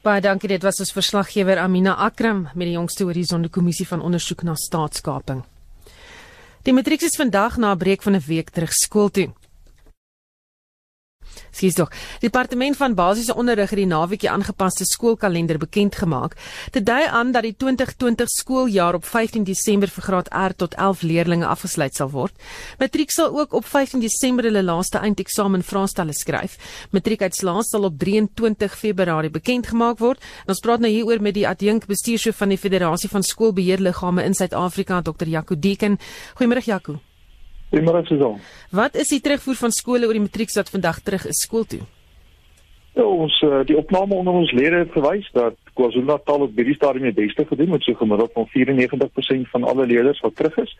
Baie 0.00 0.20
dankie 0.24 0.48
dit 0.48 0.62
was 0.64 0.80
ons 0.80 0.92
verslaggewer 0.96 1.58
Amina 1.60 1.94
Akram 2.00 2.46
met 2.54 2.66
die 2.66 2.76
jongste 2.76 3.04
horisonde 3.04 3.50
kommissie 3.52 3.86
van 3.88 4.00
ondersoek 4.00 4.42
na 4.48 4.54
staatskaping. 4.56 5.42
Die 6.64 6.72
matriek 6.72 7.04
is 7.04 7.16
vandag 7.16 7.56
na 7.56 7.72
'n 7.72 7.78
breek 7.78 8.02
van 8.02 8.16
'n 8.16 8.24
week 8.26 8.50
terug 8.50 8.72
skool 8.72 9.10
toe. 9.10 9.28
Sies 11.50 11.74
tog. 11.74 11.90
Departement 12.20 12.76
van 12.76 12.94
basiese 12.94 13.34
onderrig 13.34 13.70
het 13.70 13.78
die 13.78 13.86
naweek 13.86 14.20
die 14.20 14.30
aangepaste 14.30 14.84
skoolkalender 14.84 15.58
bekend 15.58 15.96
gemaak. 15.98 16.36
Dit 16.70 16.86
dui 16.86 17.04
aan 17.06 17.32
dat 17.32 17.42
die 17.42 17.54
2020 17.56 18.28
skooljaar 18.28 18.94
op 18.94 19.04
15 19.04 19.44
Desember 19.44 19.88
vir 19.88 20.02
graad 20.02 20.30
R 20.30 20.54
tot 20.56 20.74
11 20.74 21.02
leerders 21.02 21.44
afgesluit 21.44 21.94
sal 21.94 22.10
word. 22.10 22.34
Matriek 22.78 23.10
sal 23.10 23.38
ook 23.38 23.52
op 23.52 23.66
15 23.66 24.00
Desember 24.00 24.44
hulle 24.44 24.62
laaste 24.62 24.98
eindeksamen 24.98 25.62
vraestelle 25.62 26.12
skryf. 26.12 26.56
Matriekuitslae 26.90 27.62
sal 27.66 27.84
op 27.84 27.98
23 27.98 28.78
Februarie 28.78 29.30
bekend 29.30 29.66
gemaak 29.66 29.98
word. 29.98 30.22
En 30.46 30.54
ons 30.54 30.64
praat 30.64 30.80
nou 30.80 30.90
hieroor 30.92 31.22
met 31.22 31.34
die 31.34 31.46
adjunk 31.48 31.86
bestuurshoof 31.90 32.40
van 32.40 32.54
die 32.54 32.58
Federasie 32.58 33.10
van 33.10 33.22
Skoolbeheerliggame 33.22 34.24
in 34.24 34.34
Suid-Afrika, 34.34 35.02
Dr. 35.02 35.28
Jaco 35.28 35.58
Deken. 35.58 35.98
Goeiemôre 36.38 36.64
Jaco. 36.64 37.00
Goeiemôre 37.70 38.02
Susan. 38.06 38.40
Wat 38.74 38.96
is 38.98 39.12
die 39.12 39.20
terugvoer 39.22 39.54
van 39.54 39.70
skole 39.74 40.06
oor 40.08 40.16
die 40.16 40.26
matriek 40.26 40.50
wat 40.56 40.72
vandag 40.74 41.00
terug 41.06 41.26
is 41.30 41.42
skool 41.46 41.66
toe? 41.70 41.84
Ja, 42.98 43.04
ons 43.06 43.36
uh, 43.46 43.60
die 43.66 43.76
opname 43.78 44.16
onder 44.18 44.40
ons 44.40 44.50
lede 44.52 44.82
het 44.82 44.90
gewys 44.96 45.28
dat 45.36 45.54
KwaZulu-Natal 45.78 46.48
op 46.48 46.58
hierdie 46.58 46.74
stadium 46.74 47.06
die 47.06 47.18
beste 47.20 47.46
gedoen 47.46 47.70
met 47.76 47.86
so 47.86 47.94
gemiddeld 47.94 48.34
van 48.34 48.48
94% 48.56 49.52
van 49.52 49.64
alle 49.70 49.86
leerders 49.86 50.20
wat 50.26 50.34
terug 50.36 50.58
is. 50.64 50.74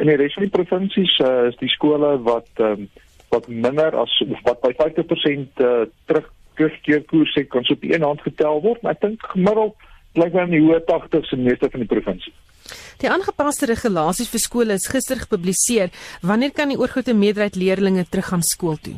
In 0.00 0.08
die 0.08 0.16
res 0.16 0.32
van 0.38 0.46
die 0.48 0.54
provinsies 0.54 1.18
uh, 1.20 1.50
is 1.50 1.60
die 1.60 1.68
skole 1.76 2.16
wat 2.24 2.64
um, 2.64 2.88
wat 3.30 3.46
minder 3.48 3.94
as 4.00 4.16
wat 4.42 4.64
by 4.64 4.72
50% 4.80 5.60
uh, 5.60 5.84
terug 6.08 6.32
terugkeerkoers 6.60 7.34
het 7.34 7.48
kan 7.48 7.64
so 7.64 7.76
op 7.76 7.84
een 7.84 8.02
hand 8.02 8.20
getel 8.20 8.60
word, 8.64 8.82
maar 8.82 8.96
ek 8.96 9.04
dink 9.04 9.28
gemiddeld 9.32 9.76
bly 10.16 10.26
by 10.32 10.48
in 10.48 10.56
die 10.56 10.64
hoë 10.64 10.80
80s 10.88 11.36
in 11.36 11.44
meeste 11.46 11.70
van 11.72 11.84
die 11.84 11.92
provinsies. 11.92 12.39
Die 13.00 13.10
aangepaste 13.10 13.66
regulasies 13.70 14.30
vir 14.32 14.42
skole 14.42 14.78
is 14.78 14.88
gister 14.90 15.20
gepubliseer. 15.22 15.92
Wanneer 16.22 16.52
kan 16.56 16.68
die 16.68 16.78
oorgrootste 16.78 17.14
meerderheid 17.14 17.56
leerders 17.56 18.08
teruggaan 18.08 18.42
skool 18.42 18.76
toe? 18.76 18.96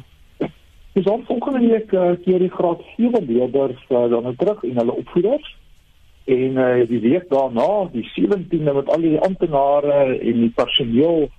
Dis 0.93 1.09
ons 1.09 1.25
volgende 1.27 1.63
week 1.65 1.93
uh, 1.97 2.13
keer 2.25 2.43
die 2.43 2.53
graad 2.53 2.81
7 2.97 3.25
leerders 3.25 3.79
uh, 3.89 4.09
dan 4.13 4.27
nou 4.29 4.35
terug 4.37 4.65
en 4.69 4.81
hulle 4.83 4.97
opvoeders. 5.05 5.47
En 6.25 6.59
uh, 6.61 6.83
die 6.89 7.01
week 7.01 7.31
daarna, 7.31 7.69
die 7.93 8.05
17de 8.13 8.75
met 8.77 8.91
al 8.93 9.07
die 9.07 9.19
amptenare 9.19 10.19
en 10.19 10.45
die 10.45 10.53
personeel 10.57 11.31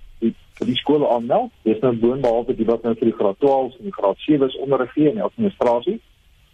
vir 0.58 0.70
die 0.70 0.78
skole 0.78 1.08
aanmeld. 1.10 1.52
Dis 1.66 1.80
nou 1.82 1.92
boonbehalwe 1.98 2.56
die 2.58 2.66
wat 2.68 2.82
nou 2.86 2.94
vir 2.98 3.10
die 3.10 3.16
graad 3.18 3.38
12 3.42 3.78
en 3.78 3.88
die 3.88 3.94
graad 3.94 4.26
7 4.26 4.48
is 4.48 4.58
onderrig 4.62 4.96
en 4.96 5.22
administrasie. 5.28 6.00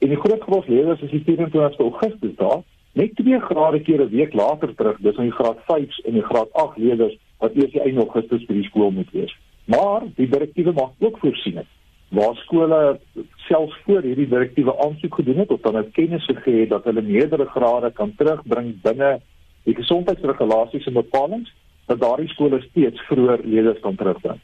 En 0.01 0.09
die 0.09 0.21
groot 0.21 0.45
gros 0.45 0.69
leerders 0.73 1.03
is 1.05 1.13
die 1.13 1.25
24 1.27 1.81
Augustus 1.85 2.37
daar 2.37 2.63
net 2.93 3.15
2 3.17 3.41
grade 3.41 3.81
keer 3.81 4.01
'n 4.03 4.09
week 4.11 4.33
later 4.33 4.75
terug, 4.75 4.97
dis 5.01 5.17
in 5.17 5.33
graad 5.33 5.59
5 5.67 5.99
en 6.05 6.15
in 6.15 6.23
graad 6.23 6.53
8 6.53 6.77
leerders 6.77 7.19
wat 7.39 7.55
eers 7.55 7.73
die 7.73 7.81
einde 7.81 8.01
Augustus 8.01 8.47
by 8.47 8.55
die 8.55 8.69
skool 8.69 8.91
moet 8.91 9.11
wees. 9.13 9.37
Maar 9.65 10.03
die 10.17 10.29
direktiewe 10.29 10.73
maak 10.73 10.93
ook 10.99 11.19
voorsiening 11.19 11.67
waar 12.11 12.35
skole 12.35 13.01
selfs 13.37 13.77
voor 13.85 14.03
hierdie 14.03 14.29
direktiewe 14.29 14.75
aansoek 14.85 15.15
gedoen 15.15 15.39
het 15.39 15.51
of 15.51 15.61
dan 15.61 15.77
'n 15.79 15.91
kennis 15.93 16.25
gegee 16.25 16.61
het 16.61 16.69
dat 16.69 16.85
hulle 16.85 17.03
meerdere 17.03 17.47
grade 17.47 17.91
kan 17.93 18.15
terugbring 18.17 18.83
binne 18.83 19.21
die 19.63 19.75
gesondheidsregulasies 19.75 20.87
en 20.87 20.93
bepalinge 20.93 21.51
dat 21.87 22.01
daardie 22.01 22.29
skole 22.29 22.61
steeds 22.61 23.01
vroeër 23.01 23.41
leerders 23.45 23.81
kan 23.81 23.95
terugbring. 23.95 24.41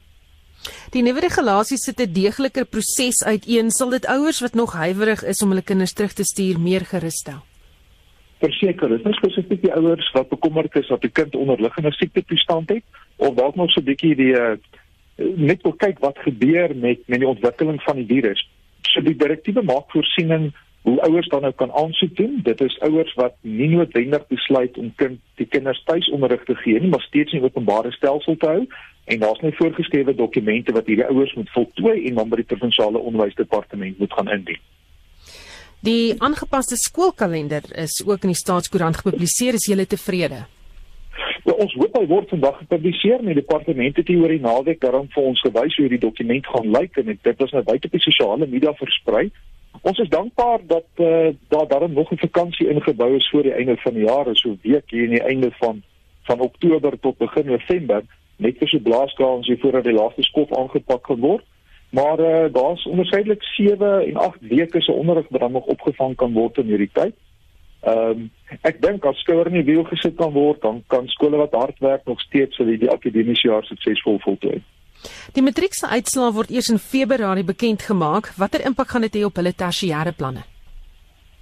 Die 0.91 1.03
nuwe 1.03 1.21
regulasies 1.21 1.85
sit 1.85 2.01
'n 2.01 2.13
deegliker 2.13 2.65
proses 2.65 3.25
uiteen, 3.25 3.71
sal 3.71 3.91
dit 3.91 4.07
ouers 4.07 4.41
wat 4.41 4.55
nog 4.55 4.73
huiwerig 4.73 5.25
is 5.25 5.43
om 5.43 5.49
hulle 5.49 5.63
kinders 5.63 5.93
terug 5.93 6.13
te 6.13 6.25
stuur 6.25 6.61
meer 6.61 6.85
gerus 6.85 7.19
stel 7.19 7.43
verseker 8.39 8.93
is, 8.93 9.03
nie 9.05 9.17
spesifiek 9.17 9.63
die 9.63 9.73
ouers 9.73 10.11
wat 10.13 10.29
bekommerd 10.29 10.75
is 10.77 10.89
dat 10.89 11.05
'n 11.05 11.13
kind 11.13 11.37
onderliggende 11.37 11.93
siekte 11.93 12.25
toestand 12.25 12.69
het 12.69 12.85
of 13.17 13.35
dalk 13.35 13.55
nog 13.57 13.71
so 13.71 13.81
'n 13.81 13.85
bietjie 13.85 14.15
die 14.17 14.35
uh, 14.35 14.57
net 15.17 15.63
wil 15.63 15.73
kyk 15.73 15.99
wat 15.99 16.19
gebeur 16.19 16.77
met 16.77 16.99
met 17.07 17.19
die 17.19 17.29
ontwikkeling 17.29 17.83
van 17.83 17.97
die 17.97 18.07
virus. 18.07 18.49
So 18.83 19.01
die 19.01 19.17
direktiewe 19.17 19.63
maak 19.63 19.91
voorsiening 19.91 20.53
hoe 20.83 21.01
ouers 21.01 21.29
dan 21.29 21.41
nou 21.43 21.53
kan 21.53 21.73
aansoek 21.73 22.17
doen. 22.17 22.41
Dit 22.43 22.61
is 22.61 22.79
ouers 22.81 23.15
wat 23.15 23.35
nie 23.41 23.69
noodwendig 23.69 24.27
besluit 24.27 24.79
om 24.79 24.93
kind 24.95 25.19
die 25.35 25.47
kinders 25.47 25.83
tuisonderrig 25.85 26.45
te 26.45 26.55
gee 26.55 26.81
nie, 26.81 26.89
maar 26.89 27.01
steeds 27.01 27.33
in 27.33 27.43
openbare 27.43 27.93
stelsel 27.93 28.37
te 28.37 28.47
hou 28.47 28.67
en 29.05 29.19
daar's 29.19 29.41
net 29.41 29.57
voorgeskrewe 29.57 30.15
dokumente 30.15 30.73
wat 30.73 30.87
hierdie 30.87 31.07
ouers 31.07 31.35
moet 31.35 31.51
voltooi 31.51 32.07
en 32.07 32.15
dan 32.15 32.29
by 32.29 32.37
die 32.37 32.51
provinsiale 32.55 32.99
onderwysdepartement 32.99 33.99
moet 33.99 34.13
gaan 34.13 34.31
indien. 34.31 34.63
Die 35.87 36.15
aangepaste 36.19 36.75
skoolkalender 36.77 37.63
is 37.79 38.01
ook 38.07 38.25
in 38.27 38.33
die 38.33 38.39
staatskoerant 38.39 38.97
gepubliseer. 38.97 39.55
Is 39.55 39.69
julle 39.71 39.87
tevrede? 39.87 40.41
Ja, 41.45 41.53
ons 41.53 41.75
hoop 41.79 41.95
hy 41.95 42.03
word 42.11 42.33
vandag 42.35 42.57
gepubliseer. 42.65 43.23
Die 43.23 43.37
departement 43.39 44.01
het 44.01 44.11
hier 44.11 44.25
oor 44.25 44.35
die 44.35 44.43
naweek 44.43 44.81
daarom 44.83 45.07
vir 45.15 45.29
ons 45.31 45.45
gewys 45.47 45.77
hoe 45.79 45.87
die 45.93 46.03
dokument 46.03 46.51
gaan 46.51 46.73
lyk 46.75 46.99
en 46.99 47.13
dit 47.15 47.39
was 47.45 47.55
nou 47.55 47.63
buite 47.69 47.87
op 47.87 47.95
die 47.95 48.03
sosiale 48.03 48.51
media 48.51 48.75
versprei. 48.81 49.29
Ons 49.87 50.03
is 50.03 50.11
dankbaar 50.11 50.65
dat 50.67 50.89
uh, 50.99 51.31
daar 51.55 51.69
daarom 51.71 51.95
nog 51.95 52.11
'n 52.11 52.19
vakansie 52.25 52.67
ingebou 52.69 53.15
is 53.17 53.31
voor 53.31 53.47
die 53.47 53.55
einde 53.55 53.77
van 53.77 53.95
die 53.95 54.09
jaar, 54.11 54.27
so 54.33 54.57
week 54.63 54.91
hier 54.91 55.05
in 55.05 55.15
die 55.15 55.23
einde 55.23 55.51
van 55.61 55.83
van 56.27 56.41
Oktober 56.41 56.99
tot 56.99 57.19
begin 57.19 57.47
November, 57.47 58.03
net 58.37 58.59
vir 58.59 58.69
so 58.69 58.79
blaaskans 58.79 59.47
hier 59.47 59.59
voordat 59.63 59.85
die 59.85 59.95
laaste 59.95 60.23
skof 60.23 60.51
aangepak 60.51 61.07
gaan 61.07 61.21
word. 61.21 61.45
Maar 61.91 62.21
uh, 62.21 62.53
daar's 62.53 62.85
onderskeidelik 62.87 63.43
7 63.43 64.07
en 64.07 64.17
8 64.17 64.37
weke 64.41 64.81
se 64.81 64.93
onderrig 64.93 65.29
wat 65.29 65.41
dan 65.41 65.53
nog 65.53 65.65
opgevang 65.65 66.17
kan 66.17 66.33
word 66.33 66.59
in 66.59 66.67
hierdie 66.67 66.91
tyd. 66.93 67.15
Ehm 67.87 68.11
um, 68.11 68.31
ek 68.67 68.81
dink 68.83 69.05
as 69.05 69.19
skouer 69.23 69.47
in 69.47 69.61
die 69.61 69.67
wiel 69.67 69.85
gesit 69.87 70.17
kan 70.19 70.33
word, 70.33 70.61
dan 70.63 70.83
kan 70.87 71.07
skole 71.09 71.39
wat 71.39 71.55
hard 71.55 71.79
werk 71.79 72.07
nog 72.07 72.21
steeds 72.21 72.57
vir 72.57 72.73
die 72.79 72.91
akademiese 72.91 73.49
jaar 73.49 73.65
suksesvol 73.67 74.19
voltooi. 74.25 74.59
Die 75.37 75.45
matriekse 75.45 75.87
uitslae 75.87 76.33
word 76.35 76.51
eers 76.51 76.71
in 76.73 76.83
Februarie 76.83 77.45
bekend 77.47 77.83
gemaak. 77.87 78.33
Watter 78.41 78.65
impak 78.67 78.91
gaan 78.91 79.07
dit 79.07 79.19
hê 79.21 79.25
op 79.29 79.39
hulle 79.39 79.55
tersiêre 79.55 80.15
planne? 80.17 80.43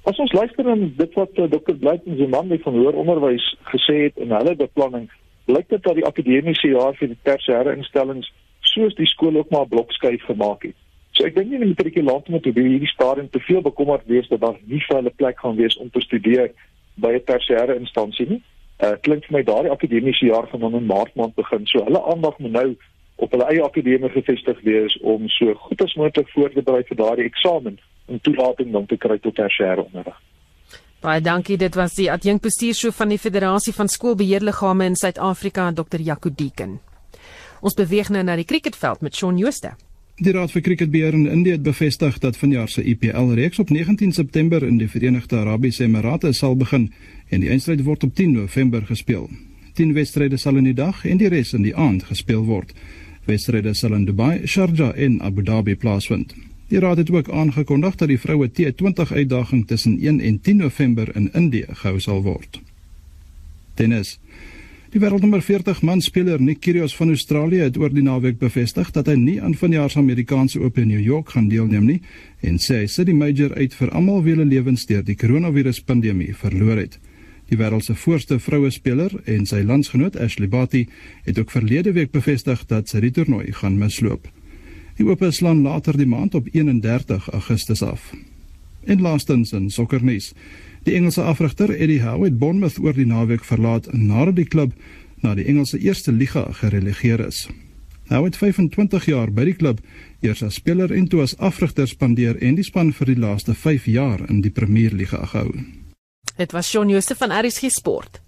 As 0.04 0.18
ons 0.20 0.32
luister 0.36 0.66
na 0.66 0.74
dit 0.76 1.14
wat 1.16 1.38
uh, 1.40 1.48
Dr. 1.48 1.76
Blyton 1.80 2.18
se 2.18 2.26
man 2.28 2.52
van 2.64 2.74
hoër 2.80 2.98
onderwys 3.04 3.46
gesê 3.72 4.00
het 4.06 4.20
in 4.20 4.34
hulle 4.36 4.56
beplanning, 4.56 5.08
blyk 5.48 5.68
dit 5.68 5.82
dat 5.82 5.96
die 5.96 6.04
akademiese 6.04 6.74
jaar 6.74 6.96
vir 6.98 7.14
die 7.14 7.20
tersiêre 7.24 7.72
instellings 7.78 8.28
soos 8.74 8.94
die 8.98 9.06
skool 9.06 9.36
ook 9.40 9.50
maar 9.50 9.66
'n 9.66 9.74
blokskuif 9.74 10.22
gemaak 10.30 10.62
het. 10.62 10.76
So 11.14 11.24
ek 11.24 11.34
dink 11.34 11.50
nie 11.50 11.60
die 11.62 11.70
matrikulante 11.70 12.30
moet 12.34 12.46
op 12.46 12.56
hierdie 12.58 12.90
stadium 12.90 13.28
te 13.30 13.40
veel 13.46 13.62
bekommerd 13.62 14.06
wees 14.10 14.28
dat 14.28 14.40
daar 14.40 14.56
nie 14.66 14.82
vir 14.86 14.96
hulle 14.96 15.12
plek 15.14 15.38
gaan 15.38 15.56
wees 15.56 15.76
om 15.76 15.90
te 15.90 16.00
studeer 16.00 16.50
by 16.94 17.12
'n 17.14 17.24
tersiêre 17.30 17.78
instansie 17.78 18.26
nie. 18.28 18.42
Uh 18.82 18.96
klink 19.00 19.24
vir 19.24 19.36
my 19.36 19.42
daardie 19.42 19.70
akademiese 19.70 20.26
jaar 20.26 20.46
gaan 20.50 20.60
dan 20.60 20.74
in 20.74 20.86
Maart 20.86 21.14
maand 21.14 21.34
begin. 21.34 21.66
So 21.66 21.84
hulle 21.84 22.02
aandag 22.02 22.38
moet 22.38 22.50
nou 22.50 22.76
op 23.16 23.30
hulle 23.30 23.46
eie 23.46 23.62
akademie 23.62 24.10
gevestig 24.10 24.60
wees 24.62 24.98
om 25.00 25.28
so 25.28 25.54
goed 25.54 25.82
as 25.82 25.94
moontlik 25.94 26.28
voor 26.28 26.50
te 26.50 26.62
berei 26.62 26.82
vir 26.82 26.96
daardie 26.96 27.24
eksamen 27.24 27.78
en 28.06 28.20
toelating 28.20 28.72
dan 28.72 28.86
te 28.86 28.96
kry 28.96 29.18
tot 29.18 29.34
tersiêre 29.34 29.84
onderrig. 29.84 30.18
Baie 31.00 31.20
dankie. 31.20 31.56
Dit 31.56 31.74
was 31.74 31.94
die 31.94 32.10
adjunkbestuurshoof 32.10 32.96
van 32.96 33.08
die 33.08 33.18
Federasie 33.18 33.74
van 33.74 33.88
Skoolbeheerliggame 33.88 34.84
in 34.84 34.96
Suid-Afrika, 34.96 35.70
Dr. 35.72 36.00
Jaco 36.00 36.30
Deeken. 36.34 36.80
Ons 37.64 37.76
beweeg 37.78 38.10
nou 38.12 38.20
na 38.20 38.34
die 38.36 38.44
cricketveld 38.44 39.00
met 39.00 39.16
Shaun 39.16 39.38
Jooste. 39.40 39.70
Die 40.20 40.32
Raad 40.36 40.52
vir 40.52 40.62
Cricketbeheer 40.66 41.14
in 41.16 41.24
Indië 41.26 41.56
het 41.56 41.62
bevestig 41.64 42.18
dat 42.20 42.36
vanjaar 42.36 42.68
se 42.68 42.82
IPL 42.84 43.32
reeks 43.38 43.58
op 43.58 43.70
19 43.72 44.12
September 44.12 44.62
in 44.62 44.76
die 44.78 44.88
Verenigde 44.88 45.38
Arabiese 45.40 45.84
Emirate 45.84 46.32
sal 46.32 46.58
begin 46.60 46.90
en 47.32 47.40
die 47.40 47.48
eindstryd 47.48 47.82
word 47.86 48.04
op 48.04 48.14
10 48.14 48.32
November 48.36 48.84
gespeel. 48.86 49.30
10 49.80 49.94
wedstryde 49.96 50.36
sal 50.36 50.60
in 50.60 50.68
die 50.68 50.74
dag 50.76 51.06
en 51.08 51.16
die 51.16 51.30
res 51.32 51.54
in 51.56 51.64
die 51.64 51.74
aand 51.74 52.04
gespeel 52.04 52.44
word. 52.44 52.74
Wedstryde 53.24 53.72
sal 53.74 53.96
in 53.96 54.04
Dubai, 54.04 54.46
Sharjah 54.46 54.92
en 55.00 55.22
Abu 55.22 55.42
Dhabi 55.42 55.76
plaasvind. 55.76 56.34
Die 56.68 56.78
raad 56.78 57.00
het 57.00 57.10
ook 57.10 57.30
aangekondig 57.30 57.96
dat 57.96 58.12
die 58.12 58.20
vroue 58.20 58.50
T20 58.52 59.16
uitdaging 59.16 59.66
tussen 59.66 59.98
1 60.00 60.20
en 60.20 60.40
10 60.40 60.56
November 60.56 61.16
in 61.16 61.32
Indië 61.32 61.64
gehou 61.68 62.00
sal 62.00 62.22
word. 62.22 62.60
Tennis 63.74 64.18
Die 64.94 65.00
wêreldnommer 65.02 65.42
40 65.42 65.80
man 65.82 65.98
speler 66.00 66.38
Nick 66.38 66.60
Kyrgios 66.62 66.92
van 66.94 67.08
Australië 67.10 67.64
het 67.64 67.78
oor 67.82 67.90
die 67.90 68.02
naweek 68.06 68.36
bevestig 68.38 68.92
dat 68.94 69.08
hy 69.10 69.16
nie 69.18 69.40
aan 69.42 69.56
vanjaar 69.58 69.90
se 69.90 69.98
Amerikaanse 69.98 70.60
Ope 70.62 70.84
in 70.84 70.92
New 70.92 71.00
York 71.02 71.32
gaan 71.34 71.48
deelneem 71.50 71.88
nie 71.88 71.96
en 72.46 72.60
sê 72.62 72.76
hy 72.84 72.84
sit 72.86 73.08
die 73.08 73.16
major 73.18 73.50
uit 73.58 73.74
vir 73.74 73.90
almal 73.90 74.22
wie 74.22 74.36
hulle 74.36 74.46
lewens 74.46 74.84
deur 74.86 75.02
die 75.02 75.16
koronavirus 75.18 75.80
pandemie 75.88 76.30
verloor 76.38 76.78
het. 76.78 76.94
Die 77.50 77.58
wêreld 77.58 77.82
se 77.88 77.96
voorste 78.04 78.38
vroue 78.38 78.70
speler 78.70 79.16
en 79.26 79.50
sy 79.50 79.64
landsgenoot 79.66 80.14
Ashley 80.14 80.46
Barty 80.52 80.84
het 81.26 81.42
ook 81.42 81.50
verlede 81.50 81.96
week 81.98 82.14
bevestig 82.14 82.62
dat 82.70 82.86
sy 82.86 83.02
die 83.02 83.10
toernooi 83.18 83.50
gaan 83.50 83.80
misloop. 83.82 84.30
Die 84.94 85.08
Ope 85.10 85.32
slaan 85.34 85.66
later 85.66 85.98
die 85.98 86.06
maand 86.06 86.38
op 86.38 86.46
31 86.54 87.32
Augustus 87.34 87.82
af. 87.82 88.12
En 88.86 89.02
laastens 89.02 89.50
in 89.58 89.70
sokkernuus. 89.74 90.36
Die 90.84 90.94
Engelse 90.94 91.22
afrigter 91.24 91.70
Eddie 91.70 92.02
Howe 92.02 92.26
het 92.26 92.38
Bournemouth 92.38 92.78
oor 92.78 92.92
die 92.92 93.06
naweek 93.08 93.44
verlaat 93.44 93.86
nadat 93.92 94.36
die 94.36 94.44
klub 94.44 94.74
na 95.24 95.32
die 95.34 95.46
Engelse 95.48 95.78
Eerste 95.80 96.12
Liga 96.12 96.44
gerelegeer 96.60 97.22
is. 97.24 97.46
Howe 98.10 98.28
het 98.28 98.36
25 98.36 99.06
jaar 99.08 99.32
by 99.32 99.46
die 99.48 99.56
klub 99.56 99.80
eers 100.20 100.42
as 100.44 100.58
speler 100.60 100.92
en 100.92 101.08
toe 101.08 101.22
as 101.24 101.32
afrigter 101.40 101.88
spandeer 101.88 102.36
en 102.36 102.58
die 102.60 102.66
span 102.68 102.92
vir 102.92 103.14
die 103.14 103.16
laaste 103.16 103.54
5 103.56 103.88
jaar 103.88 104.26
in 104.28 104.42
die 104.44 104.52
Premier 104.52 104.92
Liga 104.92 105.24
gehou. 105.24 105.56
Dit 106.36 106.52
was 106.52 106.68
Shaun 106.68 106.92
Jooste 106.92 107.16
van 107.16 107.32
RSG 107.32 107.72
Sport. 107.72 108.23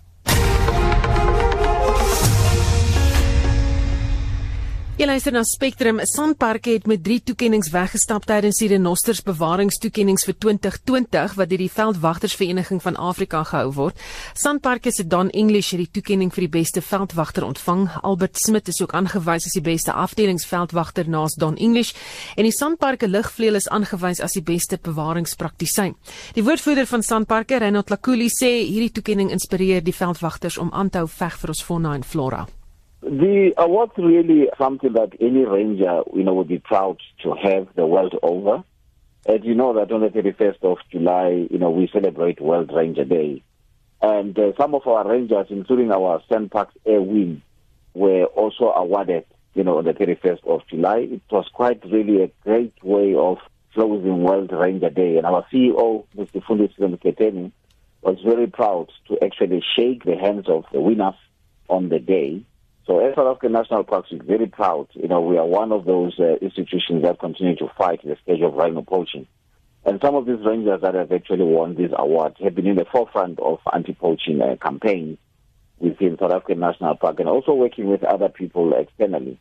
Jy 4.97 5.05
luister 5.05 5.35
na 5.37 5.43
Spectrum. 5.45 5.99
Sanparks 6.09 6.71
het 6.73 6.87
met 6.89 7.03
3 7.05 7.21
toekenninge 7.29 7.69
weggestap 7.69 8.25
tydens 8.25 8.57
die 8.63 8.71
Renosters 8.71 9.19
bewaringstoekennings 9.21 10.25
vir 10.25 10.35
2020 10.41 11.35
wat 11.37 11.51
deur 11.51 11.61
die 11.61 11.69
Veldwagtersvereniging 11.69 12.81
van 12.81 12.97
Afrika 12.97 13.43
gehou 13.45 13.75
word. 13.77 14.01
Sanparks 14.33 14.97
se 14.97 15.05
Don 15.05 15.29
English 15.37 15.75
het 15.77 15.83
die 15.85 16.01
toekenning 16.01 16.33
vir 16.33 16.47
die 16.47 16.55
beste 16.57 16.81
veldwagter 16.81 17.45
ontvang. 17.45 17.85
Albert 18.09 18.41
Smit 18.41 18.73
is 18.73 18.81
ook 18.81 18.97
aangewys 18.97 19.45
as 19.45 19.61
die 19.61 19.67
beste 19.69 19.93
afdelingsveldwagter 19.93 21.13
naas 21.13 21.37
Don 21.37 21.61
English 21.61 21.93
en 22.35 22.49
die 22.49 22.57
Sanparks 22.57 23.13
lugvleuel 23.13 23.61
is 23.61 23.69
aangewys 23.69 24.25
as 24.25 24.33
die 24.33 24.47
beste 24.49 24.81
bewaringspraktisyn. 24.81 25.93
Die 26.33 26.49
woordvoerder 26.49 26.89
van 26.89 27.05
Sanparks, 27.05 27.61
Reinhold 27.61 27.93
Lakuli, 27.93 28.33
sê 28.33 28.63
hierdie 28.65 28.95
toekenning 28.97 29.29
inspireer 29.29 29.85
die 29.85 29.93
veldwagters 29.93 30.57
om 30.57 30.73
aan 30.73 30.89
te 30.89 31.05
hou 31.05 31.11
veg 31.21 31.43
vir 31.43 31.53
ons 31.53 31.69
fauna 31.69 32.01
en 32.01 32.15
flora. 32.17 32.47
The 33.07 33.55
award's 33.57 33.93
really 33.99 34.49
something 34.59 34.93
that 34.95 35.13
any 35.21 35.45
ranger, 35.45 36.03
you 36.13 36.25
know, 36.25 36.35
would 36.35 36.49
be 36.49 36.59
proud 36.59 37.01
to 37.23 37.35
have 37.41 37.69
the 37.77 37.87
world 37.87 38.19
over. 38.21 38.65
As 39.27 39.43
you 39.45 39.55
know 39.55 39.75
that 39.75 39.93
on 39.93 40.01
the 40.01 40.09
31st 40.09 40.65
of 40.65 40.79
July, 40.91 41.47
you 41.49 41.57
know, 41.57 41.71
we 41.71 41.89
celebrate 41.93 42.41
World 42.41 42.73
Ranger 42.75 43.05
Day. 43.05 43.45
And 44.03 44.37
uh, 44.37 44.57
some 44.59 44.75
of 44.75 44.89
our 44.89 45.09
rangers, 45.09 45.47
including 45.51 45.93
our 45.93 46.21
Sandparks 46.29 46.73
Air 46.85 47.01
Wing, 47.01 47.43
were 47.95 48.25
also 48.25 48.73
awarded, 48.73 49.25
you 49.55 49.63
know, 49.63 49.79
on 49.79 49.85
the 49.85 49.95
31st 49.95 50.45
of 50.45 50.63
July. 50.69 51.07
It 51.09 51.23
was 51.31 51.47
quite 51.53 51.85
really 51.85 52.25
a 52.25 52.31
great 52.43 52.75
way 52.83 53.15
of 53.15 53.39
closing 53.73 54.25
World 54.25 54.51
Ranger 54.51 54.91
Day. 54.91 55.17
And 55.17 55.27
our 55.27 55.47
CEO, 55.53 56.07
Mr. 56.17 56.43
Fundis 56.43 56.77
Keteni, 56.77 57.53
was 58.03 58.19
very 58.25 58.49
proud 58.49 58.91
to 59.07 59.25
actually 59.25 59.63
shake 59.77 60.03
the 60.03 60.17
hands 60.17 60.49
of 60.49 60.65
the 60.73 60.81
winners 60.81 61.15
on 61.69 61.89
the 61.89 62.01
day 62.01 62.45
So 62.87 63.01
as 63.01 63.17
South 63.17 63.27
African 63.27 63.53
National 63.53 63.83
Parks, 63.83 64.13
we're 64.13 64.23
very 64.23 64.47
proud. 64.47 64.87
You 64.93 65.09
know, 65.09 65.21
we 65.21 65.37
are 65.39 65.47
one 65.47 65.73
of 65.73 65.85
those 65.85 66.19
uh, 66.21 66.37
institutions 66.37 67.03
that 67.03 67.19
continue 67.19 67.57
to 67.57 67.69
fight 67.77 68.01
the 68.05 68.17
stage 68.23 68.43
of 68.43 68.55
rhino 68.55 68.83
poaching. 68.83 69.27
And 69.85 70.01
some 70.01 70.15
of 70.15 70.27
these 70.27 70.45
rangers 70.45 70.83
that 70.83 70.95
have 70.95 71.11
actually 71.11 71.45
won 71.45 71.75
this 71.75 71.91
award 71.97 72.37
have 72.43 72.55
been 72.55 72.67
in 72.67 72.77
the 72.77 72.85
forefront 72.85 73.41
of 73.41 73.59
anti-poaching 73.73 74.41
uh, 74.41 74.57
campaigns 74.63 75.19
within 75.79 76.17
South 76.19 76.33
African 76.33 76.61
National 76.61 76.97
Park 76.97 77.19
and 77.19 77.29
also 77.29 77.55
working 77.55 77.89
with 77.89 78.05
other 78.05 78.29
people 78.29 78.73
externally 78.73 79.39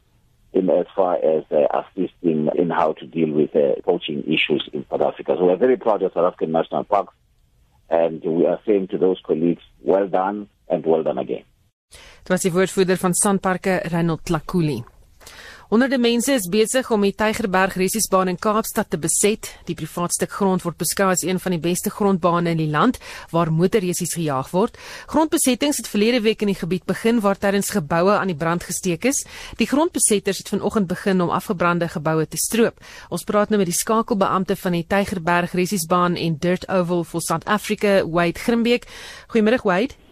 in 0.54 0.70
as 0.70 0.88
far 0.96 1.16
as 1.16 1.44
uh, 1.52 1.68
assisting 1.82 2.50
in 2.56 2.70
how 2.70 2.94
to 2.94 3.06
deal 3.06 3.32
with 3.32 3.56
uh, 3.56 3.80
poaching 3.84 4.24
issues 4.24 4.68
in 4.74 4.86
South 4.90 5.02
Africa. 5.02 5.36
So 5.38 5.46
we're 5.46 5.56
very 5.56 5.78
proud 5.78 6.02
of 6.02 6.14
South 6.14 6.26
African 6.26 6.52
National 6.52 6.84
Parks 6.84 7.14
and 7.90 8.24
we 8.24 8.46
are 8.48 8.60
saying 8.66 8.88
to 8.88 8.98
those 8.98 9.20
colleagues, 9.24 9.62
well 9.82 10.08
done 10.08 10.50
and 10.68 10.84
well 10.86 11.04
done 11.04 11.20
again. 11.20 11.44
Dit 12.26 12.34
was 12.34 12.42
die 12.42 12.56
woordvoerder 12.56 12.98
van 12.98 13.14
Sanparke, 13.14 13.76
Reynold 13.84 14.30
Lakuli. 14.34 14.80
Honderde 15.70 16.00
mense 16.02 16.34
is 16.34 16.48
besig 16.50 16.88
om 16.90 17.04
die 17.06 17.12
Tygerberg 17.14 17.76
Resiesbaan 17.78 18.32
in 18.32 18.40
Kaapstad 18.42 18.88
te 18.90 18.98
beset. 18.98 19.52
Die 19.68 19.76
privaat 19.78 20.16
stuk 20.18 20.32
grond 20.34 20.64
word 20.66 20.80
beskou 20.82 21.12
as 21.14 21.22
een 21.22 21.38
van 21.44 21.54
die 21.54 21.60
beste 21.62 21.92
grondbane 21.94 22.56
in 22.56 22.64
die 22.64 22.72
land 22.74 22.98
waar 23.30 23.52
motorresies 23.54 24.16
gejaag 24.18 24.50
word. 24.56 24.80
Grondbesettings 25.12 25.84
het 25.84 25.90
verlede 25.92 26.24
week 26.26 26.42
in 26.42 26.50
die 26.50 26.58
gebied 26.58 26.88
begin 26.90 27.22
waar 27.22 27.38
tydens 27.38 27.70
geboue 27.76 28.16
aan 28.18 28.34
die 28.34 28.38
brand 28.42 28.66
gesteek 28.66 29.06
is. 29.06 29.22
Die 29.62 29.70
grondbesetters 29.70 30.42
het 30.42 30.50
vanoggend 30.50 30.90
begin 30.90 31.22
om 31.22 31.30
afgebrande 31.30 31.92
geboue 31.94 32.26
te 32.26 32.42
stroop. 32.42 32.82
Ons 33.14 33.28
praat 33.30 33.54
nou 33.54 33.62
met 33.62 33.70
die 33.70 33.78
skakelbeampte 33.78 34.58
van 34.64 34.80
die 34.80 34.88
Tygerberg 34.90 35.54
Resiesbaan 35.54 36.18
en 36.18 36.42
Dirt 36.42 36.66
Oval 36.74 37.06
for 37.06 37.22
South 37.22 37.46
Africa, 37.46 38.02
Wade 38.02 38.42
Grimbeek. 38.42 38.90
Goeiemôre 39.30 39.62
Wade. 39.62 40.05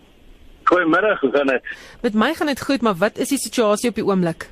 Goeiemôre, 0.64 1.18
hoe 1.20 1.32
gaan 1.32 1.48
dit? 1.48 1.72
Met 2.02 2.14
my 2.14 2.34
gaan 2.34 2.48
dit 2.48 2.62
goed, 2.62 2.82
maar 2.82 2.96
wat 2.96 3.18
is 3.18 3.30
die 3.30 3.38
situasie 3.38 3.90
op 3.90 3.96
die 3.96 4.06
oomblik? 4.06 4.48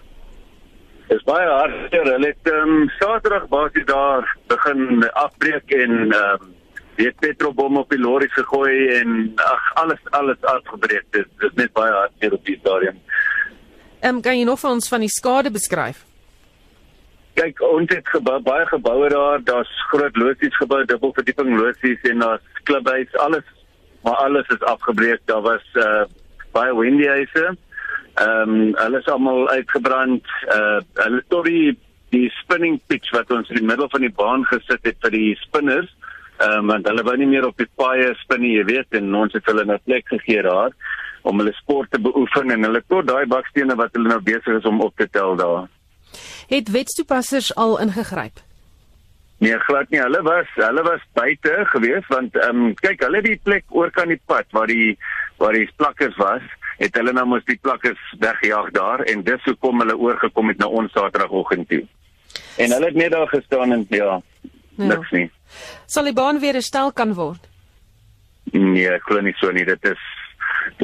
Dis 1.11 1.23
baie 1.27 1.47
hartseer. 1.47 2.07
Hulle 2.13 2.31
het 2.31 2.51
ehm 2.51 2.75
um, 2.75 2.89
Saterdag 2.99 3.47
basies 3.51 3.85
daar 3.85 4.27
begin 4.47 5.09
afbreek 5.23 5.71
en 5.71 6.11
ehm 6.11 6.43
um, 6.43 6.53
weet 6.95 7.19
petrolbom 7.19 7.77
op 7.77 7.89
die 7.89 7.99
lorries 7.99 8.33
gegooi 8.33 8.87
en 8.99 9.31
ag 9.35 9.73
alles 9.83 9.99
alles 10.09 10.41
afgebreek. 10.41 11.05
Dit 11.11 11.27
is 11.47 11.55
net 11.55 11.73
baie 11.73 11.91
hartseer 11.91 12.33
op 12.33 12.45
die 12.45 12.57
stadium. 12.59 13.01
Ehm 13.99 14.15
um, 14.15 14.21
kan 14.21 14.37
jy 14.37 14.45
nog 14.47 14.59
vir 14.59 14.71
ons 14.71 14.87
van 14.87 15.03
die 15.03 15.11
skade 15.11 15.51
beskryf? 15.51 16.05
Kyk, 17.33 17.61
ons 17.63 17.91
het 17.93 18.07
gebou, 18.11 18.39
baie 18.43 18.65
geboue 18.67 19.09
daar. 19.09 19.43
Daar's 19.43 19.71
groot 19.91 20.15
losies 20.15 20.55
gebou, 20.59 20.83
dubbelverdieping 20.85 21.55
losies 21.57 22.07
en 22.11 22.19
daar's 22.19 22.63
klubhuis, 22.63 23.15
alles 23.23 23.47
maar 24.03 24.15
alles 24.25 24.47
is 24.47 24.61
afgebreek. 24.61 25.21
Daar 25.25 25.41
was 25.41 25.65
uh 25.73 26.03
baie 26.51 26.75
windy 26.75 27.07
huise. 27.07 27.55
Ehm 28.13 28.49
um, 28.49 28.75
hulle 28.75 28.99
is 28.99 29.07
almal 29.07 29.49
uitgebrand. 29.49 30.25
Uh 30.55 30.79
hulle 30.93 31.23
tot 31.27 31.45
die 31.45 31.77
die 32.11 32.29
spinning 32.41 32.79
pitch 32.87 33.11
wat 33.15 33.31
ons 33.31 33.49
in 33.49 33.61
die 33.61 33.67
middel 33.67 33.89
van 33.89 34.03
die 34.03 34.13
baan 34.15 34.43
gesit 34.49 34.83
het 34.83 34.97
vir 34.99 35.15
die 35.15 35.35
spinners. 35.45 35.91
Ehm 36.37 36.57
um, 36.59 36.73
want 36.73 36.87
hulle 36.89 37.05
wou 37.07 37.17
nie 37.17 37.29
meer 37.33 37.47
op 37.47 37.57
die 37.57 37.69
paaie 37.75 38.13
spin 38.23 38.41
nie, 38.41 38.57
jy 38.57 38.65
weet, 38.65 38.99
en 38.99 39.15
ons 39.15 39.33
het 39.33 39.45
hulle 39.45 39.65
'n 39.65 39.79
plek 39.85 40.07
gegee 40.07 40.41
daar 40.41 40.75
om 41.21 41.37
hulle 41.37 41.53
sport 41.53 41.91
te 41.91 41.99
beoefen 42.01 42.51
en 42.51 42.63
hulle 42.63 42.83
tot 42.87 43.07
daai 43.07 43.25
bakstene 43.29 43.75
wat 43.75 43.93
hulle 43.93 44.09
nou 44.09 44.21
besig 44.21 44.57
is 44.57 44.65
om 44.65 44.81
op 44.81 44.95
te 44.97 45.07
tel 45.09 45.35
daar. 45.35 45.67
Het 46.49 46.71
wetstoepassers 46.71 47.55
al 47.55 47.79
ingegryp? 47.79 48.41
Nee, 49.41 49.57
glad 49.59 49.89
nie. 49.89 49.97
Hulle 49.99 50.21
was 50.21 50.49
hulle 50.53 50.81
was 50.85 51.01
buite 51.17 51.53
gewees 51.73 52.05
want 52.13 52.35
ehm 52.37 52.59
um, 52.65 52.73
kyk, 52.77 53.01
hulle 53.07 53.23
die 53.25 53.39
plek 53.41 53.63
oor 53.73 53.89
kan 53.89 54.11
die 54.13 54.19
pad 54.29 54.45
waar 54.53 54.69
die 54.69 54.93
waar 55.41 55.57
die 55.57 55.65
plakkers 55.81 56.13
was, 56.21 56.43
het 56.77 56.99
hulle 56.99 57.13
nou 57.17 57.23
mos 57.31 57.47
die 57.47 57.57
plakkers 57.57 58.03
weggejaag 58.21 58.69
daar 58.75 59.01
en 59.09 59.23
dis 59.25 59.47
hoekom 59.49 59.81
hulle 59.81 59.95
oorgekom 59.97 60.53
het 60.53 60.61
na 60.61 60.69
ons 60.69 60.93
Saterdagoggend 60.93 61.69
toe. 61.73 61.81
En 62.61 62.75
hulle 62.75 62.91
het 62.91 62.99
net 63.01 63.15
daar 63.15 63.31
gestaan 63.33 63.73
en 63.73 63.87
ja, 63.89 64.19
ja. 64.21 64.91
niks 64.93 65.09
nie. 65.17 65.25
Sal 65.89 66.11
die 66.11 66.17
baan 66.21 66.43
weer 66.45 66.61
herstel 66.61 66.93
kan 66.93 67.17
word? 67.17 67.49
Nee, 68.53 68.91
ek 68.93 69.09
glo 69.09 69.25
nie 69.25 69.33
so 69.41 69.49
nie. 69.49 69.65
Dit 69.65 69.89
is 69.89 70.05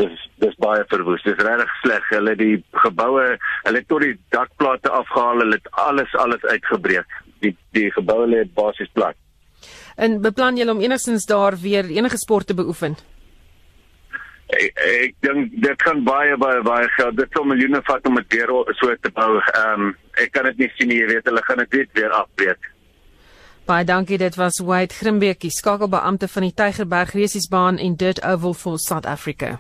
dis 0.02 0.26
dis 0.42 0.58
baie 0.66 0.82
verwoes. 0.90 1.22
Dis 1.30 1.38
regtig 1.46 1.78
sleg. 1.84 2.10
Hulle 2.10 2.34
die 2.42 2.58
geboue, 2.82 3.30
hulle 3.70 3.86
het 3.86 3.90
tot 3.94 4.02
die 4.02 4.18
dakplate 4.34 4.90
afgehaal, 5.04 5.46
hulle 5.46 5.62
het 5.62 5.74
alles 5.86 6.18
alles 6.26 6.50
uitgebreek 6.50 7.22
die 7.44 7.56
die 7.76 7.90
gebou 7.92 8.26
lê 8.28 8.46
basies 8.56 8.90
plat. 8.94 9.16
En 9.98 10.22
beplan 10.22 10.58
julle 10.58 10.72
om 10.72 10.82
enigstens 10.82 11.26
daar 11.26 11.58
weer 11.62 11.90
enige 11.90 12.18
sport 12.18 12.48
te 12.48 12.54
beoefen? 12.54 12.98
Ek 14.48 14.80
ek 14.88 15.16
dink 15.26 15.52
dit 15.62 15.84
kan 15.84 16.04
baie 16.08 16.38
baie 16.38 16.62
baie 16.64 16.88
geld. 16.96 17.18
Dit 17.18 17.34
sal 17.36 17.48
miljoene 17.50 17.82
vat 17.84 18.06
om 18.08 18.16
dit 18.22 18.38
weer 18.38 18.54
so 18.80 18.96
te 19.02 19.12
bou. 19.12 19.42
Ehm 19.42 19.88
um, 19.90 19.94
ek 20.14 20.32
kan 20.32 20.46
dit 20.52 20.64
nie 20.64 20.72
sien 20.78 20.90
nie, 20.90 21.02
jy 21.02 21.08
weet 21.14 21.30
hulle 21.30 21.44
gaan 21.46 21.66
dit 21.66 21.94
weer 21.94 22.12
afbreek. 22.12 22.72
Baie 23.68 23.84
dankie, 23.84 24.18
dit 24.18 24.36
was 24.40 24.62
Wade 24.64 24.96
Grimbeek, 24.96 25.44
skakelbeampte 25.52 26.28
van 26.32 26.46
die 26.48 26.54
Tygerberg 26.56 27.12
Resiesbaan 27.12 27.78
en 27.78 27.98
Dirt 28.00 28.24
Oval 28.24 28.54
for 28.54 28.80
South 28.80 29.06
Africa. 29.06 29.58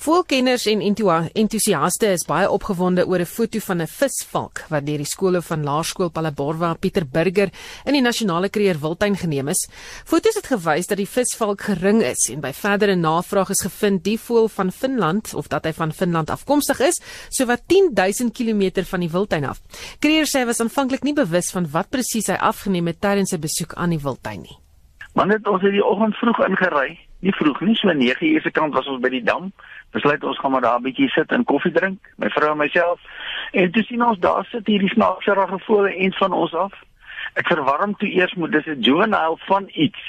Voelkenners 0.00 0.62
en 0.64 0.80
entoesiaste 0.80 2.08
is 2.08 2.22
baie 2.24 2.46
opgewonde 2.48 3.02
oor 3.04 3.20
'n 3.20 3.26
foto 3.28 3.58
van 3.60 3.82
'n 3.82 3.86
visvalk 3.86 4.64
wat 4.70 4.86
deur 4.86 4.96
die 4.96 5.04
skole 5.04 5.42
van 5.42 5.62
Laerskool 5.62 6.08
Palaborwa 6.08 6.74
Pieter 6.74 7.04
Burger 7.04 7.50
in 7.84 7.92
die 7.92 8.00
nasionale 8.00 8.48
kreer 8.48 8.80
Wildtuin 8.80 9.16
geneem 9.16 9.48
is. 9.48 9.68
Fotos 10.04 10.34
het 10.34 10.46
gewys 10.46 10.86
dat 10.86 10.96
die 10.96 11.08
visvalk 11.08 11.60
gering 11.60 12.02
is 12.02 12.30
en 12.32 12.40
by 12.40 12.52
verdere 12.52 12.94
navraag 12.94 13.50
is 13.50 13.60
gevind 13.60 14.02
die 14.04 14.18
voël 14.18 14.48
van 14.48 14.72
Finland 14.72 15.34
of 15.34 15.48
dat 15.48 15.64
hy 15.64 15.72
van 15.72 15.92
Finland 15.92 16.30
afkomstig 16.30 16.80
is, 16.80 17.00
sowat 17.28 17.60
10000 17.66 18.32
km 18.32 18.84
van 18.84 19.00
die 19.00 19.10
Wildtuin 19.10 19.44
af. 19.44 19.60
Kreer 19.98 20.24
sê 20.24 20.38
hy 20.38 20.46
was 20.46 20.60
aanvanklik 20.60 21.02
nie 21.02 21.14
bewus 21.14 21.50
van 21.50 21.70
wat 21.70 21.90
presies 21.90 22.26
hy 22.26 22.38
afgeneem 22.40 22.86
het 22.86 23.00
tydens 23.00 23.30
sy 23.30 23.38
besoek 23.38 23.74
aan 23.74 23.90
die 23.90 24.00
Wildtuin 24.02 24.40
nie. 24.40 24.58
Maar 25.14 25.26
net 25.26 25.46
ons 25.46 25.62
het 25.62 25.72
die 25.72 25.84
oggend 25.84 26.16
vroeg 26.16 26.46
ingery, 26.48 27.09
nie 27.20 27.32
vroeg 27.32 27.60
nie, 27.60 27.74
so 27.76 27.88
9:00 27.92 28.42
se 28.42 28.50
kant 28.50 28.74
was 28.74 28.86
ons 28.86 29.00
by 29.00 29.08
die 29.08 29.22
dam 29.22 29.52
besluit 29.90 30.24
ons 30.24 30.38
gaan 30.38 30.50
maar 30.50 30.60
daar 30.60 30.78
'n 30.78 30.82
bietjie 30.82 31.08
sit 31.08 31.30
en 31.32 31.44
koffie 31.44 31.72
drink, 31.72 31.98
my 32.16 32.28
vrou 32.30 32.50
en 32.50 32.56
myself. 32.56 33.00
En 33.52 33.70
toe 33.70 33.82
sien 33.82 34.06
ons 34.06 34.18
daar 34.18 34.44
sit 34.44 34.66
hierdie 34.66 34.88
snaakse 34.88 35.32
raggevole 35.32 35.94
eens 35.94 36.16
van 36.16 36.32
ons 36.32 36.54
af. 36.54 36.72
Ek 37.34 37.46
verwarm 37.46 37.96
toe 37.96 38.08
eers 38.08 38.34
moet 38.34 38.52
dis 38.52 38.66
'n 38.66 38.80
juvenile 38.80 39.36
van 39.38 39.68
iets. 39.72 40.02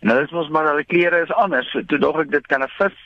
En 0.00 0.08
hulle 0.08 0.22
is 0.22 0.30
mos 0.30 0.48
maar 0.48 0.66
hulle 0.66 0.84
klere 0.84 1.22
is 1.22 1.32
anders. 1.32 1.76
Toe 1.86 1.98
dog 1.98 2.20
ek 2.20 2.30
dit 2.30 2.46
kan 2.46 2.62
'n 2.62 2.68
vis 2.68 2.98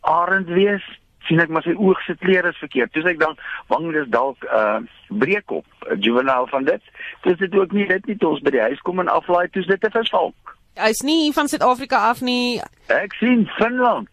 arend 0.00 0.48
wees. 0.48 0.84
sien 1.26 1.40
ek 1.40 1.48
maar 1.48 1.62
sy 1.62 1.74
oog 1.74 2.00
se 2.00 2.14
klere 2.14 2.48
is 2.48 2.56
verkeerd. 2.56 2.92
Toe 2.92 3.02
sê 3.02 3.08
ek 3.08 3.18
dan 3.18 3.36
wang 3.66 3.92
dis 3.92 4.08
dalk 4.08 4.44
'n 4.44 4.54
uh, 4.54 4.80
breek 5.08 5.50
op 5.50 5.66
'n 5.90 6.00
juvenile 6.00 6.46
van 6.46 6.64
dit. 6.64 6.82
Dis 7.22 7.38
dit 7.38 7.54
ook 7.54 7.72
nie 7.72 7.86
dit 7.86 8.06
nie 8.06 8.16
toe 8.16 8.28
ons 8.28 8.40
by 8.40 8.50
die 8.50 8.60
huis 8.60 8.80
kom 8.80 9.00
en 9.00 9.08
aflaai 9.08 9.48
toe 9.50 9.62
dit 9.62 9.84
'n 9.84 9.90
visvalk. 9.90 10.45
Hy's 10.76 11.00
nie 11.00 11.32
van 11.32 11.48
Suid-Afrika 11.48 12.08
af 12.10 12.20
nie. 12.20 12.60
Ek 12.92 13.16
sien 13.16 13.46
Finland. 13.56 14.08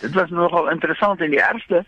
Dit 0.00 0.14
was 0.14 0.30
nogal 0.30 0.70
interessant 0.70 1.20
en 1.20 1.30
die 1.30 1.42
ergste 1.42 1.82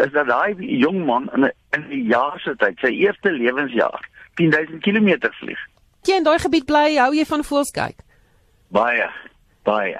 is 0.00 0.12
dat 0.14 0.28
daai 0.30 0.54
jong 0.58 1.04
man 1.04 1.28
in 1.34 1.44
'n 1.44 1.52
in 1.76 1.88
die 1.88 2.02
jaar 2.02 2.40
se 2.40 2.54
tyd, 2.56 2.78
sy 2.78 2.86
eerste 2.86 3.30
lewensjaar, 3.30 4.08
10000 4.34 4.80
km 4.82 5.28
vlieg. 5.30 5.58
Jy 6.02 6.16
in 6.16 6.22
daai 6.22 6.38
gebied 6.38 6.64
bly, 6.64 6.96
hou 6.96 7.12
jy 7.14 7.24
van 7.24 7.44
voëls 7.44 7.70
kyk? 7.70 7.98
Baie, 8.68 9.10
baie. 9.62 9.98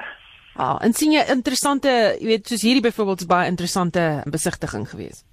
Ah, 0.57 0.79
en 0.81 0.93
sien 0.93 1.13
jy 1.13 1.25
interessante, 1.29 2.17
jy 2.21 2.27
weet, 2.27 2.47
soos 2.49 2.63
hierdie 2.63 2.83
byvoorbeeld 2.83 3.21
is 3.21 3.27
baie 3.27 3.49
interessante 3.51 4.23
besigtiging 4.25 4.89
geweest. 4.89 5.27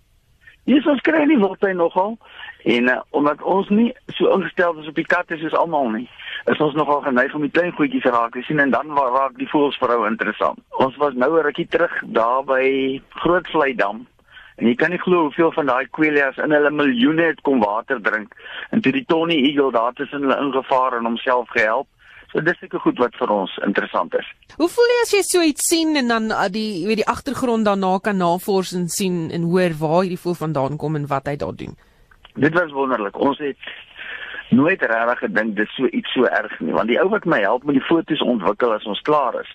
Hier 0.66 0.84
ons 0.88 1.02
kry 1.04 1.26
nie 1.28 1.38
wat 1.38 1.62
hy 1.62 1.74
nogal 1.76 2.18
en 2.64 2.90
uh, 2.90 3.00
omdat 3.12 3.42
ons 3.42 3.70
nie 3.70 3.90
so 4.16 4.32
ingestel 4.32 4.78
is 4.80 4.88
op 4.88 4.96
die 4.96 5.08
katte 5.08 5.38
soos 5.38 5.56
almal 5.60 5.90
nie, 5.92 6.10
is 6.52 6.60
ons 6.60 6.76
nogal 6.76 7.02
geneig 7.06 7.36
om 7.36 7.44
die 7.46 7.52
klein 7.54 7.72
goedjies 7.78 8.08
raak 8.12 8.34
te 8.36 8.42
sien 8.44 8.60
en 8.60 8.74
dan 8.74 8.92
raak 8.98 9.38
die 9.40 9.48
voëls 9.52 9.78
vir 9.80 9.94
ou 9.96 10.08
interessant. 10.10 10.60
Ons 10.84 10.98
was 11.00 11.16
nou 11.16 11.32
'n 11.40 11.46
rukkie 11.46 11.68
terug 11.68 11.94
daar 12.04 12.44
by 12.44 13.00
Grootvleidam 13.24 14.06
en 14.58 14.68
jy 14.68 14.76
kan 14.76 14.92
nie 14.92 15.00
glo 15.00 15.22
hoeveel 15.22 15.52
van 15.52 15.66
daai 15.66 15.88
kwelias 15.92 16.38
in 16.38 16.52
hulle 16.52 16.72
miljoene 16.72 17.24
het 17.32 17.42
kom 17.42 17.60
water 17.60 18.02
drink 18.02 18.36
en 18.72 18.82
toe 18.82 18.92
die 18.92 19.06
Tony 19.06 19.36
Eagle 19.36 19.72
daar 19.72 19.94
tussen 19.94 20.22
hulle 20.22 20.38
ingevaar 20.38 20.98
en 20.98 21.06
homself 21.06 21.50
gehelp. 21.50 21.88
So 22.32 22.42
dis 22.42 22.58
seker 22.60 22.80
goed 22.80 22.98
wat 22.98 23.16
vir 23.16 23.30
ons 23.30 23.52
interessant 23.66 24.14
is. 24.18 24.26
Hoe 24.58 24.70
voel 24.70 24.92
jy 24.92 25.02
as 25.04 25.12
jy 25.14 25.22
so 25.22 25.42
iets 25.42 25.68
sien 25.70 25.96
en 25.96 26.08
dan 26.08 26.32
uh, 26.32 26.50
die 26.50 26.86
weet 26.88 27.04
die 27.04 27.12
agtergrond 27.16 27.66
daarna 27.66 28.00
kan 28.00 28.18
navors 28.18 28.74
en 28.74 28.90
sien 28.90 29.30
en 29.32 29.44
hoor 29.44 29.78
waar 29.80 30.02
hierdie 30.02 30.20
voël 30.20 30.36
vandaan 30.36 30.78
kom 30.78 30.96
en 30.96 31.08
wat 31.08 31.30
hy 31.30 31.36
daar 31.36 31.56
doen? 31.56 31.78
Dit 32.34 32.54
was 32.54 32.72
wonderlik. 32.72 33.20
Ons 33.22 33.38
het 33.38 33.58
nooit 34.56 34.82
regtig 34.82 35.20
gedink 35.20 35.56
dit 35.56 35.70
so 35.76 35.86
iets 35.86 36.14
so 36.14 36.26
erg 36.26 36.60
nie, 36.60 36.74
want 36.74 36.92
die 36.92 37.00
ou 37.02 37.10
wat 37.10 37.26
my 37.26 37.40
help 37.44 37.64
met 37.64 37.78
die 37.78 37.88
foto's 37.88 38.22
ontwikkel 38.22 38.74
as 38.76 38.86
ons 38.90 39.02
klaar 39.02 39.36
is, 39.42 39.50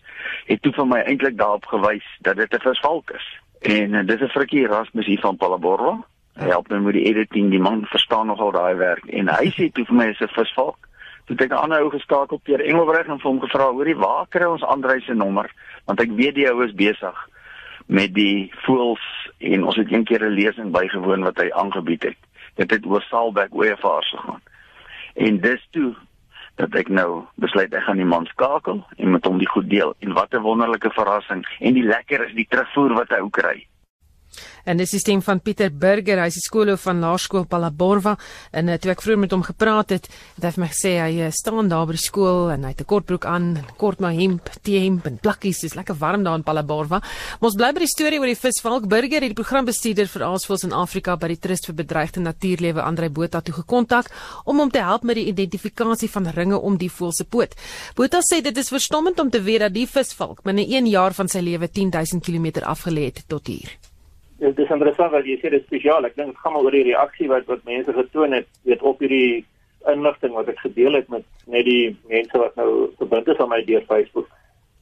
het 0.51 0.62
toe 0.62 0.72
vir 0.76 0.86
my 0.86 1.01
eintlik 1.01 1.38
daarop 1.38 1.66
gewys 1.70 2.07
dat 2.26 2.36
dit 2.36 2.55
'n 2.55 2.64
visvalk 2.66 3.11
is. 3.11 3.26
En 3.61 3.94
uh, 3.94 4.07
dis 4.07 4.20
'n 4.20 4.34
frikkie 4.34 4.62
Erasmus 4.66 5.07
hier 5.07 5.20
van 5.20 5.36
Palaborwa. 5.36 5.99
Hy 6.38 6.46
help 6.46 6.68
my 6.70 6.78
met 6.78 6.94
die 6.94 7.05
editing, 7.05 7.51
die 7.51 7.61
man 7.61 7.86
verstaan 7.86 8.26
nogal 8.26 8.51
daai 8.51 8.74
werk 8.74 9.07
en 9.07 9.28
hy 9.28 9.51
sê 9.57 9.72
toe 9.72 9.84
vir 9.84 9.94
my 9.94 10.07
is 10.09 10.20
'n 10.20 10.28
visvalk. 10.28 10.88
Toe 11.26 11.36
het 11.36 11.44
ek 11.44 11.51
'n 11.51 11.62
ander 11.62 11.82
ou 11.82 11.90
geskakel 11.90 12.38
Pierre 12.38 12.64
Engelbreg 12.64 13.07
en 13.07 13.20
vir 13.20 13.30
hom 13.30 13.40
gevra, 13.40 13.70
"Hoorie, 13.72 13.96
waar 13.96 14.26
kry 14.28 14.44
ons 14.44 14.62
Andrei 14.62 15.01
se 15.01 15.14
nommer?" 15.14 15.51
Want 15.84 16.01
ek 16.01 16.11
weet 16.11 16.34
die 16.34 16.51
ou 16.51 16.64
is 16.64 16.74
besig 16.74 17.28
met 17.86 18.14
die 18.14 18.53
voels 18.64 19.30
en 19.38 19.64
ons 19.64 19.76
het 19.76 19.90
eendag 19.90 20.20
'n 20.20 20.34
lesing 20.34 20.70
bygewoon 20.70 21.22
wat 21.22 21.36
hy 21.36 21.51
aangebied 21.51 22.03
het. 22.03 22.16
Dit 22.55 22.70
het 22.70 22.86
oor 22.86 23.03
Saalbek 23.03 23.55
Oeyevaars 23.55 24.11
gegaan. 24.11 24.42
En 25.18 25.40
dis 25.42 25.62
toe 25.74 25.94
dat 26.58 26.74
ek 26.78 26.90
nou 26.90 27.24
besluit 27.42 27.74
ek 27.74 27.86
gaan 27.86 27.98
die 28.00 28.06
man 28.06 28.26
skakel 28.30 28.84
en 28.96 29.10
met 29.14 29.26
hom 29.26 29.38
die 29.38 29.50
goed 29.50 29.68
deel. 29.70 29.94
En 30.02 30.14
wat 30.14 30.34
'n 30.34 30.42
wonderlike 30.46 30.90
verrassing 30.94 31.42
en 31.58 31.74
die 31.74 31.86
lekker 31.86 32.26
is 32.26 32.34
die 32.34 32.46
terugvoer 32.50 32.94
wat 32.94 33.10
hy 33.10 33.20
ook 33.22 33.36
kry. 33.38 33.66
En 34.68 34.76
dis 34.76 34.90
die 34.92 35.00
stem 35.00 35.22
van 35.24 35.40
Pieter 35.40 35.70
Burger, 35.72 36.20
hy 36.20 36.28
is 36.30 36.38
die 36.38 36.44
skoolhoof 36.44 36.82
van 36.84 37.00
Laerskool 37.02 37.46
Palaborwa 37.48 38.14
en 38.52 38.68
uh, 38.68 38.76
toe 38.80 38.92
ek 38.92 39.02
vroeër 39.04 39.20
met 39.22 39.32
hom 39.34 39.44
gepraat 39.46 39.94
het, 39.94 40.08
het 40.36 40.44
hy 40.44 40.52
vir 40.56 40.62
my 40.62 40.68
gesê 40.72 40.92
hy 41.00 41.22
uh, 41.24 41.30
staan 41.34 41.70
daar 41.70 41.86
by 41.88 41.96
die 41.96 42.02
skool 42.02 42.52
en 42.52 42.66
hy 42.66 42.72
het 42.74 42.82
'n 42.84 42.88
kortbroek 42.92 43.24
aan, 43.24 43.48
kort 43.80 44.00
maar 44.04 44.12
hemp, 44.12 44.50
T-hemp 44.62 45.06
en 45.06 45.18
plakkies, 45.18 45.62
dis 45.64 45.74
lekker 45.74 45.96
warm 45.98 46.22
daar 46.24 46.36
in 46.36 46.44
Palaborwa. 46.44 47.00
Ons 47.40 47.56
bly 47.56 47.72
by 47.72 47.80
die 47.80 47.90
storie 47.90 48.20
oor 48.20 48.28
die 48.28 48.38
visvalk 48.38 48.88
Burger, 48.88 49.20
die 49.20 49.34
programbestuurder 49.34 50.08
vir 50.08 50.22
aasvoëls 50.28 50.64
in 50.64 50.72
Afrika 50.72 51.16
by 51.16 51.28
die 51.28 51.40
Trust 51.40 51.66
vir 51.66 51.74
Bedreigde 51.74 52.20
Natuurlewe 52.20 52.82
Andrei 52.82 53.08
Botha 53.08 53.40
toe 53.40 53.54
gekontak 53.54 54.12
om 54.44 54.58
hom 54.58 54.70
te 54.70 54.82
help 54.84 55.02
met 55.02 55.16
die 55.16 55.28
identifikasie 55.32 56.10
van 56.10 56.28
ringe 56.36 56.58
om 56.58 56.76
die 56.76 56.90
voël 56.90 57.12
se 57.12 57.24
poot. 57.24 57.54
Botha 57.96 58.20
sê 58.20 58.42
dit 58.42 58.56
is 58.56 58.68
verstommend 58.68 59.18
om 59.18 59.30
te 59.30 59.40
weet 59.40 59.60
dat 59.60 59.72
die 59.72 59.86
visvalk 59.86 60.42
binne 60.42 60.66
1 60.66 60.86
jaar 60.86 61.14
van 61.14 61.28
sy 61.28 61.40
lewe 61.40 61.68
10000 61.68 62.22
km 62.22 62.64
afgelê 62.64 63.08
het 63.08 63.24
tot 63.28 63.46
hier 63.46 63.88
dit 64.39 64.59
is 64.59 64.70
interessant 64.70 65.12
wat 65.12 65.26
jy 65.26 65.36
sê 65.41 65.51
dit 65.51 65.64
spesiaal. 65.66 66.07
Ek 66.07 66.16
dink 66.16 66.32
dit 66.32 66.43
gaan 66.43 66.55
maar 66.55 66.66
oor 66.66 66.74
die 66.76 66.89
reaksie 66.91 67.28
wat 67.30 67.47
wat 67.51 67.64
mense 67.66 67.95
getoon 67.95 68.36
het 68.39 68.49
weet 68.68 68.82
op 68.86 69.01
hierdie 69.03 69.45
inligting 69.91 70.34
wat 70.34 70.51
ek 70.51 70.61
gedeel 70.62 70.99
het 70.99 71.09
met 71.11 71.24
net 71.47 71.64
die 71.66 71.97
mense 72.11 72.39
wat 72.39 72.59
nou 72.61 72.91
verbind 73.01 73.30
is 73.32 73.41
aan 73.43 73.51
my 73.51 73.62
deur 73.66 73.86
Facebook. 73.89 74.28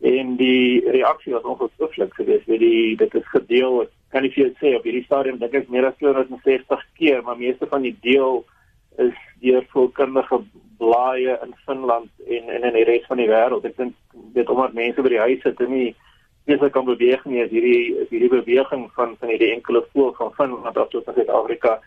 En 0.04 0.34
die 0.36 0.82
reaksie 0.92 1.32
was 1.32 1.46
ongelooflik 1.48 2.12
geweest. 2.18 2.48
Weet 2.50 2.60
die 2.60 2.96
dit 3.00 3.14
is 3.14 3.30
gedeel, 3.32 3.86
kan 4.12 4.26
nie 4.26 4.32
veel 4.34 4.52
sê 4.60 4.74
op 4.76 4.84
hierdie 4.84 5.06
stadium 5.06 5.40
dink 5.40 5.56
ek 5.56 5.72
meer 5.72 5.88
as 5.88 5.96
260 6.02 6.84
keer, 7.00 7.22
maar 7.24 7.40
meeste 7.40 7.68
van 7.70 7.86
die 7.86 7.96
deel 8.04 8.42
is 9.00 9.16
deur 9.40 9.64
volkundige 9.72 10.42
blaaie 10.80 11.38
in 11.44 11.54
Finland 11.64 12.10
en 12.28 12.52
en 12.52 12.68
in 12.68 12.76
die 12.76 12.84
res 12.88 13.08
van 13.08 13.20
die 13.20 13.30
wêreld. 13.30 13.64
Ek 13.64 13.76
dink 13.80 13.96
dit 14.36 14.52
omdat 14.52 14.76
mense 14.76 15.02
by 15.02 15.14
die 15.16 15.24
huis 15.24 15.42
sit 15.44 15.60
en 15.64 15.72
nie 15.72 15.94
besig 16.46 16.72
kan 16.72 16.84
beweeg 16.86 17.24
nie 17.24 17.42
is 17.42 17.50
hierdie 17.50 17.94
is 18.02 18.10
hierdie 18.10 18.32
beweging 18.32 18.88
van 18.98 19.16
van 19.20 19.32
hierdie 19.34 19.52
enkele 19.52 19.84
voel 19.92 20.12
van 20.18 20.34
Finland 20.38 20.76
af 20.76 20.90
tot 20.90 21.04
Suid-Afrika 21.04 21.78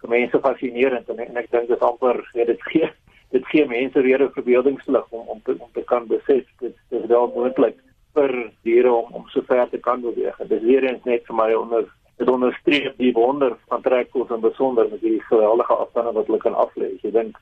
vir 0.00 0.12
mense 0.12 0.40
fascinerend 0.40 1.08
en, 1.08 1.18
en 1.18 1.42
ek 1.42 1.50
dink 1.50 1.68
dit 1.68 1.82
amper 1.90 2.22
ja, 2.34 2.44
dit 2.44 2.62
gee 2.70 2.90
dit 3.34 3.50
gee 3.52 3.66
mense 3.66 4.00
weer 4.00 4.22
'n 4.22 4.32
verbeeldingslig 4.38 5.06
om 5.10 5.28
om 5.28 5.42
te, 5.44 5.56
om 5.58 5.70
te 5.72 5.84
kan 5.84 6.06
besef 6.06 6.44
dit 6.60 6.74
is 6.90 7.06
wel 7.06 7.32
moontlik 7.34 7.76
vir 8.16 8.32
diere 8.64 8.92
om 8.92 9.12
om 9.18 9.28
so 9.32 9.44
ver 9.48 9.68
te 9.70 9.78
kan 9.78 10.00
beweeg. 10.00 10.36
Dit 10.38 10.58
is 10.58 10.66
weer 10.70 10.84
eens 10.88 11.04
net 11.04 11.26
vir 11.28 11.36
my 11.36 11.50
onder 11.54 11.88
dit 12.16 12.30
onderstreep 12.32 12.96
die 12.96 13.12
wonder 13.12 13.56
van 13.68 13.82
trekvoels 13.84 14.30
en 14.32 14.40
besonder 14.44 14.88
met 14.90 15.02
hierdie 15.04 15.24
geweldige 15.28 15.76
afstande 15.84 16.14
wat 16.16 16.30
hulle 16.30 16.44
kan 16.44 16.56
aflê. 16.64 16.88
Jy 17.02 17.12
dink 17.18 17.40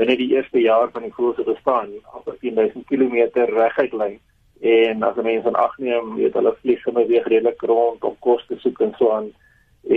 binne 0.00 0.16
die 0.16 0.30
eerste 0.32 0.62
jaar 0.62 0.88
van 0.94 1.04
die 1.04 1.12
voël 1.16 1.34
se 1.36 1.44
bestaan, 1.46 1.92
amper 2.16 2.38
10000 2.40 2.86
km 2.88 3.44
reguit 3.52 3.92
lyn 3.92 4.16
en 4.64 5.02
as 5.02 5.16
mense 5.16 5.46
aan 5.46 5.60
agneem 5.60 6.14
weet 6.16 6.36
hulle 6.38 6.54
vlieg 6.60 6.80
sommer 6.82 7.06
weer 7.06 7.26
redelik 7.28 7.62
rond 7.68 8.04
om 8.04 8.14
kos 8.26 8.46
te 8.48 8.56
soek 8.62 8.80
en 8.80 8.94
so 8.98 9.10
aan 9.12 9.26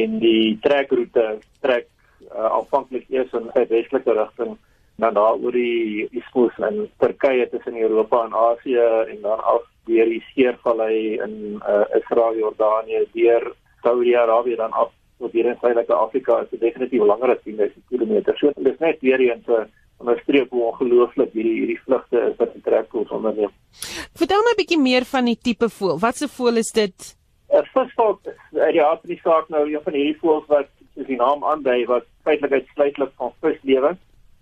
en 0.02 0.18
die 0.20 0.58
trekroete 0.64 1.28
trek 1.64 1.88
uh, 2.34 2.50
aanvanklik 2.58 3.08
eers 3.14 3.32
in 3.40 3.48
sy 3.54 3.64
westelike 3.70 4.16
rigting 4.18 4.58
dan 4.98 5.14
daar 5.14 5.40
oor 5.40 5.56
die 5.56 6.08
Isthmus 6.12 6.60
en 6.68 6.88
Turkye 7.00 7.48
tussen 7.50 7.80
Europa 7.80 8.26
en 8.26 8.36
Asië 8.36 8.88
en 9.14 9.22
dan 9.22 9.44
af 9.54 9.64
deur 9.88 10.10
die 10.12 10.24
Seervallei 10.34 11.16
in 11.24 11.36
uh, 11.62 11.86
Israel, 11.96 12.36
Jordanië, 12.36 13.06
deur 13.14 13.52
Saudi-Arabië 13.86 14.56
dan 14.60 14.72
af 14.72 14.92
tot 15.18 15.32
hier 15.32 15.46
in 15.46 15.58
Suidelike 15.62 15.94
Afrika 15.94 16.42
is 16.42 16.50
dit 16.50 16.60
definitief 16.62 17.06
langer 17.06 17.36
as 17.36 17.44
10000 17.46 17.86
km. 17.90 18.34
So 18.38 18.52
dit 18.56 18.74
is 18.74 18.80
net 18.80 19.00
weer 19.02 19.22
eens 19.30 19.48
'n 19.48 19.70
onderstreep 19.98 20.50
hoe 20.50 20.64
ongelooflik 20.72 21.32
hierdie 21.34 21.54
hierdie 21.60 21.80
vlugte 21.86 22.20
is 22.30 22.36
wat 22.38 22.54
die 22.54 22.62
trekvoëls 22.62 23.14
onderneem. 23.20 23.54
Vertel 24.18 24.44
my 24.46 24.54
'n 24.54 24.62
bietjie 24.62 24.82
meer 24.82 25.06
van 25.06 25.26
die 25.26 25.38
tipe 25.38 25.70
voël. 25.70 26.00
Wat 26.00 26.22
'n 26.22 26.34
voël 26.38 26.58
is 26.58 26.72
dit? 26.72 27.18
'n 27.50 27.66
Visvalk 27.74 28.20
is 28.26 28.60
uit 28.60 28.74
die 28.74 28.84
aard 28.84 29.02
van 29.02 29.10
die 29.10 29.22
saak 29.24 29.50
nou 29.50 29.64
een 29.74 29.84
van 29.84 29.94
hierdie 29.94 30.20
voëls 30.22 30.48
wat 30.48 30.68
soos 30.96 31.08
die 31.08 31.18
naam 31.18 31.44
aandui 31.44 31.86
wat 31.86 32.06
feitelik 32.24 32.52
uitsluitlik 32.52 33.12
van 33.18 33.34
vis 33.42 33.60
lewe. 33.62 33.98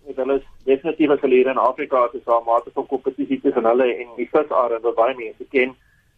Dit 0.07 0.15
hulle 0.15 0.35
is 0.35 0.47
definitief 0.65 1.09
as 1.09 1.21
hulle 1.21 1.35
hier 1.35 1.51
in 1.51 1.57
Afrika 1.57 2.09
is 2.13 2.23
daar 2.23 2.43
mate 2.45 2.71
van 2.73 2.87
kompetisie 2.87 3.41
tussen 3.41 3.65
hulle 3.65 3.87
en 3.93 4.07
die 4.17 4.29
visare 4.31 4.79
wat 4.81 4.95
baie 4.95 5.15
mense 5.15 5.45
ken. 5.49 5.75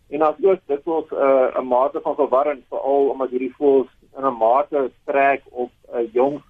En 0.09 0.21
as 0.21 0.35
ook 0.41 0.59
dit 0.65 0.83
was 0.83 1.09
'n 1.11 1.15
uh, 1.15 1.61
mate 1.61 1.99
van 2.01 2.15
verwarring 2.15 2.63
veral 2.69 3.09
omdat 3.09 3.29
hierdie 3.29 3.55
voëls 3.57 3.91
in 4.17 4.25
'n 4.25 4.37
mate 4.37 4.91
trek 5.05 5.41
op 5.49 5.71
'n 5.91 5.97
uh, 5.97 6.13
jong 6.13 6.41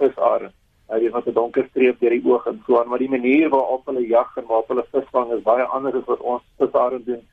visare 0.88 1.00
hy 1.00 1.10
het 1.20 1.28
'n 1.28 1.34
donker 1.34 1.68
streep 1.70 2.00
deur 2.00 2.16
die 2.16 2.26
oog 2.26 2.46
en 2.48 2.62
so 2.66 2.80
aan, 2.80 2.88
maar 2.88 3.00
die 3.00 3.10
manier 3.10 3.50
waarop 3.50 3.86
hulle 3.86 4.08
jag 4.08 4.38
en 4.38 4.46
waarop 4.48 4.68
hulle 4.68 4.86
visvang 4.92 5.32
is 5.34 5.44
baie 5.44 5.64
anders 5.64 5.96
as 5.96 6.06
wat 6.06 6.20
ons 6.20 6.44
visare 6.58 7.04
doen 7.04 7.24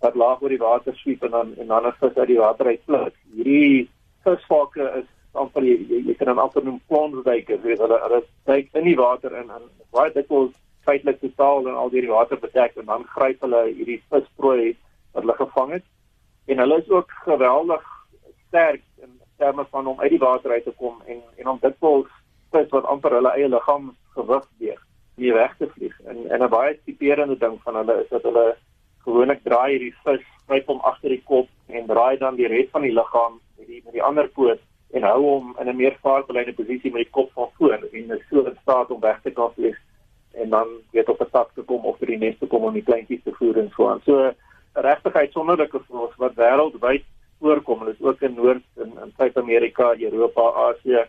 wat 0.00 0.14
laag 0.14 0.42
oor 0.42 0.48
die 0.48 0.64
water 0.64 0.94
sweep 0.94 1.22
en 1.22 1.30
dan 1.30 1.54
en 1.56 1.66
dan 1.66 1.86
'n 1.86 1.92
vis 2.00 2.16
uit 2.16 2.28
die 2.28 2.38
water 2.38 2.66
uitvlug. 2.66 3.12
Hierdie 3.34 3.88
visvalke 4.24 4.92
is 5.00 5.08
amper 5.32 5.62
jy, 5.62 5.76
jy, 5.88 6.02
jy 6.06 6.14
kan 6.14 6.26
dan 6.26 6.38
amper 6.38 6.64
noem 6.64 6.80
plonsduikers, 6.88 7.62
weet 7.62 7.78
hulle 7.78 7.98
hulle 8.02 8.22
duik 8.44 8.68
in 8.72 8.84
die 8.84 8.96
water 8.96 9.36
in 9.36 9.50
en 9.50 9.62
baie 9.90 10.12
dikwels 10.12 10.52
feitelik 10.86 11.20
totaal 11.20 11.68
en 11.68 11.74
al 11.74 11.90
deur 11.90 12.06
die 12.06 12.16
water 12.18 12.38
bedek 12.38 12.76
en 12.76 12.86
dan 12.86 13.04
gryp 13.04 13.40
hulle 13.40 13.62
hierdie 13.72 14.02
visprooi 14.10 14.76
wat 15.12 15.22
hulle 15.22 15.38
gevang 15.40 15.72
het. 15.72 15.86
En 16.46 16.58
hulle 16.58 16.78
is 16.78 16.90
ook 16.90 17.10
geweldig 17.24 17.84
sterk 18.48 18.82
in 19.02 19.20
terme 19.38 19.66
van 19.70 19.86
om 19.86 20.00
uit 20.00 20.10
die 20.10 20.22
water 20.22 20.50
uit 20.50 20.64
te 20.64 20.74
kom 20.76 21.02
en 21.06 21.22
en 21.36 21.48
om 21.48 21.58
dikwels 21.60 22.12
vis 22.52 22.68
wat 22.70 22.84
amper 22.84 23.10
hulle 23.18 23.32
eie 23.36 23.48
liggaam 23.48 23.94
gewig 24.14 24.44
weeg 24.58 24.82
nie 25.16 25.32
weg 25.32 25.56
te 25.58 25.66
vlieg. 25.74 26.00
En 26.04 26.16
en 26.30 26.42
'n 26.42 26.48
baie 26.48 26.78
tipeerende 26.84 27.38
ding 27.38 27.58
van 27.62 27.76
hulle 27.76 28.02
is 28.02 28.08
dat 28.08 28.22
hulle 28.22 28.56
gewoonlik 29.04 29.42
draai 29.42 29.70
hierdie 29.70 29.94
vis 30.04 30.24
net 30.48 30.66
om 30.66 30.80
agter 30.80 31.08
die 31.08 31.22
kop 31.24 31.48
en 31.66 31.86
draai 31.86 32.18
dan 32.18 32.36
die 32.36 32.46
res 32.46 32.70
van 32.70 32.82
die 32.82 32.92
liggaam 32.92 33.40
met 33.58 33.66
die 33.66 33.80
met 33.84 33.92
die 33.92 34.02
ander 34.02 34.28
poot 34.28 34.60
en 34.92 35.02
hou 35.02 35.20
hom 35.22 35.56
in 35.60 35.68
'n 35.68 35.76
meer 35.76 35.96
vaartbeleide 36.02 36.52
posisie 36.52 36.92
met 36.92 37.02
die 37.04 37.14
kop 37.18 37.30
van 37.32 37.48
voor 37.58 37.72
en 37.72 38.10
is 38.16 38.28
so 38.30 38.44
in 38.44 38.58
staat 38.62 38.90
om 38.90 39.00
weg 39.00 39.20
te 39.22 39.30
kan 39.30 39.52
vlieg. 39.54 39.78
En 40.32 40.50
dan 40.50 40.68
weet 40.90 41.08
op 41.08 41.20
'n 41.20 41.30
tak 41.30 41.50
te 41.54 41.62
kom 41.62 41.84
of 41.84 41.98
by 41.98 42.06
die 42.06 42.18
nes 42.18 42.38
te 42.38 42.46
kom 42.46 42.62
om 42.62 42.72
die 42.72 42.88
kleintjies 42.88 43.22
te 43.22 43.32
voer 43.32 43.58
en 43.58 43.70
so 43.76 43.88
aan. 43.88 44.00
So 44.04 44.32
regtig 44.74 45.12
uitsonderlike 45.12 45.80
voëls 45.88 46.16
wat 46.16 46.34
wêreldwyd 46.34 47.04
voorkom. 47.40 47.78
Hulle 47.78 47.92
is 47.92 48.02
ook 48.02 48.20
in 48.20 48.34
Noord 48.34 48.64
en 48.76 48.92
in 49.04 49.12
Suid-Amerika, 49.16 49.94
Europa, 49.98 50.42
Asië, 50.68 51.06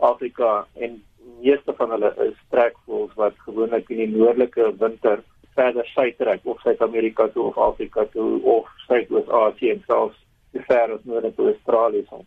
Afrika 0.00 0.66
en 0.74 0.98
meeste 1.40 1.74
van 1.76 1.94
hulle 1.94 2.10
is 2.26 2.38
trekvoëls 2.54 3.14
wat 3.20 3.38
gewoonlik 3.46 3.90
in 3.90 4.02
die 4.04 4.10
noordelike 4.14 4.72
winter 4.80 5.22
verder 5.54 5.86
suid 5.94 6.18
trek 6.18 6.44
of 6.44 6.60
Suid-Amerika 6.64 7.28
toe 7.34 7.48
of 7.50 7.58
Afrika 7.58 8.06
toe 8.12 8.40
of 8.42 8.68
Suidoos-Asië 8.86 9.72
en 9.76 9.82
selfs 9.86 10.20
ver 10.66 10.92
as 10.96 11.08
noorde 11.08 11.32
toe 11.34 11.52
Australië 11.52 12.04
sal. 12.08 12.24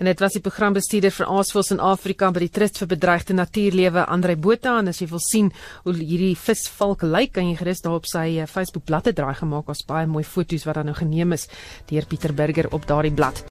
En 0.00 0.08
dit 0.08 0.20
was 0.24 0.32
die 0.32 0.40
programbestuurder 0.40 1.12
vir 1.12 1.28
Aasvoëls 1.28 1.74
in 1.74 1.82
Afrika 1.84 2.30
by 2.32 2.40
die 2.46 2.52
Trust 2.56 2.80
vir 2.80 2.88
Bedreigde 2.88 3.36
Natuurlewe, 3.36 4.06
Andrei 4.08 4.36
Botha, 4.40 4.78
en 4.80 4.88
as 4.88 5.02
jy 5.02 5.10
wil 5.10 5.20
sien 5.20 5.50
hoe 5.84 5.92
hierdie 5.98 6.32
visvalk 6.40 7.04
lyk, 7.04 7.34
kan 7.36 7.50
jy 7.50 7.58
gerus 7.60 7.84
daar 7.84 7.98
op 8.00 8.08
sy 8.08 8.24
eh, 8.40 8.48
Facebook 8.48 8.88
bladsy 8.88 9.12
draai 9.12 9.36
gemaak. 9.42 9.68
Daar's 9.68 9.84
baie 9.84 10.08
mooi 10.08 10.24
foto's 10.24 10.64
wat 10.64 10.80
dan 10.80 10.88
nou 10.88 10.96
geneem 10.96 11.36
is 11.36 11.50
deur 11.92 12.08
Pieter 12.08 12.32
Burger 12.32 12.72
op 12.72 12.88
daardie 12.88 13.12
blad. 13.12 13.50